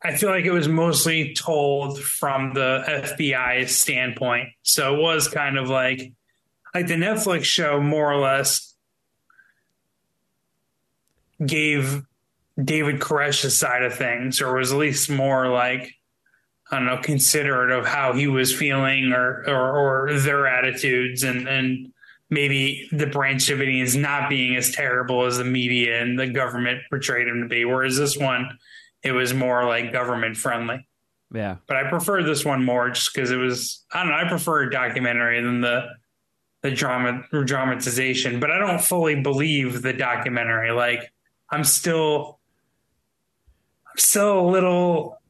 [0.02, 4.48] I feel like it was mostly told from the FBI standpoint.
[4.62, 6.12] So it was kind of like
[6.74, 8.74] like the Netflix show more or less
[11.44, 12.02] gave
[12.62, 15.94] David Koresh's side of things, or was at least more like
[16.70, 21.48] I don't know, considerate of how he was feeling or or, or their attitudes and
[21.48, 21.92] and
[22.30, 27.26] maybe the Branch Davidians not being as terrible as the media and the government portrayed
[27.26, 27.64] him to be.
[27.64, 28.58] Whereas this one,
[29.02, 30.86] it was more like government friendly.
[31.32, 31.56] Yeah.
[31.66, 34.62] But I prefer this one more just because it was I don't know, I prefer
[34.62, 35.88] a documentary than the
[36.62, 40.72] the drama dramatization, but I don't fully believe the documentary.
[40.72, 41.12] Like
[41.50, 42.38] I'm still
[43.88, 45.20] I'm still a little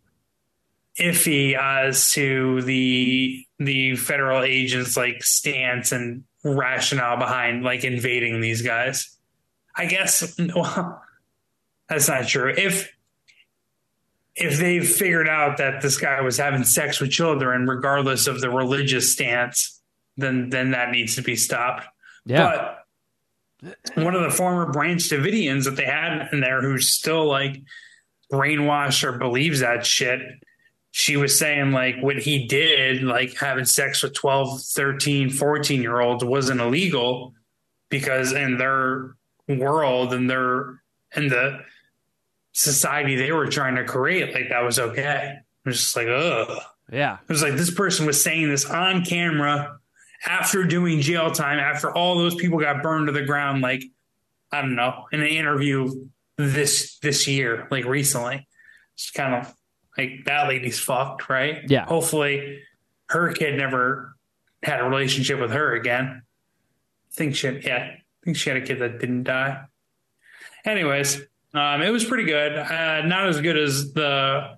[0.99, 8.63] iffy as to the the federal agents like stance and rationale behind like invading these
[8.63, 9.17] guys.
[9.77, 11.03] I guess well,
[11.89, 12.53] that's not true.
[12.57, 12.93] If
[14.37, 18.51] if they've figured out that this guy was having sex with children, regardless of the
[18.51, 19.81] religious stance,
[20.17, 21.87] then then that needs to be stopped.
[22.25, 22.75] Yeah.
[23.63, 27.61] But one of the former Branch Davidians that they had in there who's still like
[28.33, 30.21] brainwashed or believes that shit,
[30.93, 36.01] she was saying like what he did, like having sex with 12, 13, 14 year
[36.01, 37.35] olds wasn't illegal
[37.89, 39.15] because in their
[39.49, 41.61] world and their and the
[42.53, 45.39] society they were trying to create, like that was okay.
[45.65, 46.59] It was just like, ugh.
[46.93, 47.19] yeah.
[47.23, 49.79] It was like this person was saying this on camera
[50.27, 53.85] after doing jail time, after all those people got burned to the ground, like
[54.53, 58.47] I don't know, in an interview this this year, like recently.
[58.95, 59.55] It's kind of
[60.01, 61.63] like that lady's fucked, right?
[61.69, 61.85] Yeah.
[61.87, 62.63] Hopefully
[63.09, 64.17] her kid never
[64.63, 66.23] had a relationship with her again.
[67.11, 69.63] I think she had, yeah, I think she had a kid that didn't die.
[70.65, 71.21] Anyways,
[71.55, 72.57] um, it was pretty good.
[72.57, 74.57] Uh, not as good as the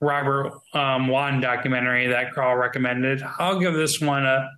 [0.00, 3.22] Robert um, Wone documentary that Carl recommended.
[3.38, 4.50] I'll give this one a.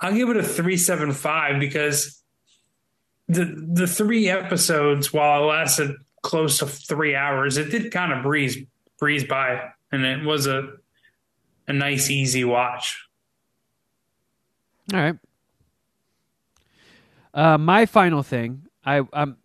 [0.00, 2.22] I'll give it a three seven five because
[3.28, 8.22] the the three episodes, while it lasted close to three hours, it did kind of
[8.22, 8.56] breeze
[9.00, 10.74] breeze by, and it was a
[11.66, 13.08] a nice easy watch.
[14.92, 15.16] All right.
[17.32, 19.36] Uh, my final thing, I, I'm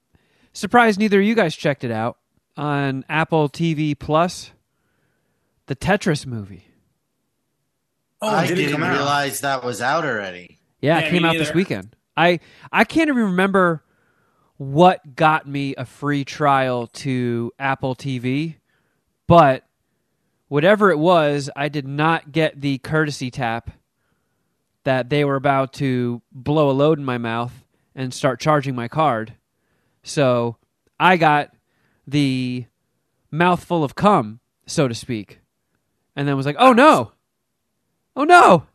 [0.54, 2.18] surprised neither of you guys checked it out
[2.58, 4.52] on Apple TV Plus.
[5.68, 6.68] The Tetris movie.
[8.22, 10.60] Oh, I did it didn't realize that was out already.
[10.80, 11.96] Yeah, Yeah, it came me out this weekend.
[12.16, 12.40] I
[12.72, 13.84] I can't even remember
[14.58, 18.56] what got me a free trial to Apple TV,
[19.28, 19.66] but
[20.48, 23.72] whatever it was, I did not get the courtesy tap
[24.84, 27.64] that they were about to blow a load in my mouth
[27.96, 29.34] and start charging my card.
[30.04, 30.58] So
[31.00, 31.52] I got
[32.08, 32.66] the
[33.32, 35.40] mouthful of cum, so to speak,
[36.16, 37.12] and then was like, "Oh no,
[38.16, 38.68] oh no."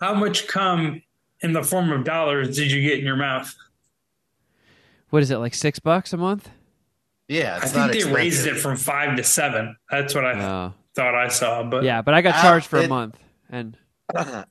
[0.00, 1.02] How much cum
[1.40, 3.54] in the form of dollars did you get in your mouth?
[5.10, 6.50] What is it like six bucks a month?
[7.28, 8.16] Yeah, I think not they expensive.
[8.16, 9.76] raised it from five to seven.
[9.90, 10.74] That's what I Oh.
[10.94, 11.62] thought I saw.
[11.64, 13.18] But Yeah, but I got Apple- charged for a uh, month.
[13.50, 13.76] And
[14.14, 14.46] What's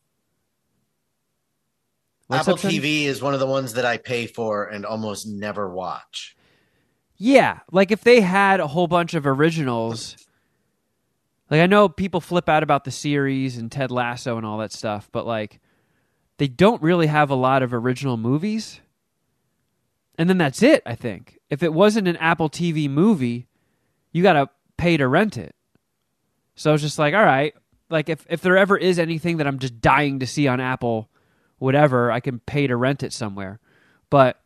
[2.42, 2.80] Apple up, Sonny?
[2.80, 6.36] TV is one of the ones that I pay for and almost never watch.
[7.18, 10.18] yeah, like if they had a whole bunch of originals,
[11.50, 14.74] like I know people flip out about the series and Ted Lasso and all that
[14.74, 15.60] stuff, but like
[16.38, 18.82] they don't really have a lot of original movies.
[20.18, 21.35] And then that's it, I think.
[21.50, 23.48] If it wasn't an Apple TV movie,
[24.12, 25.56] you got to pay to rent it.
[26.56, 27.54] So it's just like, all right,
[27.90, 31.10] like if if there ever is anything that I'm just dying to see on Apple
[31.58, 33.60] whatever, I can pay to rent it somewhere.
[34.10, 34.40] But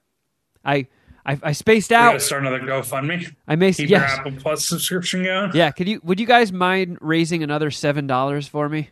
[0.65, 0.87] I
[1.25, 2.21] I, I spaced we out.
[2.21, 3.35] start another GoFundMe.
[3.47, 4.09] I may Keep yes.
[4.11, 5.51] your Apple Plus subscription going.
[5.53, 8.89] Yeah, could you would you guys mind raising another seven dollars for me?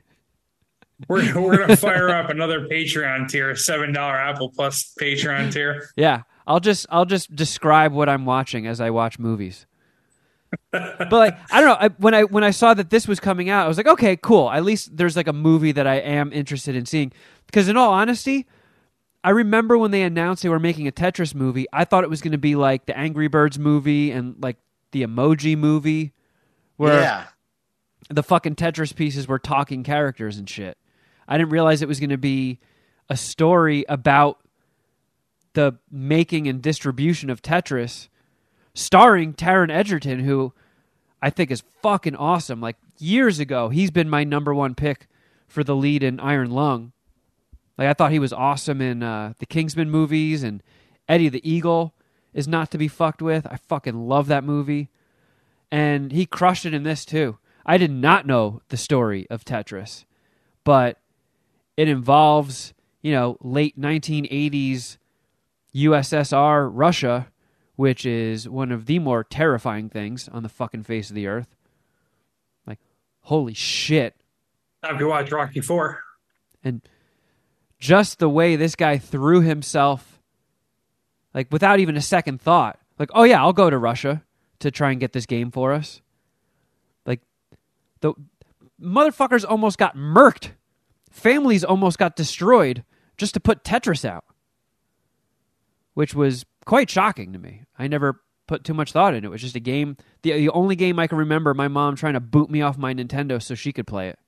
[1.08, 5.90] We're, we're going to fire up another Patreon tier, $7 Apple Plus Patreon tier.
[5.96, 9.68] Yeah, I'll just I'll just describe what I'm watching as I watch movies.
[10.72, 13.50] but like I don't know, I, when I when I saw that this was coming
[13.50, 14.50] out, I was like, okay, cool.
[14.50, 17.12] At least there's like a movie that I am interested in seeing.
[17.46, 18.48] Because in all honesty,
[19.24, 22.22] I remember when they announced they were making a Tetris movie, I thought it was
[22.22, 24.58] going to be like the Angry Birds movie and like
[24.92, 26.14] the Emoji movie,
[26.78, 27.26] where yeah,
[28.10, 30.78] the fucking Tetris pieces were talking characters and shit.
[31.28, 32.60] I didn't realize it was going to be
[33.10, 34.40] a story about
[35.54, 38.10] the making and distribution of Tetris,
[38.74, 40.54] starring Taron Egerton, who
[41.22, 42.62] I think is fucking awesome.
[42.62, 45.08] Like years ago, he's been my number one pick
[45.48, 46.92] for the lead in Iron Lung.
[47.78, 50.62] Like I thought he was awesome in uh, the Kingsman movies, and
[51.08, 51.94] Eddie the Eagle
[52.34, 53.48] is not to be fucked with.
[53.48, 54.90] I fucking love that movie,
[55.72, 57.38] and he crushed it in this too.
[57.66, 60.06] I did not know the story of Tetris,
[60.64, 61.00] but
[61.78, 64.98] it involves you know late 1980s
[65.78, 67.28] USSR Russia,
[67.76, 71.56] which is one of the more terrifying things on the fucking face of the earth.
[72.66, 72.80] Like,
[73.22, 74.16] holy shit.
[74.84, 76.02] Have you watch Rocky Four?
[76.64, 76.82] And
[77.80, 80.20] just the way this guy threw himself,
[81.34, 84.24] like, without even a second thought, like, oh yeah, I'll go to Russia
[84.60, 86.02] to try and get this game for us.
[87.06, 87.22] Like,
[88.02, 88.14] the
[88.82, 90.52] motherfuckers almost got murked.
[91.18, 92.84] Families almost got destroyed
[93.18, 94.24] just to put Tetris out
[95.98, 97.64] which was quite shocking to me.
[97.80, 99.30] I never put too much thought into it.
[99.30, 99.98] It was just a game.
[100.22, 102.94] The, the only game I can remember my mom trying to boot me off my
[102.94, 104.20] Nintendo so she could play it.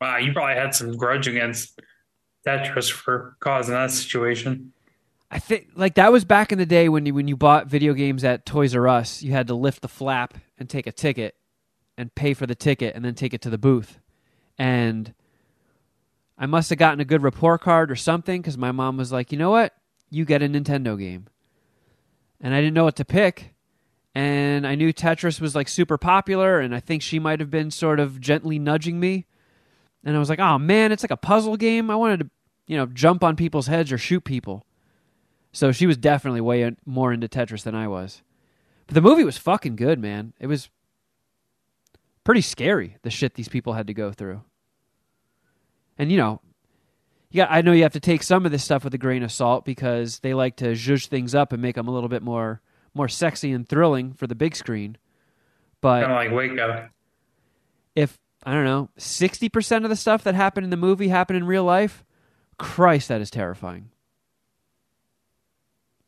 [0.00, 1.78] Wow, you probably had some grudge against
[2.46, 4.72] Tetris for causing that situation.
[5.30, 7.92] I think like that was back in the day when you when you bought video
[7.92, 11.34] games at Toys R Us, you had to lift the flap and take a ticket
[11.98, 14.00] and pay for the ticket and then take it to the booth.
[14.58, 15.14] And
[16.36, 19.32] I must have gotten a good report card or something because my mom was like,
[19.32, 19.74] you know what?
[20.10, 21.26] You get a Nintendo game.
[22.40, 23.54] And I didn't know what to pick.
[24.14, 27.70] And I knew Tetris was like super popular, and I think she might have been
[27.70, 29.26] sort of gently nudging me.
[30.04, 31.90] And I was like, oh man, it's like a puzzle game.
[31.90, 32.30] I wanted to,
[32.66, 34.64] you know, jump on people's heads or shoot people.
[35.52, 38.22] So she was definitely way more into Tetris than I was.
[38.86, 40.32] But the movie was fucking good, man.
[40.40, 40.70] It was
[42.24, 44.42] pretty scary, the shit these people had to go through.
[45.98, 46.40] And you know,
[47.34, 49.32] got, I know you have to take some of this stuff with a grain of
[49.32, 52.60] salt because they like to zhuzh things up and make them a little bit more
[52.94, 54.96] more sexy and thrilling for the big screen.
[55.80, 56.88] But Kind of like Waco.
[57.94, 61.36] if I don't know, sixty percent of the stuff that happened in the movie happened
[61.36, 62.04] in real life,
[62.58, 63.90] Christ, that is terrifying.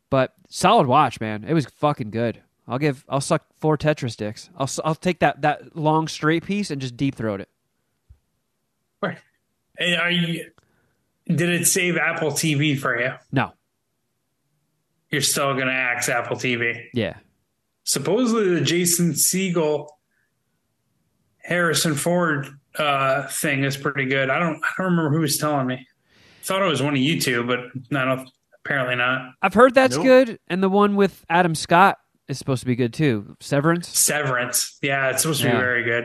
[0.09, 1.45] But solid watch, man.
[1.45, 2.43] It was fucking good.
[2.67, 3.05] I'll give.
[3.09, 4.51] I'll suck four Tetris sticks.
[4.57, 7.49] I'll I'll take that that long straight piece and just deep throat it.
[9.81, 10.45] Hey, Are you,
[11.27, 13.13] did it save Apple TV for you?
[13.33, 13.53] No.
[15.11, 16.85] You're still going to axe Apple TV.
[16.95, 17.17] Yeah.
[17.85, 19.89] Supposedly, the Jason Segel
[21.43, 22.47] Harrison Ford
[22.79, 24.31] uh, thing is pretty good.
[24.31, 24.57] I don't.
[24.63, 25.85] I don't remember who was telling me.
[26.45, 27.61] Thought it was one of you two, but
[27.99, 28.31] I don't.
[28.65, 29.33] Apparently not.
[29.43, 30.05] I've heard that's Nope.
[30.05, 31.97] good, and the one with Adam Scott
[32.29, 33.35] is supposed to be good too.
[33.41, 33.89] Severance.
[33.89, 34.79] Severance.
[34.83, 35.55] Yeah, it's supposed to Yeah.
[35.55, 36.05] be very good.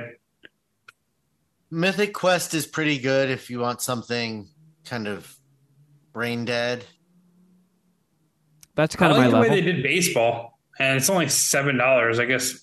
[1.71, 4.49] Mythic Quest is pretty good if you want something
[4.85, 5.35] kind of
[6.13, 6.85] brain dead.
[8.75, 9.55] That's kind I of like my the level.
[9.55, 12.19] way they did baseball, and it's only seven dollars.
[12.19, 12.59] I guess.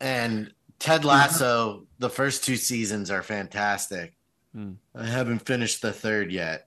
[0.00, 4.14] And Ted Lasso, the first two seasons are fantastic.
[4.54, 4.72] Hmm.
[4.94, 6.66] I haven't finished the third yet.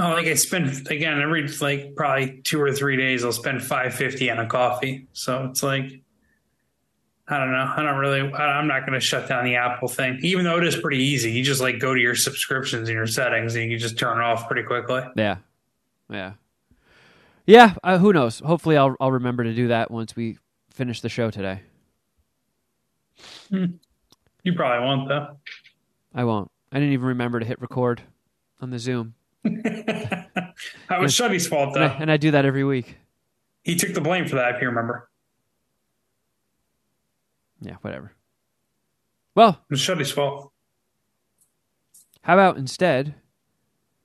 [0.00, 3.24] Oh, like I spend again every like probably two or three days.
[3.24, 5.08] I'll spend five fifty on a coffee.
[5.12, 6.02] So it's like,
[7.30, 7.72] I don't know.
[7.76, 8.20] I don't really.
[8.32, 11.02] I- I'm not going to shut down the Apple thing, even though it is pretty
[11.02, 11.30] easy.
[11.30, 14.18] You just like go to your subscriptions and your settings, and you can just turn
[14.18, 15.02] it off pretty quickly.
[15.16, 15.36] Yeah,
[16.08, 16.32] yeah,
[17.46, 17.74] yeah.
[17.84, 18.38] Uh, who knows?
[18.40, 20.38] Hopefully, I'll I'll remember to do that once we
[20.70, 21.60] finish the show today.
[23.50, 25.36] You probably won't though.
[26.14, 26.50] I won't.
[26.72, 28.02] I didn't even remember to hit record
[28.60, 29.14] on the Zoom,
[29.44, 30.52] that
[30.98, 31.94] was Shuddy's fault and I, though.
[32.00, 32.96] and I do that every week.
[33.62, 35.07] He took the blame for that, if you remember.
[37.60, 38.12] Yeah, whatever.
[39.34, 40.52] Well, it's was Shuddy's fault.
[42.22, 43.14] how about instead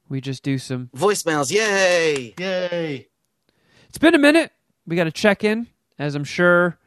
[0.10, 2.34] we just do some Voicemails, yay!
[2.38, 3.08] Yay!
[3.90, 4.52] It's been a minute.
[4.86, 5.68] We got to check in,
[5.98, 6.78] as I'm sure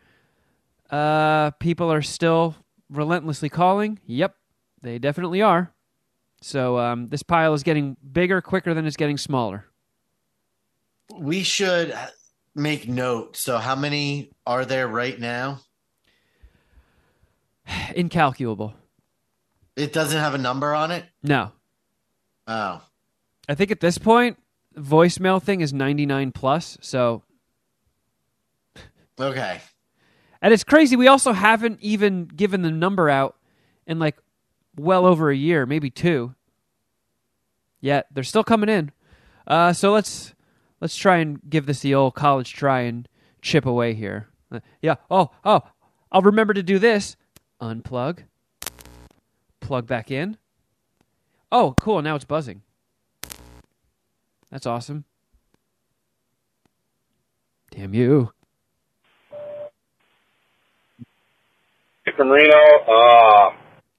[0.90, 2.54] uh, people are still
[2.90, 3.98] relentlessly calling.
[4.06, 4.36] Yep,
[4.82, 5.72] they definitely are.
[6.42, 9.66] So um, this pile is getting bigger quicker than it's getting smaller.
[11.18, 11.96] We should
[12.54, 13.36] make note.
[13.36, 15.60] So, how many are there right now?
[17.94, 18.74] Incalculable.
[19.76, 21.04] It doesn't have a number on it.
[21.22, 21.52] No,
[22.48, 22.80] Oh,
[23.48, 24.38] I think at this point,
[24.76, 26.78] voicemail thing is 99 plus.
[26.80, 27.22] So,
[29.20, 29.60] okay.
[30.40, 30.96] and it's crazy.
[30.96, 33.36] We also haven't even given the number out
[33.86, 34.16] in like
[34.76, 36.34] well over a year, maybe two.
[37.80, 38.92] Yet they're still coming in.
[39.46, 40.34] Uh, so let's
[40.80, 43.08] let's try and give this the old college try and
[43.42, 44.28] chip away here.
[44.50, 44.96] Uh, yeah.
[45.10, 45.62] Oh, oh.
[46.12, 47.16] I'll remember to do this.
[47.60, 48.24] Unplug.
[49.60, 50.36] Plug back in.
[51.50, 52.02] Oh, cool.
[52.02, 52.62] Now it's buzzing.
[54.50, 55.04] That's awesome.
[57.70, 58.32] Damn you.
[62.16, 62.56] from Reno.
[62.88, 63.50] Uh,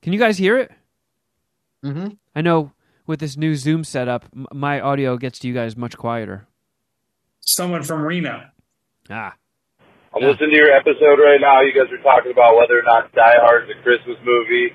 [0.01, 0.71] Can you guys hear it?
[1.85, 2.07] Mm-hmm.
[2.35, 2.71] I know
[3.05, 6.47] with this new Zoom setup, my audio gets to you guys much quieter.
[7.41, 8.45] Someone from Reno.
[9.09, 9.35] Ah.
[10.15, 11.59] I'm listening to your episode right now.
[11.67, 14.71] You guys are talking about whether or not Die Hard is a Christmas movie.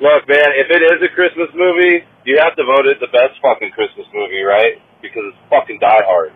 [0.00, 3.36] Look, man, if it is a Christmas movie, you have to vote it the best
[3.44, 4.80] fucking Christmas movie, right?
[5.04, 6.32] Because it's fucking Die Hard.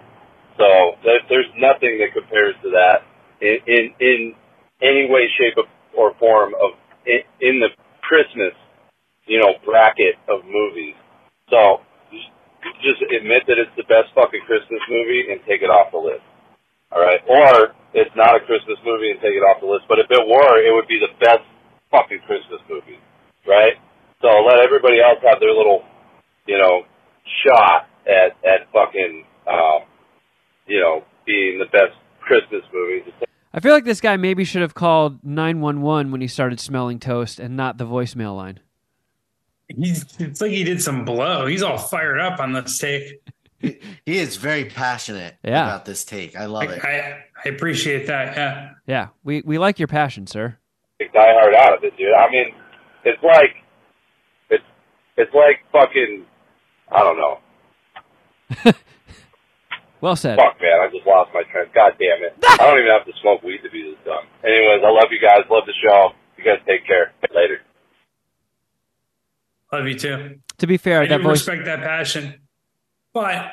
[0.60, 3.08] So there, there's nothing that compares to that
[3.40, 4.20] in in, in
[4.84, 5.56] any way, shape,
[5.96, 6.76] or form of
[7.08, 7.72] in, in the
[8.04, 8.52] Christmas,
[9.24, 10.94] you know, bracket of movies.
[11.48, 11.80] So
[12.84, 16.22] just admit that it's the best fucking Christmas movie and take it off the list.
[16.92, 19.86] All right, or it's not a Christmas movie and take it off the list.
[19.88, 21.44] But if it were, it would be the best
[21.90, 22.98] fucking Christmas movie,
[23.46, 23.74] right?
[24.20, 25.82] So let everybody else have their little,
[26.46, 26.82] you know,
[27.46, 29.80] shot at at fucking, um,
[30.66, 33.04] you know, being the best Christmas movie.
[33.54, 37.40] I feel like this guy maybe should have called 911 when he started smelling toast
[37.40, 38.60] and not the voicemail line.
[39.68, 41.46] He's it's like he did some blow.
[41.46, 43.20] He's all fired up on this take.
[43.60, 45.64] He is very passionate Yeah.
[45.64, 46.36] about this take.
[46.36, 46.84] I love I, it.
[46.84, 48.36] I I appreciate that.
[48.36, 48.70] Yeah.
[48.86, 50.58] Yeah, we, we like your passion, sir.
[51.00, 52.12] take Die Hard out of it, dude.
[52.14, 52.54] I mean,
[53.04, 53.54] it's like
[54.50, 54.64] it's
[55.16, 56.24] it's like fucking
[56.90, 58.72] I don't know.
[60.00, 60.36] Well said.
[60.38, 61.66] Fuck man, I just lost my train.
[61.74, 62.32] God damn it.
[62.44, 64.24] I don't even have to smoke weed to be this dumb.
[64.44, 65.40] Anyways, I love you guys.
[65.50, 66.10] Love the show.
[66.36, 67.12] You guys take care.
[67.34, 67.58] Later.
[69.72, 70.38] Love you too.
[70.58, 71.38] To be fair, I that do voice.
[71.40, 72.42] respect that passion,
[73.12, 73.52] but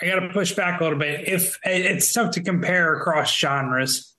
[0.00, 1.28] I got to push back a little bit.
[1.28, 4.14] If it's tough to compare across genres,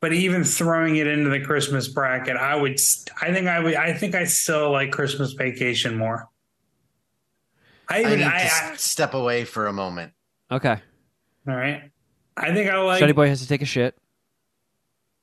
[0.00, 2.78] but even throwing it into the Christmas bracket, I would.
[3.20, 3.74] I think I would.
[3.74, 6.28] I think I still like Christmas Vacation more.
[7.88, 8.18] I I even.
[8.18, 10.12] need I, to I, s- step away for a moment.
[10.50, 10.76] Okay.
[11.48, 11.90] all right.
[12.36, 13.02] I think I like.
[13.02, 13.96] Shuddy Boy has to take a shit.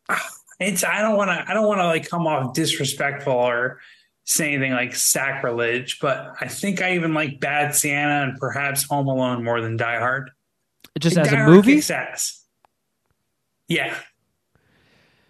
[0.61, 0.83] It's.
[0.83, 1.49] I don't want to.
[1.49, 3.79] I don't want to like come off disrespectful or
[4.29, 9.07] say anything like sacrilege, but I think I even like Bad Santa and perhaps Home
[9.07, 10.29] Alone more than Die Hard.
[10.99, 11.81] Just Die as a Hard movie?
[13.67, 13.95] Yeah.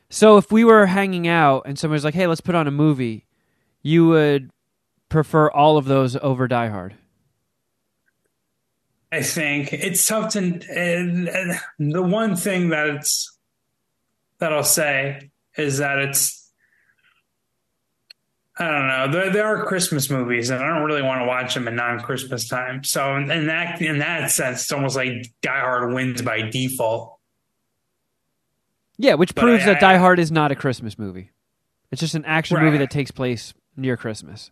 [0.10, 3.26] So if we were hanging out and somebody's like, hey, let's put on a movie,
[3.82, 4.52] you would
[5.08, 6.96] prefer all of those over Die Hard.
[9.14, 10.42] I think it's tough to.
[11.80, 13.38] The one thing that it's
[14.40, 16.39] that I'll say is that it's.
[18.61, 19.07] I don't know.
[19.11, 22.48] There, there are Christmas movies, and I don't really want to watch them in non-Christmas
[22.49, 22.84] time.
[22.84, 27.18] So, in, in that in that sense, it's almost like Die Hard wins by default.
[28.98, 31.31] Yeah, which But proves I- that I- Die Hard is not a Christmas movie.
[31.91, 32.65] It's just an action Right.
[32.65, 34.52] movie that takes place near Christmas.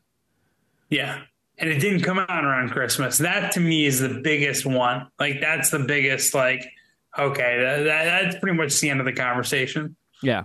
[0.89, 1.21] Yeah.
[1.59, 3.17] And it didn't come out around Christmas.
[3.17, 5.07] That to me is the biggest one.
[5.19, 6.33] Like that's the biggest.
[6.33, 6.63] Like,
[7.17, 9.95] okay, that, that, that's pretty much the end of the conversation.
[10.23, 10.43] Yeah.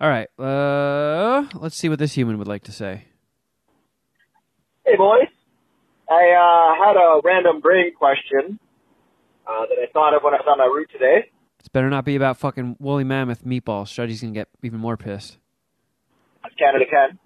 [0.00, 0.28] All right.
[0.38, 3.04] Uh, let's see what this human would like to say.
[4.86, 5.28] Hey, boys.
[6.08, 8.58] I uh, had a random brain question
[9.46, 11.30] uh, that I thought of when I was on my route today.
[11.58, 13.88] This better not be about fucking woolly mammoth meatballs.
[13.88, 15.36] Shuddy's gonna get even more pissed.
[16.42, 17.18] That's Canada Ken.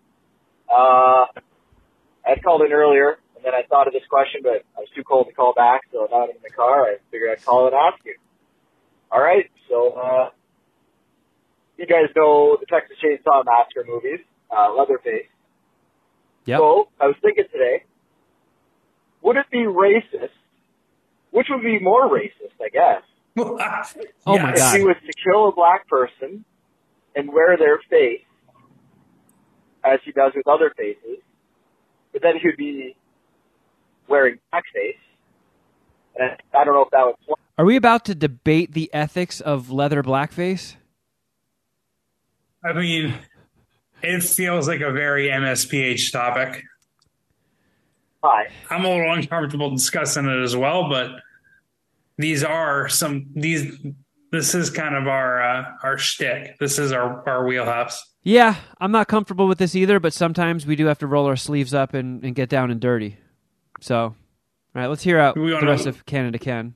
[0.68, 1.26] Uh,
[2.26, 4.88] I had called in earlier, and then I thought of this question, but I was
[4.96, 6.86] too cold to call back, so now I'm in the car.
[6.86, 8.16] I figured I'd call and ask you.
[9.12, 10.30] All right, so uh,
[11.76, 14.20] you guys know the Texas Chainsaw Massacre movies,
[14.56, 15.26] uh, Leatherface.
[16.46, 16.58] Yep.
[16.58, 17.84] So I was thinking today,
[19.22, 20.28] would it be racist?
[21.30, 23.02] Which would be more racist, I guess?
[24.26, 24.76] Oh Yeah, my if god.
[24.76, 26.44] he was to kill a black person
[27.16, 28.20] and wear their face
[29.84, 31.18] as he does with other faces,
[32.12, 32.96] but then he would be
[34.08, 34.96] wearing blackface.
[36.16, 37.36] And I, I don't know if that would.
[37.58, 40.76] Are we about to debate the ethics of leather blackface?
[42.64, 43.14] I mean,
[44.02, 46.62] it feels like a very MSPH topic.
[48.22, 48.48] Hi.
[48.70, 51.10] I'm a little uncomfortable discussing it as well, but
[52.16, 53.70] these are some these.
[54.32, 56.58] This is kind of our uh, our shtick.
[56.58, 58.02] This is our our wheelhouse.
[58.22, 61.36] Yeah, I'm not comfortable with this either, but sometimes we do have to roll our
[61.36, 63.18] sleeves up and, and get down and dirty.
[63.82, 64.14] So, all
[64.74, 66.74] right, let's hear out We the wanna- rest of Canada Ken.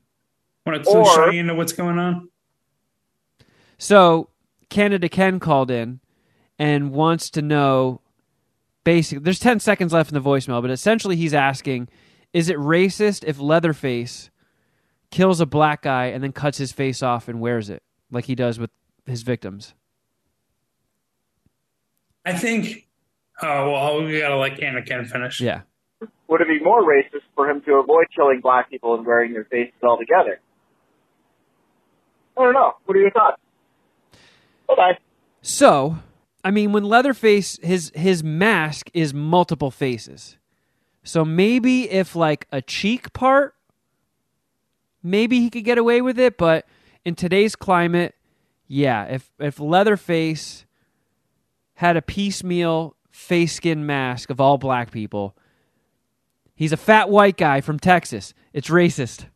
[0.67, 2.29] Want to Or- show you into what's going on?
[3.79, 4.29] So,
[4.71, 6.01] Canada Ken called in
[6.59, 8.01] and wants to know
[8.85, 11.89] basically, there's 10 seconds left in the voicemail, but essentially he's asking
[12.33, 14.31] Is it racist if Leatherface
[15.11, 18.35] kills a black guy and then cuts his face off and wears it like he
[18.35, 18.71] does with
[19.07, 19.75] his victims?
[22.25, 22.87] I think.
[23.41, 25.41] Oh well, we gotta let Anakin finish.
[25.41, 25.63] Yeah.
[26.29, 29.45] would it be more racist for him to avoid killing black people and wearing their
[29.45, 30.41] faces altogether?
[32.37, 32.75] I don't know.
[32.85, 33.41] What are your thoughts?
[34.69, 34.99] Bye bye.
[35.43, 35.99] So,
[36.45, 40.37] I mean, when Leatherface, his his mask is multiple faces.
[41.03, 43.55] So maybe if like a cheek part,
[45.03, 46.37] maybe he could get away with it.
[46.37, 46.67] But
[47.05, 48.15] in today's climate,
[48.67, 50.67] yeah, if if Leatherface
[51.75, 55.37] had a piecemeal face skin mask of all black people,
[56.55, 58.35] he's a fat white guy from Texas.
[58.53, 59.27] It's racist.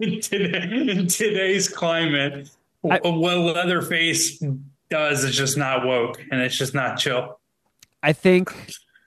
[0.00, 2.50] in, today, in today's climate,
[2.90, 4.42] I- what Leatherface
[4.90, 7.38] does is just not woke and it's just not chill.
[8.02, 8.54] I think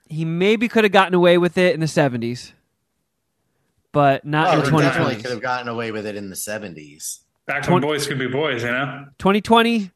[0.08, 2.52] he maybe could have gotten away with it in the seventies,
[3.92, 6.36] but not Oh, in the he definitely could have gotten away with it in the
[6.36, 7.20] 70s.
[7.46, 9.06] Back when Twen- boys could be boys, you know?
[9.18, 9.90] 2020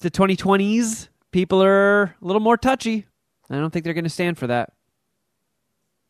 [0.00, 3.06] to 2020s, people are a little more touchy.
[3.50, 4.72] I don't think they're going to stand for that.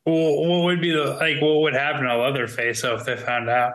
[0.06, 1.40] Well, what would be the like?
[1.40, 3.74] What would happen to Leatherface if they found out?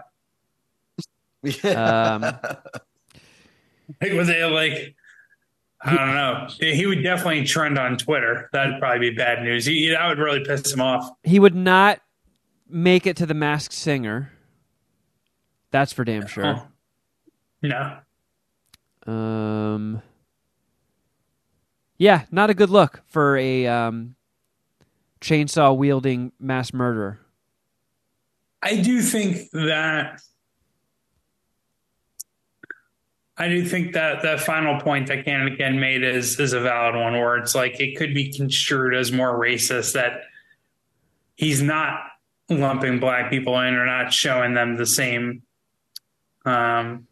[1.65, 2.21] Um,
[4.01, 4.95] Like, would they like?
[5.81, 6.47] I don't know.
[6.59, 8.49] He would definitely trend on Twitter.
[8.51, 9.65] That'd probably be bad news.
[9.65, 11.09] He, that would really piss him off.
[11.23, 12.01] He would not
[12.69, 14.31] make it to the Masked Singer.
[15.71, 16.67] That's for damn sure.
[17.61, 17.97] No.
[19.07, 20.01] Um,
[21.97, 24.15] yeah, not a good look for a um,
[25.21, 27.19] chainsaw wielding mass murderer.
[28.61, 30.21] I do think that
[33.41, 36.95] I do think that that final point that Canada Ken made is is a valid
[36.95, 40.23] one where it's like it could be construed as more racist that
[41.35, 42.01] he's not
[42.49, 45.41] lumping black people in or not showing them the same
[46.45, 47.07] um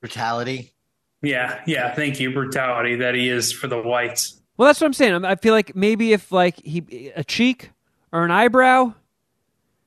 [0.00, 0.72] Brutality.
[1.20, 4.40] yeah, yeah, thank you, brutality that he is for the whites.
[4.56, 5.12] Well, that's what I'm saying.
[5.12, 7.70] I'm- I feel like maybe if like he a cheek
[8.10, 8.94] or an eyebrow,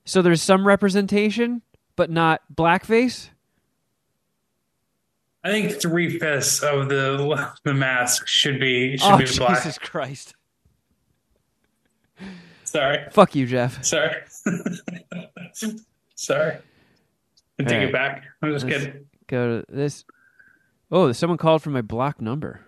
[0.06, 1.64] so there's some representation,
[1.95, 3.30] but not blackface.
[5.45, 9.57] I think three fifths of the the mask should be should oh be black.
[9.57, 10.34] Jesus Christ!
[12.63, 13.05] Sorry.
[13.11, 13.85] Fuck you, Geoff.
[13.85, 14.15] Sorry.
[16.15, 16.57] Sorry.
[17.59, 17.84] I take right.
[17.84, 18.26] it back.
[18.41, 19.05] I'm just Let's kidding.
[19.27, 20.03] Go to this.
[20.91, 22.61] Oh, someone called from my block number.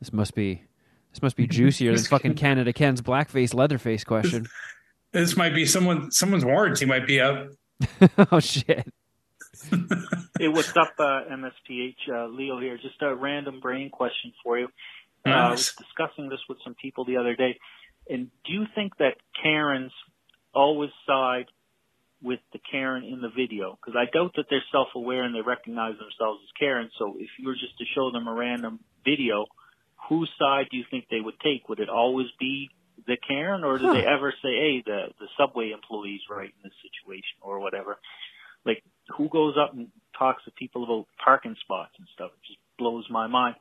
[0.00, 0.62] This must be
[1.12, 4.46] this must be juicier than fucking Canada Ken's blackface leatherface question.
[5.12, 7.50] This might be someone someone's warranty might be up.
[8.32, 8.90] oh shit!
[10.38, 12.08] Hey, what's up, uh, MSPH?
[12.08, 12.76] Uh, Leo here.
[12.76, 14.68] Just a random brain question for you.
[15.26, 17.58] Uh, I was discussing this with some people the other day.
[18.08, 19.92] And do you think that Karens
[20.54, 21.46] always side
[22.22, 23.78] with the Karen in the video?
[23.80, 26.90] Because I doubt that they're self-aware and they recognize themselves as Karen.
[26.98, 29.46] So if you were just to show them a random video,
[30.08, 31.68] whose side do you think they would take?
[31.68, 32.70] Would it always be
[33.06, 36.72] the Karen, or do they ever say, "Hey, the the subway employee's right in this
[36.82, 37.98] situation," or whatever?
[38.64, 38.82] Like,
[39.16, 42.30] who goes up and talks to people about parking spots and stuff?
[42.34, 43.56] It just blows my mind.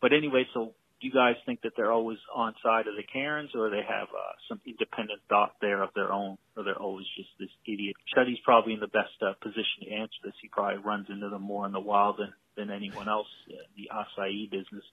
[0.00, 3.50] But anyway, so do you guys think that they're always on side of the Karens,
[3.54, 7.30] or they have uh, some independent thought there of their own, or they're always just
[7.38, 7.96] this idiot?
[8.14, 10.34] Shuddy's probably in the best uh, position to answer this.
[10.42, 13.90] He probably runs into them more in the wild than than anyone else, uh, the
[13.94, 14.84] acai business.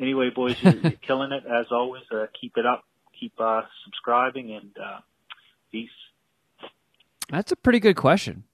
[0.00, 2.02] Anyway, boys, you're, you're killing it as always.
[2.12, 2.84] Uh, keep it up.
[3.18, 5.00] Keep uh, subscribing and uh,
[5.72, 5.88] peace.
[7.30, 8.44] That's a pretty good question.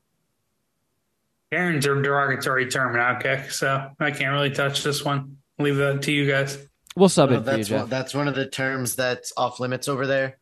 [1.55, 5.37] Karen's a derogatory term in Outkick, so I can't really touch this one.
[5.59, 6.59] Leave that to you guys.
[6.97, 7.81] We'll sub Well, it for you, that's Geoff.
[7.83, 10.39] one, that's one of the terms that's off limits over there.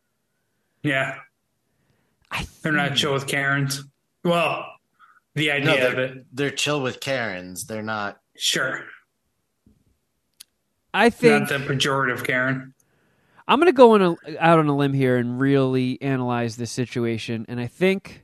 [0.81, 1.17] Yeah.
[2.31, 3.83] I They're not chill with Karens.
[4.23, 4.65] Well,
[5.35, 6.25] the No, idea of they're, it.
[6.33, 7.65] they're chill with Karens.
[7.67, 8.19] They're not.
[8.35, 8.81] Sure.
[10.95, 12.73] I think Not the pejorative Karen.
[13.47, 16.71] I'm going to go on a, out on a limb here and really analyze this
[16.71, 17.45] situation.
[17.49, 18.23] And I think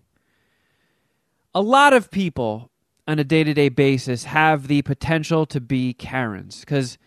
[1.54, 2.69] a lot of people
[3.10, 6.60] on a day to day basis have the potential to be Karens.
[6.60, 7.00] Because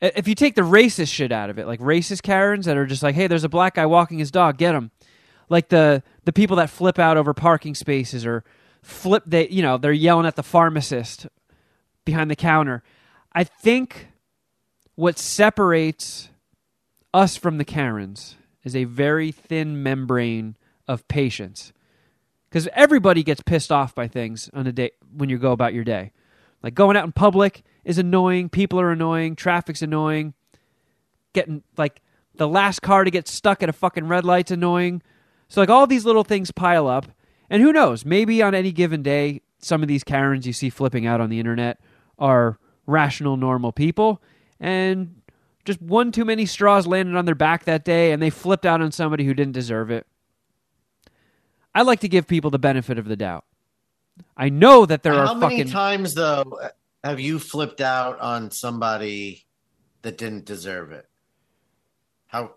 [0.00, 3.02] if you take the racist shit out of it, like racist Karens that are just
[3.02, 4.92] like, hey, there's a black guy walking his dog, get him.
[5.48, 8.44] Like the, the people that flip out over parking spaces or
[8.82, 11.26] flip, they, you know, they're yelling at the pharmacist
[12.04, 12.84] behind the counter.
[13.32, 14.10] I think
[14.94, 16.28] what separates
[17.12, 20.56] us from the Karens is a very thin membrane
[20.86, 21.72] of patience.
[22.50, 25.84] Because everybody gets pissed off by things on a day when you go about your
[25.84, 26.12] day.
[26.62, 30.34] Like going out in public is annoying, people are annoying, traffic's annoying.
[31.32, 32.00] Getting like
[32.34, 35.02] the last car to get stuck at a fucking red light's annoying.
[35.48, 37.06] So like all these little things pile up.
[37.48, 41.06] And who knows, maybe on any given day some of these Karens you see flipping
[41.06, 41.80] out on the internet
[42.18, 44.22] are rational normal people
[44.58, 45.20] and
[45.64, 48.80] just one too many straws landed on their back that day and they flipped out
[48.80, 50.06] on somebody who didn't deserve it.
[51.74, 53.44] I like to give people the benefit of the doubt.
[54.36, 56.58] I know that there How are How many fucking times though
[57.02, 59.46] have you flipped out on somebody
[60.02, 61.06] that didn't deserve it?
[62.26, 62.54] How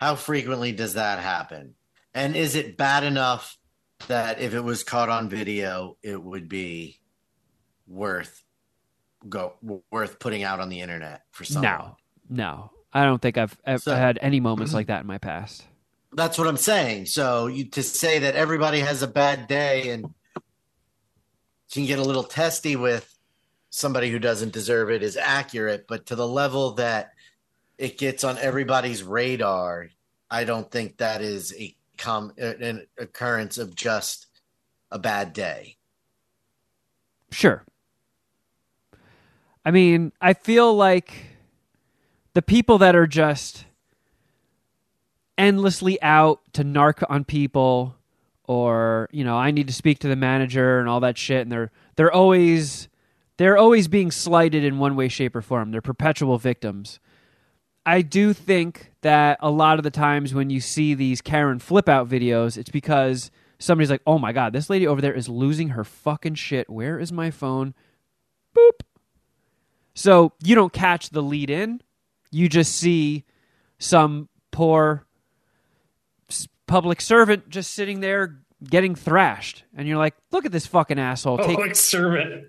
[0.00, 1.74] how frequently does that happen?
[2.14, 3.56] And is it bad enough
[4.08, 7.00] that if it was caught on video, it would be
[7.86, 8.42] worth
[9.28, 9.54] go
[9.90, 11.72] worth putting out on the internet for someone?
[11.72, 11.96] no,
[12.28, 12.70] no.
[12.94, 15.64] I don't think I've, I've So- had any moments like that in my past.
[16.14, 17.06] That's what I'm saying.
[17.06, 20.12] So you to say that everybody has a bad day and
[21.72, 23.08] can get a little testy with
[23.70, 27.12] somebody who doesn't deserve it is accurate, but to the level that
[27.78, 29.88] it gets on everybody's radar,
[30.30, 34.26] I don't think that is a com an occurrence of just
[34.90, 35.76] a bad day.
[37.30, 37.64] Sure.
[39.64, 41.14] I mean, I feel like
[42.34, 43.64] the people that are just
[45.38, 47.96] endlessly out to narc on people
[48.52, 51.50] or, you know, I need to speak to the manager and all that shit and
[51.50, 52.88] they're they're always
[53.38, 55.70] they're always being slighted in one way shape or form.
[55.70, 57.00] They're perpetual victims.
[57.84, 61.88] I do think that a lot of the times when you see these Karen flip
[61.88, 65.70] out videos, it's because somebody's like, "Oh my god, this lady over there is losing
[65.70, 66.70] her fucking shit.
[66.70, 67.74] Where is my phone?"
[68.56, 68.82] Boop.
[69.94, 71.80] So you don't catch the lead in.
[72.30, 73.24] You just see
[73.78, 75.06] some poor
[76.66, 81.38] public servant just sitting there getting thrashed, and you're like, "Look at this fucking asshole
[81.40, 82.46] oh, take, like servant.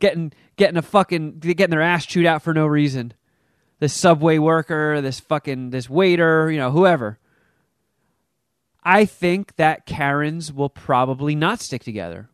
[0.00, 3.14] getting getting a fucking getting their ass chewed out for no reason."
[3.80, 7.18] This subway worker, this fucking this waiter, you know, whoever.
[8.82, 12.30] I think that Karens will probably not stick together.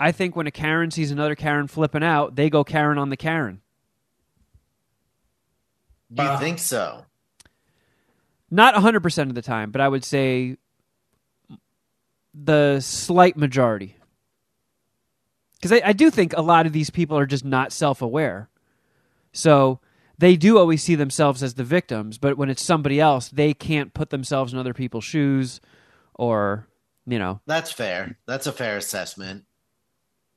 [0.00, 3.16] I think when a Karen sees another Karen flipping out, they go Karen on the
[3.16, 3.60] Karen.
[6.10, 6.38] You Wow.
[6.38, 7.06] think so?
[8.50, 10.56] Not 100% of the time, but I would say
[12.34, 13.96] the slight majority.
[15.54, 18.48] Because I, I do think a lot of these people are just not self aware.
[19.32, 19.80] So
[20.18, 23.94] they do always see themselves as the victims, but when it's somebody else, they can't
[23.94, 25.60] put themselves in other people's shoes
[26.14, 26.68] or,
[27.06, 28.16] you know, That's fair.
[28.26, 29.44] That's a fair assessment.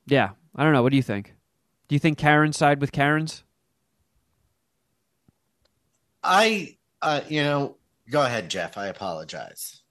[0.05, 0.29] yeah.
[0.55, 0.81] I don't know.
[0.81, 1.35] What do you think?
[1.87, 3.43] Do you think Karen side with Karens?
[6.23, 7.77] I, uh, you know,
[8.09, 8.77] go ahead, Geoff.
[8.77, 9.81] I apologize.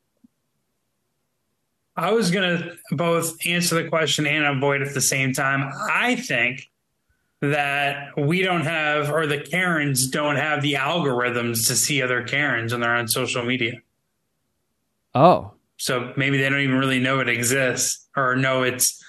[1.96, 5.72] I was gonna both answer the question and avoid at the same time.
[5.90, 6.70] I think
[7.40, 12.72] that we don't have, or the Karens don't have the algorithms to see other Karens
[12.72, 13.80] when they're on social media.
[15.14, 19.02] Oh, So maybe they don't even really know it exists or know it's.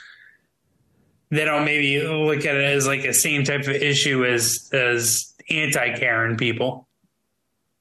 [1.30, 5.34] They don't maybe look at it as like a same type of issue as as
[5.50, 6.88] anti Karen people,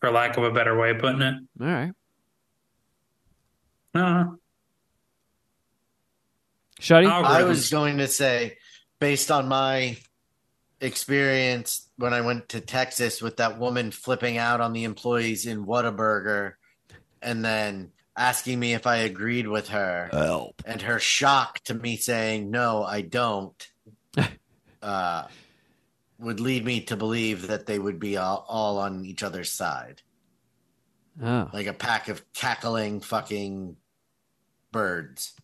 [0.00, 1.34] for lack of a better way of putting it.
[1.60, 1.92] all right.
[3.94, 4.38] No,
[6.86, 7.06] Shuddy?
[7.06, 8.58] I was going to say,
[9.00, 9.96] based on my
[10.80, 15.66] experience when I went to Texas with that woman flipping out on the employees in
[15.66, 16.52] Whataburger
[17.20, 20.62] and then asking me if I agreed with her Help.
[20.64, 23.68] and her shock to me saying, no, I don't,
[24.82, 25.24] uh,
[26.18, 30.02] would lead me to believe that they would be all, all on each other's side.
[31.20, 31.50] Oh.
[31.52, 33.76] Like a pack of cackling fucking
[34.70, 35.34] birds.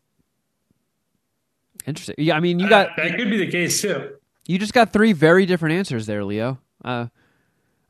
[1.86, 2.14] Interesting.
[2.18, 4.12] Yeah, I mean, you got that could be the case too.
[4.46, 6.58] you just got three very different answers there, Leo.
[6.84, 7.06] Uh,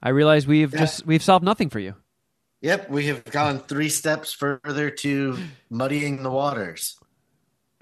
[0.03, 0.81] I realize we've Yeah.
[0.81, 1.95] just we've solved nothing for you.
[2.63, 5.37] Yep, we have gone three steps further to
[5.69, 6.97] muddying the waters.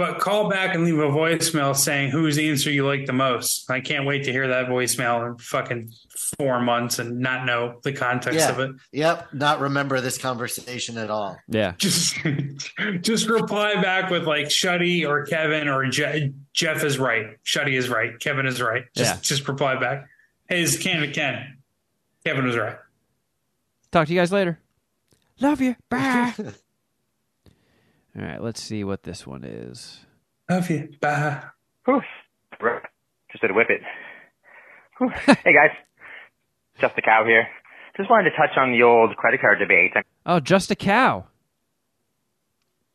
[0.01, 3.71] But call back and leave a voicemail saying whose answer you like the most.
[3.71, 5.93] I can't wait to hear that voicemail in fucking
[6.39, 8.49] four months and not know the context Yeah.
[8.51, 8.71] of it.
[8.93, 11.37] Yep, not remember this conversation at all.
[11.49, 11.75] Yeah.
[11.77, 12.17] Just,
[13.03, 17.37] just reply back with like Shuddy or Kevin or Je- Geoff is right.
[17.45, 18.19] Shuddy is right.
[18.19, 18.85] Kevin is right.
[18.97, 19.21] Just, Yeah.
[19.21, 20.09] just reply back.
[20.49, 21.13] Hey, it's Ken.
[21.13, 21.59] Ken.
[22.25, 22.79] Kevin was right.
[23.93, 24.59] Talk to you guys later.
[25.41, 25.77] Love you.
[25.91, 26.33] Bye.
[28.19, 30.01] All right, let's see what this one is.
[30.49, 30.89] Love you.
[31.01, 31.43] Bye.
[31.85, 32.03] Whew.
[33.31, 33.81] Just had to whip it.
[34.99, 35.11] Whew.
[35.45, 35.71] hey guys,
[36.81, 37.47] just a cow here.
[37.97, 39.93] Just wanted to touch on the old credit card debate.
[40.27, 41.27] Oh, just a cow.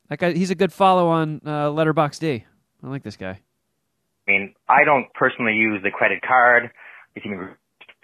[0.09, 2.45] That guy, he's a good follow on uh, Letterbox D.
[2.83, 3.39] I like this guy.
[4.27, 6.69] I mean, I don't personally use the credit card.
[7.15, 7.37] You see me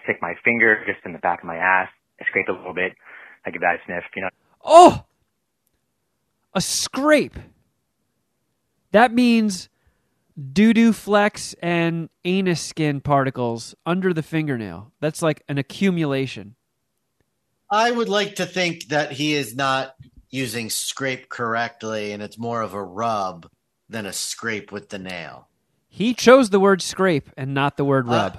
[0.04, 1.88] stick my finger just in the back of my ass.
[2.20, 2.92] I scrape a little bit.
[3.44, 4.04] I give that a sniff.
[4.16, 4.28] You know,
[4.64, 5.04] Oh,
[6.54, 7.38] a scrape.
[8.92, 9.68] That means
[10.52, 14.92] doo doo flex and anus skin particles under the fingernail.
[15.00, 16.56] That's like an accumulation.
[17.70, 19.94] I would like to think that he is not
[20.28, 23.48] using scrape correctly, and it's more of a rub
[23.88, 25.48] than a scrape with the nail.
[25.88, 28.38] He chose the word scrape and not the word Uh, rub.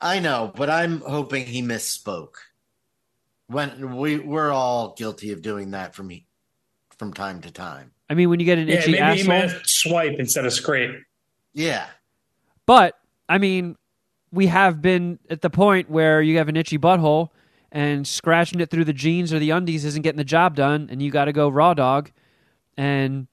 [0.00, 2.34] I know, but I'm hoping he misspoke.
[3.46, 6.10] When we we're all guilty of doing that from
[6.98, 7.92] from time to time.
[8.08, 9.28] I mean, when you get an Yeah, itchy maybe he asshole.
[9.28, 10.94] meant swipe instead of scrape.
[11.52, 11.86] Yeah.
[12.66, 12.98] But
[13.28, 13.76] I mean,
[14.30, 17.30] we have been at the point where you have an itchy butthole
[17.70, 21.02] and scratching it through the jeans or the undies isn't getting the job done, and
[21.02, 22.10] you got to go raw dog
[22.76, 23.26] and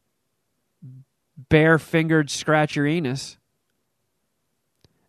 [1.50, 3.38] bare fingered scratch your anus.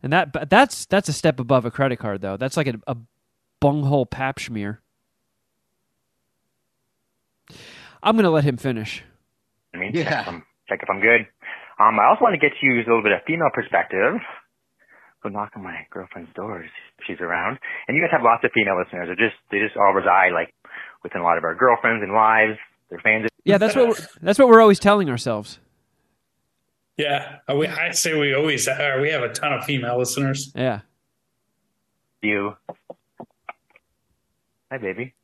[0.03, 2.37] And that but that's that's a step above a credit card though.
[2.37, 2.97] That's like a, a
[3.61, 4.81] bunghole pap smear.
[8.03, 9.03] I'm gonna let him finish.
[9.75, 11.27] I mean, check, if I'm, check if I'm good.
[11.79, 14.21] Um, I also want to get you a little bit of female perspective.
[15.23, 16.71] Go knock on my girlfriend's door if
[17.07, 17.59] she's around.
[17.87, 19.09] And you guys have lots of female listeners.
[19.09, 20.53] They're just they just all reside like
[21.03, 22.59] within a lot of our girlfriends and wives.
[22.89, 25.59] They're fans of Yeah, that's what we're, that's what we're always telling ourselves.
[26.97, 30.53] Yeah, Uh, we, I say we always uh, we have a ton of female listeners.
[30.55, 30.81] Yeah.
[32.21, 32.55] you.
[34.71, 35.15] Hi, baby.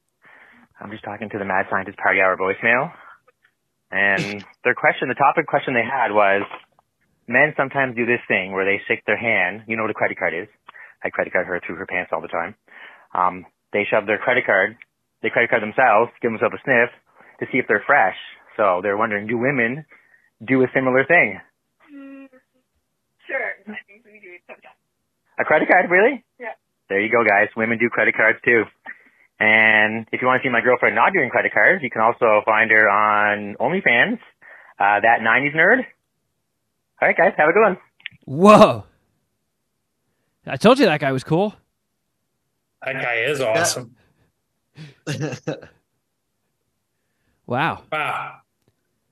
[0.80, 2.92] I'm just talking to the Mad Scientist Party Hour voicemail.
[3.90, 6.42] And their question, the topic question they had was,
[7.26, 9.62] men sometimes do this thing where they shake their hand.
[9.66, 10.48] You know what a credit card is.
[11.02, 12.54] I credit card her through her pants all the time.
[13.14, 14.76] Um, they shove their credit card,
[15.22, 16.90] they credit card themselves, give themselves a sniff
[17.40, 18.16] to see if they're fresh.
[18.56, 19.84] So they're wondering, do women
[20.44, 21.40] do a similar thing?
[23.26, 23.50] Sure.
[23.66, 24.78] I think we do it sometimes.
[25.38, 26.24] A credit card, really?
[26.38, 26.54] Yeah.
[26.88, 27.48] There you go, guys.
[27.56, 28.64] Women do credit cards too.
[29.38, 32.42] And if you want to see my girlfriend not doing credit cards, you can also
[32.44, 34.18] find her on OnlyFans,
[34.78, 35.78] uh, that 90s nerd.
[37.00, 37.76] All right, guys, have a good one.
[38.24, 38.84] Whoa.
[40.46, 41.54] I told you that guy was cool.
[42.82, 43.96] That guy is awesome.
[47.46, 47.84] Wow.
[47.92, 48.38] Wow.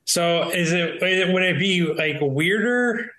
[0.05, 1.01] So is it
[1.33, 3.11] would it be like weirder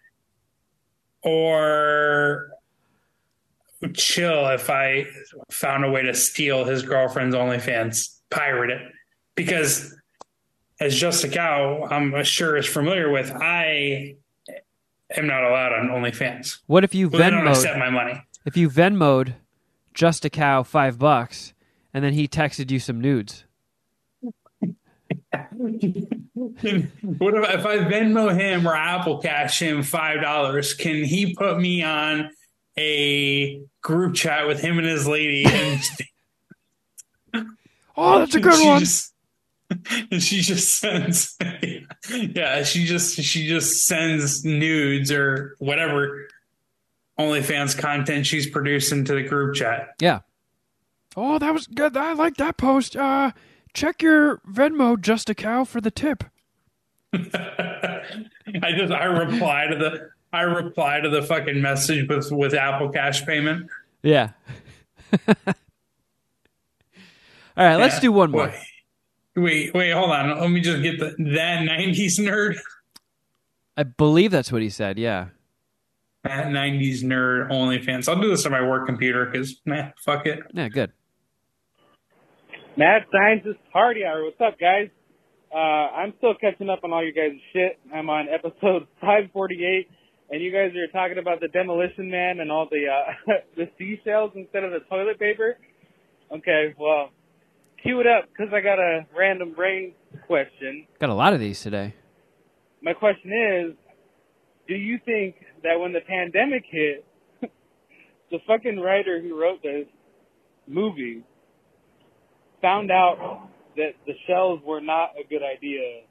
[1.23, 2.49] or
[3.93, 5.05] chill if I
[5.51, 8.81] found a way to steal his girlfriend's OnlyFans, pirate it?
[9.35, 9.95] Because
[10.79, 14.15] as Just a Cow, I'm sure is familiar with, I
[15.15, 16.59] am not allowed on OnlyFans.
[16.67, 18.21] What if you Well, don't accept my money.
[18.45, 19.35] If you Venmoed
[19.93, 21.53] just a cow five bucks,
[21.93, 23.45] and then he texted you some nudes.
[26.35, 30.73] What if, if I Venmo him or Apple Cash him five dollars?
[30.73, 32.29] Can he put me on
[32.77, 35.45] a group chat with him and his lady?
[35.45, 35.81] And
[37.97, 38.79] Oh, that's a good one.
[38.79, 39.13] Just,
[40.11, 41.37] and she just sends,
[42.09, 46.27] yeah, she just she just sends nudes or whatever
[47.19, 49.95] OnlyFans content she's producing to the group chat.
[49.99, 50.19] Yeah.
[51.15, 51.95] Oh, that was good.
[51.95, 52.97] I like that post.
[52.97, 53.31] Uh,
[53.73, 56.25] check your Venmo just a cow for the tip.
[57.13, 62.89] I just I reply to the I reply to the fucking message with with Apple
[62.89, 63.69] Cash payment.
[64.03, 64.31] Yeah.
[67.57, 68.01] All right, let's Yeah.
[68.01, 68.47] do one more.
[68.47, 68.63] Wait,
[69.35, 70.39] wait, wait, hold on.
[70.39, 72.57] Let me just get the that '90s nerd.
[73.77, 74.97] I believe that's what he said.
[74.99, 75.27] Yeah.
[76.23, 78.09] That '90s nerd OnlyFans.
[78.09, 80.39] I'll do this on my work computer because man, fuck it.
[80.53, 80.91] Yeah, good.
[82.77, 84.25] Mad Scientist Party Hour.
[84.25, 84.89] What's up, guys?
[85.53, 87.79] Uh, I'm still catching up on all you guys' shit.
[87.93, 89.89] I'm on episode 548,
[90.29, 94.31] and you guys are talking about the Demolition Man and all the uh, the seashells
[94.35, 95.57] instead of the toilet paper.
[96.31, 97.09] Okay, well,
[97.81, 99.93] cue it up because I got a random brain
[100.25, 100.87] question.
[100.99, 101.93] Got a lot of these today.
[102.81, 103.75] My question is,
[104.67, 107.05] do you think that when the pandemic hit,
[108.31, 109.87] the fucking writer who wrote this
[110.67, 111.23] movie
[112.61, 116.01] found out that the shells were not a good idea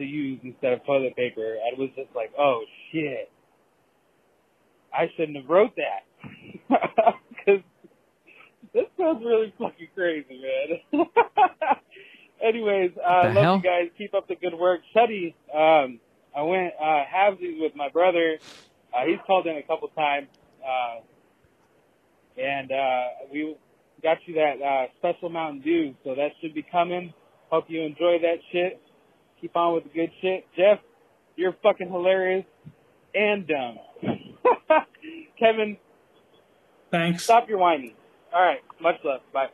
[0.00, 3.30] to use instead of toilet paper and was just like, oh shit,
[4.92, 6.04] I shouldn't have wrote that.
[7.46, 7.62] Because
[8.74, 10.42] this sounds really fucking crazy,
[10.92, 11.06] man.
[12.46, 13.56] Anyways, uh, love hell?
[13.56, 13.88] you guys.
[13.96, 14.80] Keep up the good work.
[14.94, 16.00] Shuddy, um,
[16.36, 18.36] I went uh, halvesies with my brother.
[18.94, 20.28] Uh, he's called in a couple times.
[20.62, 21.00] Uh,
[22.38, 23.56] and uh, we
[24.02, 27.14] got you that uh, special Mountain Dew, so that should be coming.
[27.50, 28.80] Hope you enjoy that shit.
[29.40, 30.46] Keep on with the good shit.
[30.56, 30.80] Geoff,
[31.36, 32.44] you're fucking hilarious
[33.14, 33.78] and dumb.
[35.38, 35.76] Kevin,
[36.90, 37.24] thanks.
[37.24, 37.94] Stop your whining.
[38.32, 39.20] All right, much love.
[39.32, 39.46] Bye.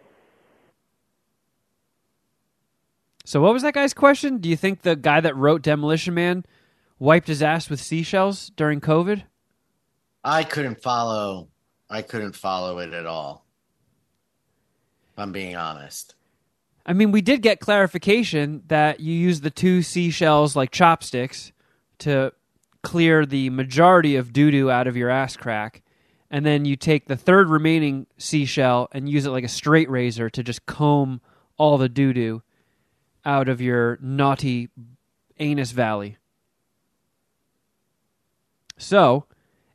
[3.25, 4.39] So, what was that guy's question?
[4.39, 6.45] Do you think the guy that wrote Demolition Man
[6.99, 9.23] wiped his ass with seashells during COVID?
[10.25, 11.49] I couldn't follow.
[11.89, 13.47] I couldn't follow it at all.
[15.13, 16.16] If I'm being honest.
[16.87, 21.51] I mean, we did get clarification that you use the two seashells like chopsticks
[21.99, 22.33] to
[22.83, 25.83] clear the majority of doo doo out of your ass crack,
[26.31, 30.31] and then you take the third remaining seashell and use it like a straight razor
[30.31, 31.21] to just comb
[31.57, 32.43] all the doo doo
[33.25, 34.69] out of your naughty
[35.41, 36.19] anus valley.
[38.79, 39.25] So,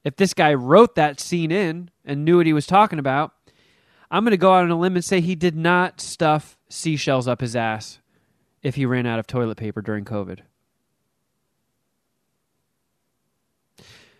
[0.06, 3.34] if this guy wrote that scene in and knew what he was talking about,
[4.10, 7.28] I'm going to go out on a limb and say he did not stuff seashells
[7.28, 8.00] up his ass
[8.64, 10.40] if he ran out of toilet paper during COVID.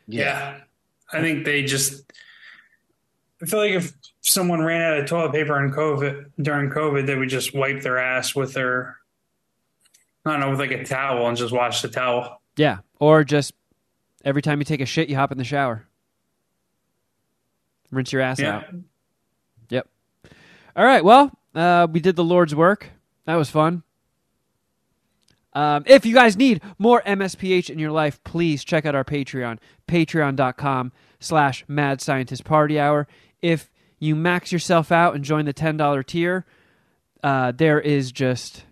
[0.08, 0.58] Yeah.
[1.12, 2.04] I think they just.
[3.42, 7.16] I feel like if someone ran out of toilet paper in COVID during COVID, they
[7.16, 8.98] would just wipe their ass with their,
[10.26, 12.40] I don't know, with like a towel and just wash the towel.
[12.56, 13.54] Yeah, or just
[14.24, 15.88] every time you take a shit, you hop in the shower,
[17.90, 18.58] rinse your ass Yeah.
[18.58, 18.66] out.
[19.70, 19.88] Yep.
[20.76, 21.04] All right.
[21.04, 22.90] Well, uh, we did the Lord's work.
[23.26, 23.84] That was fun.
[25.54, 29.58] Um, if you guys need more MSPH in your life, please check out our Patreon,
[29.88, 33.08] patreon.com slash mad scientist party hour.
[33.42, 33.70] If
[34.00, 36.46] you max yourself out and join the $10 tier,
[37.22, 38.64] uh, there is just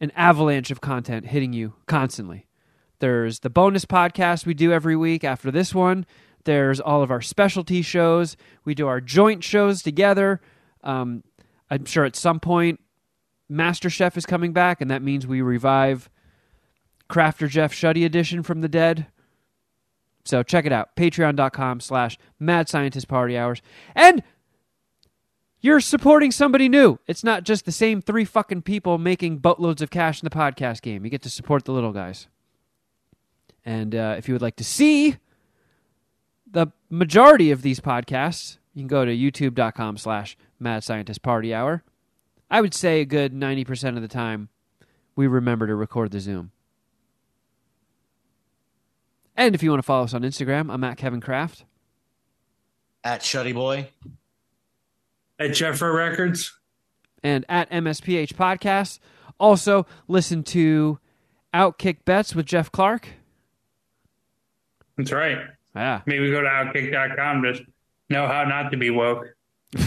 [0.00, 2.46] an avalanche of content hitting you constantly.
[2.98, 6.06] There's the bonus podcast we do every week after this one.
[6.44, 8.36] There's all of our specialty shows.
[8.64, 10.40] We do our joint shows together.
[10.82, 11.24] Um,
[11.70, 12.80] I'm sure at some point
[13.50, 16.10] MasterChef is coming back, and that means we revive
[17.08, 19.06] Crafter Geoff Shuddy edition from the dead.
[20.24, 20.96] So check it out.
[20.96, 23.62] Patreon.com slash Mad Scientist Party Hours.
[23.94, 24.24] And
[25.60, 26.98] you're supporting somebody new.
[27.06, 30.82] It's not just the same three fucking people making boatloads of cash in the podcast
[30.82, 31.04] game.
[31.04, 32.26] You get to support the little guys.
[33.64, 35.16] And uh, if you would like to see
[36.50, 41.82] the majority of these podcasts, you can go to youtube.com slash Mad Scientist Party Hour.
[42.50, 44.50] I would say a good 90% of the time
[45.16, 46.50] we remember to record the Zoom.
[49.34, 51.64] And if you want to follow us on Instagram, I'm at Kevin Kraft.
[53.02, 53.88] At Shuddy Boy.
[55.38, 56.52] At Jeffro Records.
[57.22, 58.98] and at MSPH Podcast.
[59.40, 60.98] Also, listen to
[61.54, 63.08] Outkick Bets with Geoff Clark.
[64.98, 65.38] That's right.
[65.74, 66.02] Yeah.
[66.06, 67.60] Maybe go to outkick.com to
[68.08, 69.26] know how not to be woke.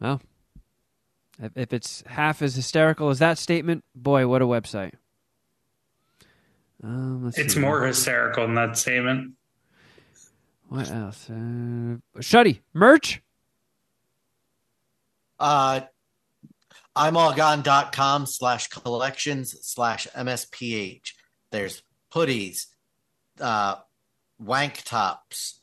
[0.00, 0.22] Well,
[1.42, 4.94] if, if it's half as hysterical as that statement, boy, what a website.
[6.82, 7.60] Um, let's It's see.
[7.60, 9.32] more hysterical than that statement.
[10.68, 11.28] What else?
[11.28, 13.20] Uh, Shuddy, merch?
[15.38, 15.80] Uh,
[16.96, 21.12] I'm all imallgone.com slash collections slash MSPH.
[21.50, 22.66] There's hoodies,
[23.38, 23.76] uh,
[24.42, 25.60] wank tops,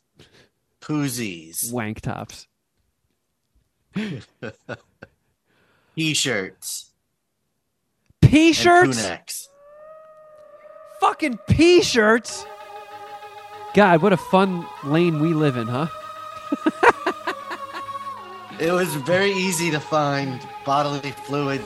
[0.82, 2.48] koozies, Wank tops.
[5.96, 6.92] t-shirts,
[8.22, 9.50] p-shirts.
[11.00, 12.46] Fucking P shirts?
[13.74, 15.88] God, what a fun lane we live in, huh?
[18.60, 21.62] It was very easy to find bodily fluid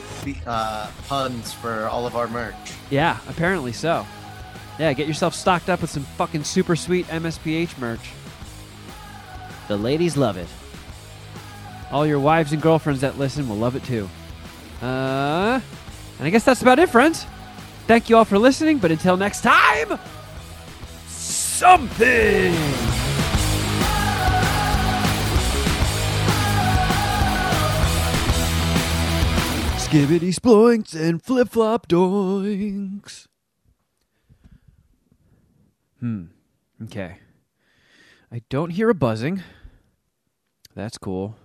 [0.46, 2.54] uh, puns for all of our merch.
[2.90, 4.06] Yeah, apparently so.
[4.78, 8.10] Yeah, get yourself stocked up with some fucking super sweet MSPH merch.
[9.68, 10.48] The ladies love it.
[11.90, 14.08] All your wives and girlfriends that listen will love it too.
[14.80, 15.60] Uh,
[16.18, 17.26] and I guess that's about it, friends.
[17.86, 19.98] Thank you all for listening, but until next time,
[21.06, 22.54] something!
[29.76, 33.26] Skibbity sploinks and flip flop doinks.
[36.02, 36.24] Hmm.
[36.82, 37.18] Okay.
[38.32, 39.40] I don't hear a buzzing.
[40.74, 41.36] That's cool.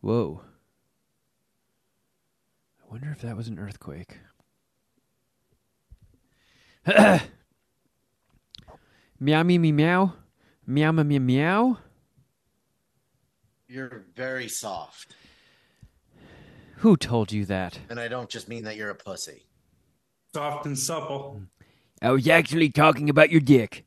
[0.00, 0.42] Whoa.
[2.82, 4.18] I wonder if that was an earthquake.
[9.20, 10.14] meow me me meow.
[10.66, 11.78] Meow me me meow.
[13.68, 15.14] You're very soft.
[16.78, 17.78] Who told you that?
[17.88, 19.46] And I don't just mean that you're a pussy.
[20.34, 21.42] Soft and supple.
[22.02, 23.84] I was actually talking about your dick.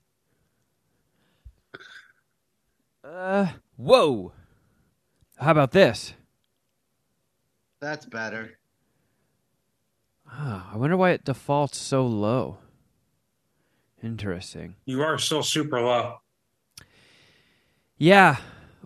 [3.03, 4.31] Uh, whoa.
[5.37, 6.13] How about this?
[7.81, 8.57] That's better.
[10.31, 12.57] Ah, I wonder why it defaults so low.
[14.01, 14.75] Interesting.
[14.85, 16.21] You are still super low.
[17.97, 18.37] Yeah,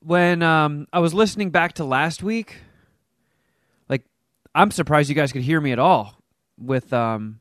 [0.02, 2.58] when um, I was listening back to last week,
[3.88, 4.06] like
[4.56, 6.24] I'm surprised you guys could hear me at all
[6.58, 7.40] with um,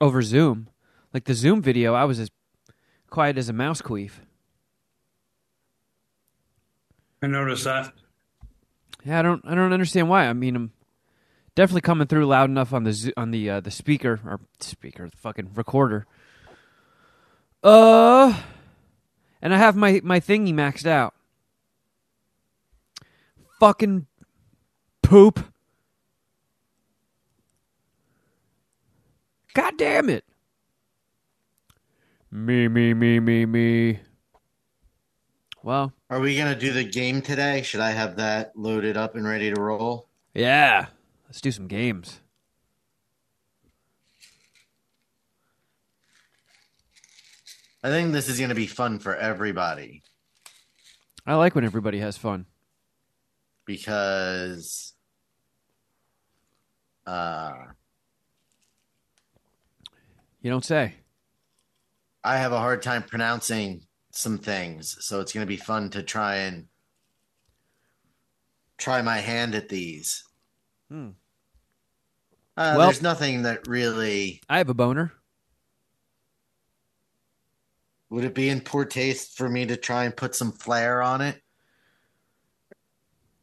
[0.00, 0.68] over Zoom.
[1.16, 2.30] Like the Zoom video, I was as
[3.08, 4.10] quiet as a mouse queef.
[7.22, 7.94] I noticed that.
[9.02, 10.26] Yeah, I don't I don't understand why.
[10.26, 10.72] I mean, I'm
[11.54, 15.08] definitely coming through loud enough on the zo- on the uh, the speaker or speaker,
[15.08, 16.04] the fucking recorder.
[17.64, 18.38] Uh,
[19.40, 21.14] and I have my my thingy maxed out.
[23.58, 24.06] Fucking
[25.00, 25.46] poop.
[29.54, 30.26] God damn it.
[32.30, 34.00] Me, me, me, me, me.
[35.62, 37.62] Well, Are we gonna do the game today?
[37.62, 40.08] Should I have that loaded up and ready to roll?
[40.34, 40.86] yeah.
[41.28, 42.20] Let's do some games.
[47.82, 50.02] I think this is gonna be fun for everybody
[51.26, 52.46] I like when everybody has fun.
[53.64, 54.94] because
[57.06, 57.52] uh
[60.40, 60.94] You don't say.
[62.26, 66.36] I have a hard time pronouncing some things, so it's gonna be fun to try
[66.36, 66.66] and
[68.78, 70.24] try my hand at these.
[70.90, 71.10] Hmm.
[72.56, 75.12] Uh, Well- there's nothing that really I have a boner.
[78.08, 81.20] would it be in poor taste for me to try and put some flair on
[81.20, 81.42] it.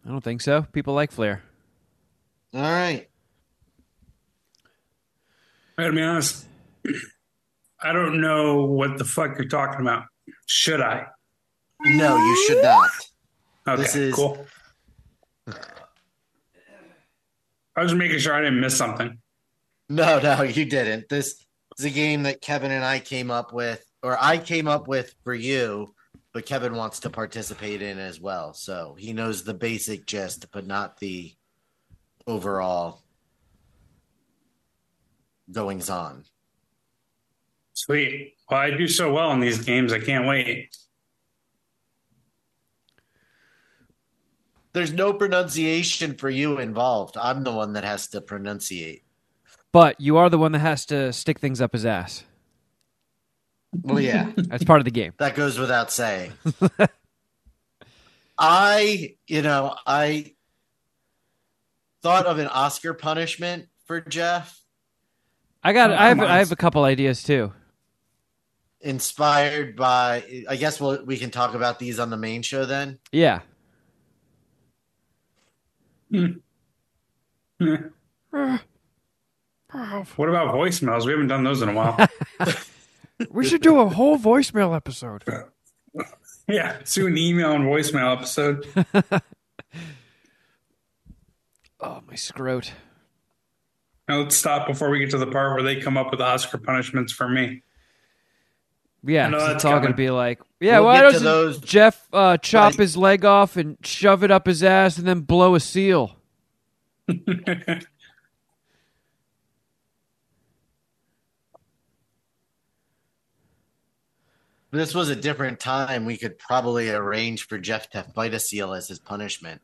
[0.06, 0.64] I don't think so.
[0.64, 1.44] People like flair.
[2.54, 3.10] All right.
[5.78, 6.46] I gotta be honest.
[7.84, 10.06] I don't know what the fuck you're talking about.
[10.48, 11.08] Should I?
[11.82, 12.90] No, you should not.
[13.68, 14.46] Okay, This is- cool.
[17.76, 19.20] I was making sure I didn't miss something.
[19.90, 21.10] No, no, you didn't.
[21.10, 21.44] This
[21.78, 25.14] is a game that Kevin and I came up with, or I came up with
[25.24, 25.94] for you,
[26.34, 28.54] but Kevin wants to participate in as well.
[28.54, 31.34] So he knows the basic gist, but not the
[32.28, 33.02] overall
[35.52, 36.24] goings on.
[37.74, 38.36] Sweet.
[38.50, 39.92] Well, I do so well in these games.
[39.92, 40.76] I can't wait.
[44.74, 47.16] There's no pronunciation for you involved.
[47.18, 49.02] I'm the one that has to pronunciate.
[49.72, 52.24] But you are the one that has to stick things up his ass.
[53.82, 54.32] Well, yeah.
[54.38, 55.14] That's part of the game.
[55.18, 56.34] That goes without saying.
[58.38, 60.34] I, you know, I
[62.02, 64.64] thought of an Oscar punishment for Geoff,
[65.64, 65.92] I got.
[65.92, 66.18] Oh, I have.
[66.18, 66.28] come.
[66.28, 67.54] I have a couple ideas too.
[68.84, 70.46] Inspired by.
[70.48, 73.00] I guess we'll, we can talk about these on the main show then.
[73.12, 73.42] Yeah.
[80.16, 81.06] What about voicemails?
[81.06, 81.98] We haven't done those in a while.
[83.30, 85.24] We should do a whole voicemail episode.
[86.48, 88.66] yeah, let's do an email and voicemail episode.
[91.80, 92.72] Oh my scrote.
[94.08, 96.58] Now let's stop before we get to the part where they come up with Oscar
[96.58, 97.62] punishments for me.
[99.06, 99.98] Yeah, I know 'cause that's it's all going to coming.
[99.98, 102.80] be like, yeah, We'll why get to doesn't those- Geoff uh, chop Right.
[102.80, 106.16] his leg off and shove it up his ass and then blow a seal?
[107.10, 107.86] If
[114.72, 116.06] this was a different time.
[116.06, 119.62] We could probably arrange for Geoff to fight a seal as his punishment.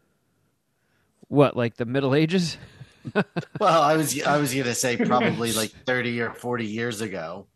[1.27, 2.57] What, like the Middle Ages?
[3.59, 7.47] Well, I was I was gonna say probably like thirty or forty years ago.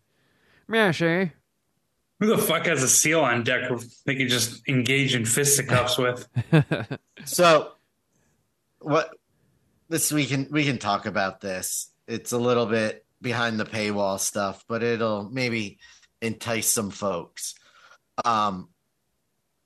[0.69, 1.27] Mash, eh?
[2.23, 3.69] Who the fuck has a seal on deck
[4.05, 6.25] they can just engage in fisticuffs with?
[7.25, 7.73] So,
[8.79, 9.11] what
[9.89, 11.91] this we can we can talk about this.
[12.07, 15.79] It's a little bit behind the paywall stuff, but it'll maybe
[16.21, 17.55] entice some folks.
[18.23, 18.69] Um,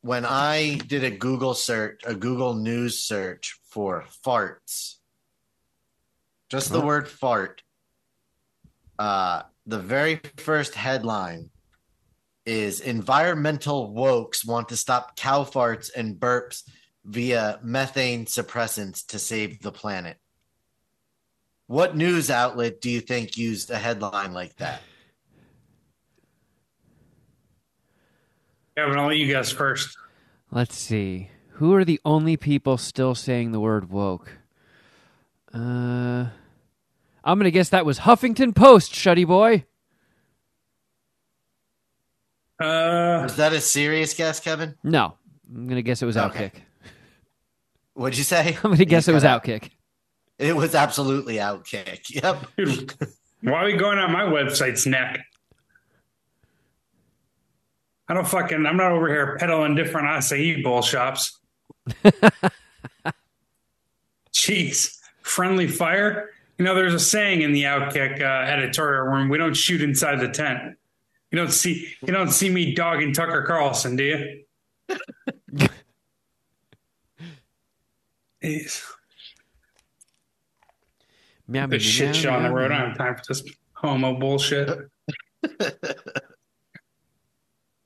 [0.02, 4.96] when I did a Google search, a Google News search for farts,
[6.50, 6.86] just the Oh.
[6.86, 7.62] word fart,
[8.98, 11.52] uh, the very first headline
[12.48, 16.64] is environmental wokes want to stop cow farts and burps
[17.04, 20.18] via methane suppressants to save the planet.
[21.68, 24.82] What news outlet do you think used a headline like that?
[28.78, 29.98] Kevin, I'll let you guys first.
[30.50, 31.30] Let's see.
[31.54, 34.32] Who are the only people still saying the word woke?
[35.54, 36.28] Uh,
[37.24, 39.66] I'm going to guess that was Huffington Post, Shuddy Boy.
[42.60, 44.76] Uh, Was that a serious guess, Kevin?
[44.84, 45.14] No.
[45.54, 46.48] I'm going to guess it was Okay.
[46.50, 46.62] Outkick.
[47.94, 48.56] What'd you say?
[48.58, 49.44] I'm going to guess You it was out.
[49.44, 49.72] Outkick.
[50.40, 52.02] It was absolutely Outkick.
[52.10, 52.46] Yep.
[52.58, 52.94] dude,
[53.42, 55.20] why are we going on my website's neck?
[58.10, 61.38] I don't fucking, I'm not over here peddling different acai bowl shops.
[64.34, 66.30] Jeez, friendly fire.
[66.58, 70.20] You know, there's a saying in the Outkick uh, editorial room: "We don't shoot inside
[70.20, 70.76] the tent."
[71.32, 74.44] You don't see, you don't see me dogging Tucker Carlson, do you?
[78.44, 78.84] Jeez.
[81.48, 82.72] Meow, meow, The shit meow, shit on the meow, road.
[82.72, 83.44] I don't have time for this
[83.74, 84.70] homo bullshit.
[85.60, 85.72] I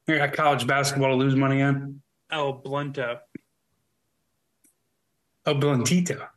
[0.07, 2.01] got college basketball to lose money on.
[2.31, 3.19] Oh, Blunto.
[5.45, 6.27] Oh, Bluntito.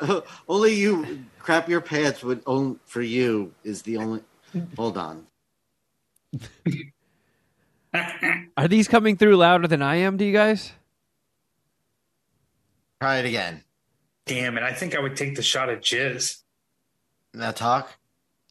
[0.48, 4.20] only you crap your pants would own for you is the only.
[4.76, 5.26] Hold on.
[8.56, 10.72] Are these coming through louder than I am to you guys?
[13.00, 13.64] Try it again.
[14.26, 14.62] Damn it.
[14.62, 16.42] I think I would take the shot at Jizz.
[17.34, 17.98] Now talk.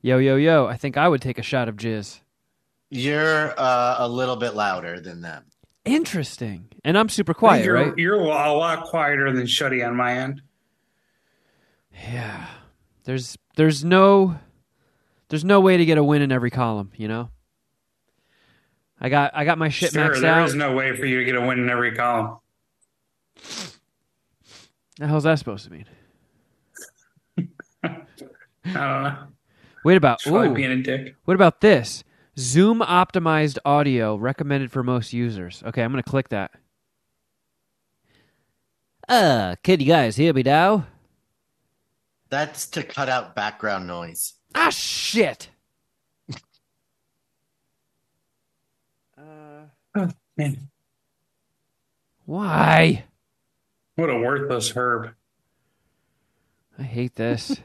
[0.02, 0.68] Yo, yo, yo.
[0.68, 2.20] I think I would take a shot of jizz.
[2.90, 5.46] You're uh, a little bit louder than them.
[5.84, 6.70] Interesting.
[6.84, 7.94] And I'm super quiet, you're, right?
[7.98, 10.42] You're a lot quieter than Shuddy on my end.
[12.10, 12.46] Yeah.
[13.06, 14.38] There's there's no
[15.30, 17.30] there's no way to get a win in every column, you know?
[19.00, 20.48] I got I got my shit Sir, maxed there out.
[20.48, 22.40] is no way for you to get a win in every column.
[24.98, 25.86] the hell's that supposed to mean?
[27.84, 27.96] I
[28.64, 29.18] don't know.
[29.84, 30.54] Wait about ooh.
[30.54, 31.16] being a dick.
[31.26, 32.04] What about this?
[32.40, 35.64] Zoom optimized audio recommended for most users.
[35.66, 36.52] Okay, I'm gonna click that.
[39.08, 40.88] Uh, can you guys hear me now?
[42.30, 44.34] That's to cut out background noise.
[44.60, 45.50] Ah, shit.
[49.18, 50.70] Oh, man.
[52.26, 53.06] Why?
[53.96, 55.14] What a worthless herb.
[56.78, 57.62] I hate this.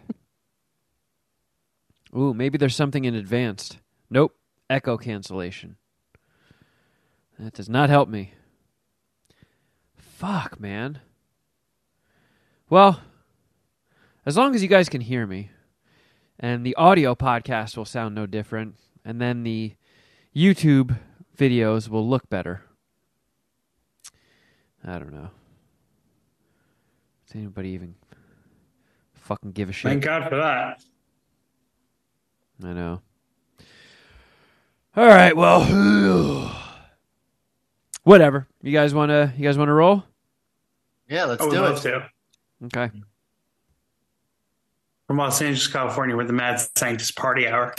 [2.17, 3.79] Ooh, maybe there's something in advanced.
[4.11, 4.37] Nope.
[4.69, 5.77] Echo cancellation.
[7.39, 8.35] That does not help me.
[9.97, 11.01] Fuck, man.
[12.69, 13.01] Well,
[14.27, 15.51] as long as you guys can hear me,
[16.43, 18.75] and the audio podcast will sound no different,
[19.05, 19.75] and then the
[20.35, 20.99] YouTube
[21.39, 22.63] videos will look better.
[24.85, 25.31] I don't know.
[27.27, 27.95] Does anybody even
[29.15, 29.89] fucking give a shit?
[29.89, 30.83] Thank God for that.
[32.65, 33.01] I know.
[34.97, 35.63] All right, well,
[38.03, 38.49] whatever.
[38.63, 39.33] You guys want to?
[39.37, 40.03] You guys want to roll?
[41.09, 41.89] Yeah, let's I would do love it.
[41.89, 42.09] to.
[42.67, 42.91] Okay.
[45.13, 47.75] From Los Angeles, California, we're the Mad Scientist Party Hour.